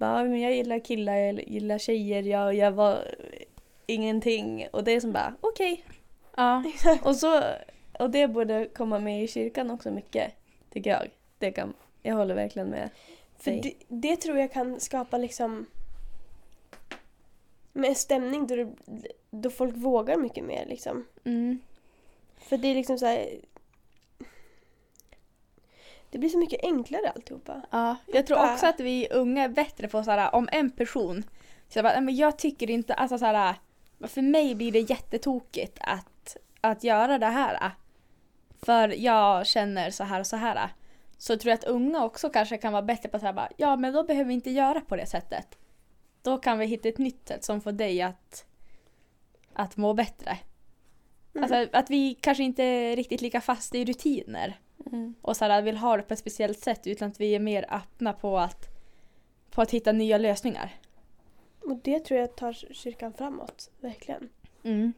Bara, 0.00 0.24
men 0.24 0.40
jag 0.40 0.54
gillar 0.54 0.78
killar, 0.78 1.16
jag 1.16 1.48
gillar 1.48 1.78
tjejer, 1.78 2.22
jag, 2.22 2.54
jag 2.54 2.72
var 2.72 3.14
ingenting. 3.86 4.66
Och 4.72 4.84
det 4.84 4.92
är 4.92 5.00
som 5.00 5.12
bara, 5.12 5.34
okej. 5.40 5.84
Ja. 6.36 6.64
Och, 7.02 7.16
så, 7.16 7.42
och 7.98 8.10
det 8.10 8.28
borde 8.28 8.68
komma 8.68 8.98
med 8.98 9.24
i 9.24 9.28
kyrkan 9.28 9.70
också 9.70 9.90
mycket. 9.90 10.32
Tycker 10.70 10.90
jag. 10.90 11.08
Det 11.38 11.52
kan, 11.52 11.72
jag 12.02 12.14
håller 12.14 12.34
verkligen 12.34 12.68
med. 12.68 12.90
För 13.38 13.50
det, 13.50 13.72
det 13.88 14.16
tror 14.16 14.38
jag 14.38 14.52
kan 14.52 14.80
skapa 14.80 15.18
liksom 15.18 15.66
med 17.72 17.96
stämning 17.96 18.46
då, 18.46 18.56
det, 18.56 18.68
då 19.30 19.50
folk 19.50 19.76
vågar 19.76 20.16
mycket 20.16 20.44
mer 20.44 20.66
liksom. 20.66 21.06
Mm. 21.24 21.58
För 22.36 22.56
det 22.58 22.68
är 22.68 22.74
liksom 22.74 22.98
så 22.98 23.06
här. 23.06 23.28
Det 26.10 26.18
blir 26.18 26.28
så 26.28 26.38
mycket 26.38 26.64
enklare 26.64 27.10
alltihopa. 27.10 27.62
Ja, 27.70 27.96
jag 28.06 28.26
tror 28.26 28.52
också 28.52 28.66
att 28.66 28.80
vi 28.80 29.08
unga 29.10 29.44
är 29.44 29.48
bättre 29.48 29.88
på 29.88 30.02
såhär, 30.02 30.34
om 30.34 30.48
en 30.52 30.70
person 30.70 31.24
så 31.68 31.78
jag 31.78 31.84
bara, 31.84 31.92
"Nej, 31.92 32.02
men 32.02 32.16
jag 32.16 32.38
tycker 32.38 32.70
inte, 32.70 32.94
alltså 32.94 33.18
såhär, 33.18 33.54
för 34.08 34.22
mig 34.22 34.54
blir 34.54 34.72
det 34.72 34.90
jättetokigt 34.90 35.78
att, 35.80 36.36
att 36.60 36.84
göra 36.84 37.18
det 37.18 37.26
här. 37.26 37.70
För 38.62 38.88
jag 38.88 39.46
känner 39.46 39.90
så 39.90 40.04
här 40.04 40.20
och 40.20 40.26
så 40.26 40.36
här. 40.36 40.68
Så 41.18 41.36
tror 41.36 41.50
jag 41.50 41.58
att 41.58 41.64
unga 41.64 42.04
också 42.04 42.30
kanske 42.30 42.56
kan 42.56 42.72
vara 42.72 42.82
bättre 42.82 43.08
på 43.08 43.16
att 43.16 43.22
säga 43.22 43.48
ja 43.56 43.76
men 43.76 43.92
då 43.92 44.04
behöver 44.04 44.28
vi 44.28 44.34
inte 44.34 44.50
göra 44.50 44.80
på 44.80 44.96
det 44.96 45.06
sättet. 45.06 45.58
Då 46.22 46.38
kan 46.38 46.58
vi 46.58 46.66
hitta 46.66 46.88
ett 46.88 46.98
nytt 46.98 47.28
sätt 47.28 47.44
som 47.44 47.60
får 47.60 47.72
dig 47.72 48.02
att, 48.02 48.44
att 49.52 49.76
må 49.76 49.94
bättre. 49.94 50.38
Mm. 51.34 51.44
Alltså 51.44 51.78
att 51.78 51.90
vi 51.90 52.14
kanske 52.14 52.42
inte 52.44 52.62
är 52.62 52.96
riktigt 52.96 53.20
lika 53.20 53.40
fast 53.40 53.74
i 53.74 53.84
rutiner 53.84 54.60
Mm. 54.86 55.14
och 55.22 55.36
så 55.36 55.44
här, 55.44 55.62
vill 55.62 55.76
ha 55.76 55.96
det 55.96 56.02
på 56.02 56.14
ett 56.14 56.20
speciellt 56.20 56.58
sätt 56.58 56.86
utan 56.86 57.10
att 57.10 57.20
vi 57.20 57.34
är 57.34 57.40
mer 57.40 57.66
öppna 57.70 58.12
på 58.12 58.38
att, 58.38 58.68
på 59.50 59.62
att 59.62 59.70
hitta 59.70 59.92
nya 59.92 60.18
lösningar. 60.18 60.74
Och 61.60 61.76
det 61.76 62.00
tror 62.00 62.20
jag 62.20 62.36
tar 62.36 62.52
kyrkan 62.52 63.12
framåt, 63.12 63.70
verkligen. 63.80 64.28
Mm. 64.62 64.92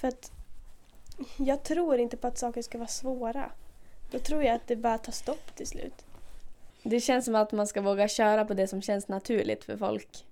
För 0.00 0.08
att 0.08 0.32
jag 1.36 1.62
tror 1.62 1.98
inte 1.98 2.16
på 2.16 2.26
att 2.26 2.38
saker 2.38 2.62
ska 2.62 2.78
vara 2.78 2.88
svåra. 2.88 3.52
Då 4.10 4.18
tror 4.18 4.42
jag 4.44 4.54
att 4.54 4.66
det 4.66 4.76
bara 4.76 4.98
tar 4.98 5.12
stopp 5.12 5.56
till 5.56 5.66
slut. 5.66 6.04
Det 6.82 7.00
känns 7.00 7.24
som 7.24 7.34
att 7.34 7.52
man 7.52 7.66
ska 7.66 7.80
våga 7.80 8.08
köra 8.08 8.44
på 8.44 8.54
det 8.54 8.66
som 8.66 8.82
känns 8.82 9.08
naturligt 9.08 9.64
för 9.64 9.76
folk. 9.76 10.26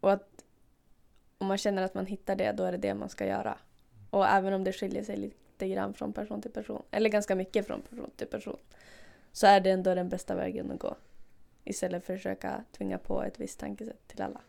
Och 0.00 0.12
att 0.12 0.44
om 1.38 1.46
man 1.46 1.58
känner 1.58 1.82
att 1.82 1.94
man 1.94 2.06
hittar 2.06 2.36
det, 2.36 2.52
då 2.52 2.64
är 2.64 2.72
det 2.72 2.78
det 2.78 2.94
man 2.94 3.08
ska 3.08 3.26
göra. 3.26 3.58
Och 4.14 4.26
även 4.26 4.52
om 4.52 4.64
det 4.64 4.72
skiljer 4.72 5.04
sig 5.04 5.16
lite 5.16 5.68
grann 5.68 5.94
från 5.94 6.12
person 6.12 6.42
till 6.42 6.50
person, 6.50 6.82
eller 6.90 7.10
ganska 7.10 7.34
mycket 7.34 7.66
från 7.66 7.82
person 7.82 8.10
till 8.16 8.26
person, 8.26 8.56
så 9.32 9.46
är 9.46 9.60
det 9.60 9.70
ändå 9.70 9.94
den 9.94 10.08
bästa 10.08 10.34
vägen 10.34 10.70
att 10.70 10.78
gå. 10.78 10.96
Istället 11.64 12.04
för 12.04 12.14
att 12.14 12.18
försöka 12.18 12.64
tvinga 12.72 12.98
på 12.98 13.22
ett 13.22 13.40
visst 13.40 13.60
tankesätt 13.60 14.08
till 14.08 14.22
alla. 14.22 14.40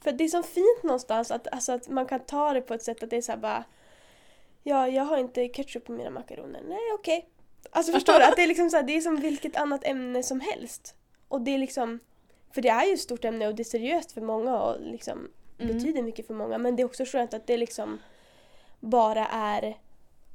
För 0.00 0.12
det 0.12 0.24
är 0.24 0.28
så 0.28 0.42
fint 0.42 0.82
någonstans 0.82 1.30
att, 1.30 1.48
alltså, 1.48 1.72
att 1.72 1.88
man 1.88 2.06
kan 2.06 2.20
ta 2.20 2.52
det 2.52 2.60
på 2.60 2.74
ett 2.74 2.82
sätt 2.82 3.02
att 3.02 3.10
det 3.10 3.16
är 3.16 3.22
så 3.22 3.36
bara 3.36 3.64
Ja, 4.62 4.88
jag 4.88 5.04
har 5.04 5.18
inte 5.18 5.48
ketchup 5.48 5.84
på 5.84 5.92
mina 5.92 6.10
makaroner. 6.10 6.62
Nej, 6.68 6.92
okej. 6.94 7.28
Alltså 7.70 7.92
förstår 7.92 8.18
du? 8.18 8.24
Att 8.24 8.36
det 8.36 8.42
är 8.42 8.46
liksom 8.46 8.70
så 8.70 8.76
här, 8.76 8.84
det 8.84 8.96
är 8.96 9.00
som 9.00 9.16
vilket 9.16 9.56
annat 9.56 9.84
ämne 9.84 10.22
som 10.22 10.40
helst. 10.40 10.94
Och 11.28 11.40
det 11.40 11.50
är 11.50 11.58
liksom 11.58 12.00
För 12.52 12.62
det 12.62 12.68
är 12.68 12.86
ju 12.86 12.94
ett 12.94 13.00
stort 13.00 13.24
ämne 13.24 13.46
och 13.48 13.54
det 13.54 13.62
är 13.62 13.64
seriöst 13.64 14.12
för 14.12 14.20
många 14.20 14.60
och 14.62 14.80
liksom 14.80 15.28
Mm. 15.58 15.76
betyder 15.76 16.02
mycket 16.02 16.26
för 16.26 16.34
många. 16.34 16.58
Men 16.58 16.76
det 16.76 16.82
är 16.82 16.84
också 16.84 17.04
skönt 17.04 17.34
att 17.34 17.46
det 17.46 17.56
liksom 17.56 17.98
bara 18.80 19.26
är 19.26 19.76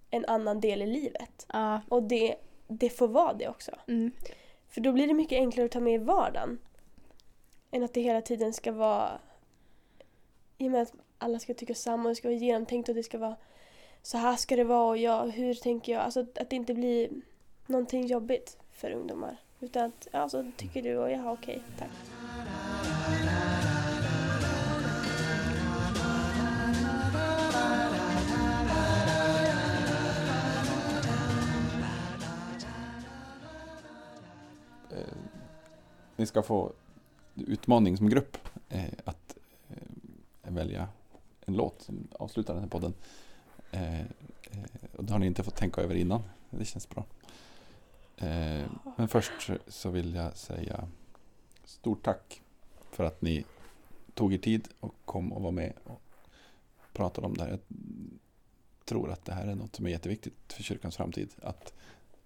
en 0.09 0.25
annan 0.25 0.59
del 0.59 0.81
i 0.81 0.85
livet. 0.85 1.45
Ja. 1.53 1.81
Och 1.89 2.03
det, 2.03 2.35
det 2.67 2.89
får 2.89 3.07
vara 3.07 3.33
det 3.33 3.47
också. 3.47 3.71
Mm. 3.87 4.11
För 4.69 4.81
då 4.81 4.91
blir 4.91 5.07
det 5.07 5.13
mycket 5.13 5.37
enklare 5.37 5.65
att 5.65 5.71
ta 5.71 5.79
med 5.79 5.93
i 5.93 5.97
vardagen. 5.97 6.59
Än 7.71 7.83
att 7.83 7.93
det 7.93 8.01
hela 8.01 8.21
tiden 8.21 8.53
ska 8.53 8.71
vara... 8.71 9.19
I 10.57 10.67
och 10.67 10.71
med 10.71 10.81
att 10.81 10.93
alla 11.17 11.39
ska 11.39 11.53
tycka 11.53 11.75
samma 11.75 12.03
och 12.03 12.09
det 12.09 12.15
ska 12.15 12.27
vara 12.27 12.37
genomtänkt 12.37 12.89
och 12.89 12.95
det 12.95 13.03
ska 13.03 13.17
vara... 13.17 13.35
Så 14.01 14.17
här 14.17 14.35
ska 14.35 14.55
det 14.55 14.63
vara 14.63 14.89
och 14.89 14.97
jag, 14.97 15.27
hur 15.27 15.53
tänker 15.53 15.93
jag? 15.93 16.01
Alltså 16.01 16.19
att 16.19 16.49
det 16.49 16.55
inte 16.55 16.73
blir 16.73 17.09
någonting 17.67 18.05
jobbigt 18.05 18.57
för 18.71 18.91
ungdomar. 18.91 19.37
Utan 19.59 19.85
att, 19.85 20.07
ja 20.11 20.29
så 20.29 20.51
tycker 20.57 20.81
du 20.81 20.97
och 20.97 21.11
ja 21.11 21.31
okej, 21.31 21.61
tack. 21.79 22.22
Ni 36.23 36.27
ska 36.27 36.43
få 36.43 36.73
utmaning 37.35 37.97
som 37.97 38.09
grupp 38.09 38.37
eh, 38.69 38.93
att 39.05 39.37
eh, 39.69 40.53
välja 40.53 40.87
en 41.45 41.55
låt 41.55 41.81
som 41.81 42.07
avslutar 42.11 42.53
den 42.53 42.63
här 42.63 42.69
podden. 42.69 42.93
Eh, 43.71 43.99
eh, 44.01 44.07
och 44.97 45.03
det 45.03 45.11
har 45.11 45.19
ni 45.19 45.25
inte 45.25 45.43
fått 45.43 45.55
tänka 45.55 45.81
över 45.81 45.95
innan. 45.95 46.23
Det 46.49 46.65
känns 46.65 46.89
bra. 46.89 47.05
Eh, 48.17 48.65
men 48.97 49.07
först 49.07 49.31
så 49.67 49.89
vill 49.89 50.15
jag 50.15 50.37
säga 50.37 50.87
stort 51.65 52.03
tack 52.03 52.41
för 52.91 53.03
att 53.03 53.21
ni 53.21 53.45
tog 54.13 54.33
er 54.33 54.37
tid 54.37 54.67
och 54.79 54.95
kom 55.05 55.33
och 55.33 55.41
var 55.41 55.51
med 55.51 55.73
och 55.83 56.01
pratade 56.93 57.27
om 57.27 57.33
det 57.33 57.43
här. 57.43 57.49
Jag 57.49 57.59
tror 58.85 59.11
att 59.11 59.25
det 59.25 59.33
här 59.33 59.47
är 59.47 59.55
något 59.55 59.75
som 59.75 59.85
är 59.85 59.89
jätteviktigt 59.89 60.53
för 60.53 60.63
kyrkans 60.63 60.97
framtid. 60.97 61.29
Att 61.41 61.73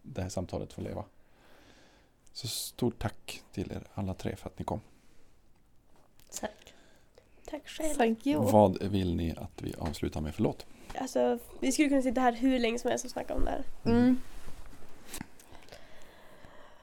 det 0.01 0.21
här 0.21 0.29
samtalet 0.29 0.73
får 0.73 0.81
leva. 0.81 1.03
Så 2.37 2.47
stort 2.47 2.99
tack 2.99 3.43
till 3.51 3.71
er 3.71 3.83
alla 3.93 4.13
tre 4.13 4.35
för 4.35 4.49
att 4.49 4.59
ni 4.59 4.65
kom. 4.65 4.81
Tack. 6.39 6.73
Tack 7.45 7.67
själv. 7.67 7.95
Thank 7.95 8.27
you. 8.27 8.51
Vad 8.51 8.83
vill 8.83 9.15
ni 9.15 9.35
att 9.37 9.61
vi 9.61 9.73
avslutar 9.77 10.21
med 10.21 10.35
för 10.35 10.43
låt? 10.43 10.65
Alltså, 10.95 11.39
vi 11.59 11.71
skulle 11.71 11.89
kunna 11.89 12.01
sitta 12.01 12.21
här 12.21 12.33
hur 12.33 12.59
länge 12.59 12.79
som 12.79 12.89
helst 12.89 13.05
och 13.05 13.11
snacka 13.11 13.33
om 13.33 13.45
det 13.45 13.51
här. 13.51 13.63
Mm. 13.85 14.21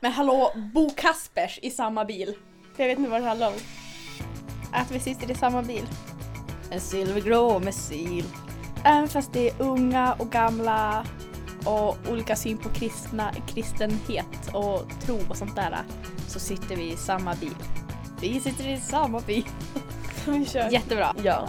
Men 0.01 0.13
hallå, 0.13 0.53
Bo 0.75 0.91
Kaspers 0.91 1.59
i 1.63 1.71
samma 1.71 2.05
bil. 2.05 2.35
Jag 2.77 2.87
vet 2.87 2.99
inte 2.99 3.11
vad 3.11 3.23
det 3.23 3.29
handlar 3.29 3.49
om. 3.49 3.59
Att 4.73 4.91
vi 4.91 5.01
sitter 5.01 5.31
i 5.31 5.35
samma 5.35 5.63
bil. 5.63 5.87
En 6.71 6.81
silvergrå 6.81 7.59
med 7.59 7.75
sil. 7.87 8.27
Även 8.85 9.09
fast 9.09 9.33
det 9.33 9.49
är 9.49 9.63
unga 9.63 10.15
och 10.15 10.31
gamla 10.31 11.07
och 11.65 11.97
olika 12.11 12.37
syn 12.37 12.59
på 12.59 12.69
kristna, 12.69 13.33
kristenhet 13.47 14.51
och 14.53 14.83
tro 15.07 15.21
och 15.29 15.37
sånt 15.37 15.57
där 15.57 15.79
så 16.29 16.41
sitter 16.41 16.77
vi 16.77 16.93
i 16.93 16.97
samma 16.97 17.35
bil. 17.35 17.57
Vi 18.21 18.41
sitter 18.41 18.69
i 18.69 18.81
samma 18.81 19.21
bil. 19.21 19.45
Vi 20.27 20.47
kör. 20.47 20.71
Jättebra. 20.71 21.15
Ja. 21.25 21.49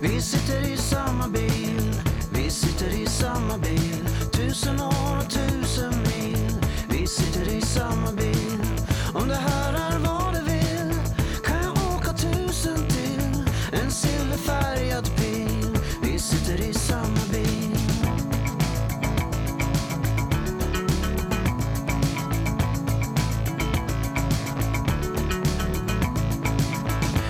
Vi 0.00 0.22
sitter 0.22 0.72
i 0.72 0.76
samma 0.76 1.28
bil, 1.28 1.94
vi 2.32 2.50
sitter 2.50 3.02
i 3.02 3.06
samma 3.06 3.58
bil 3.58 4.08
Tusen 4.32 4.80
år 4.80 5.18
och 5.18 5.30
tusen 5.30 5.92
mil 6.02 6.56
Vi 6.90 7.06
sitter 7.06 7.48
i 7.48 7.60
samma 7.60 8.12
bil 8.12 8.60
Om 9.14 9.28
det 9.28 9.34
här 9.34 9.72
är 9.72 9.85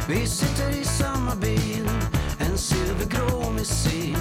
Vi 0.08 0.26
sitter 0.26 0.68
i 0.70 0.84
samma 0.84 1.34
bil 1.34 1.88
En 2.40 2.58
silvergrå 2.58 3.50
missil 3.50 4.16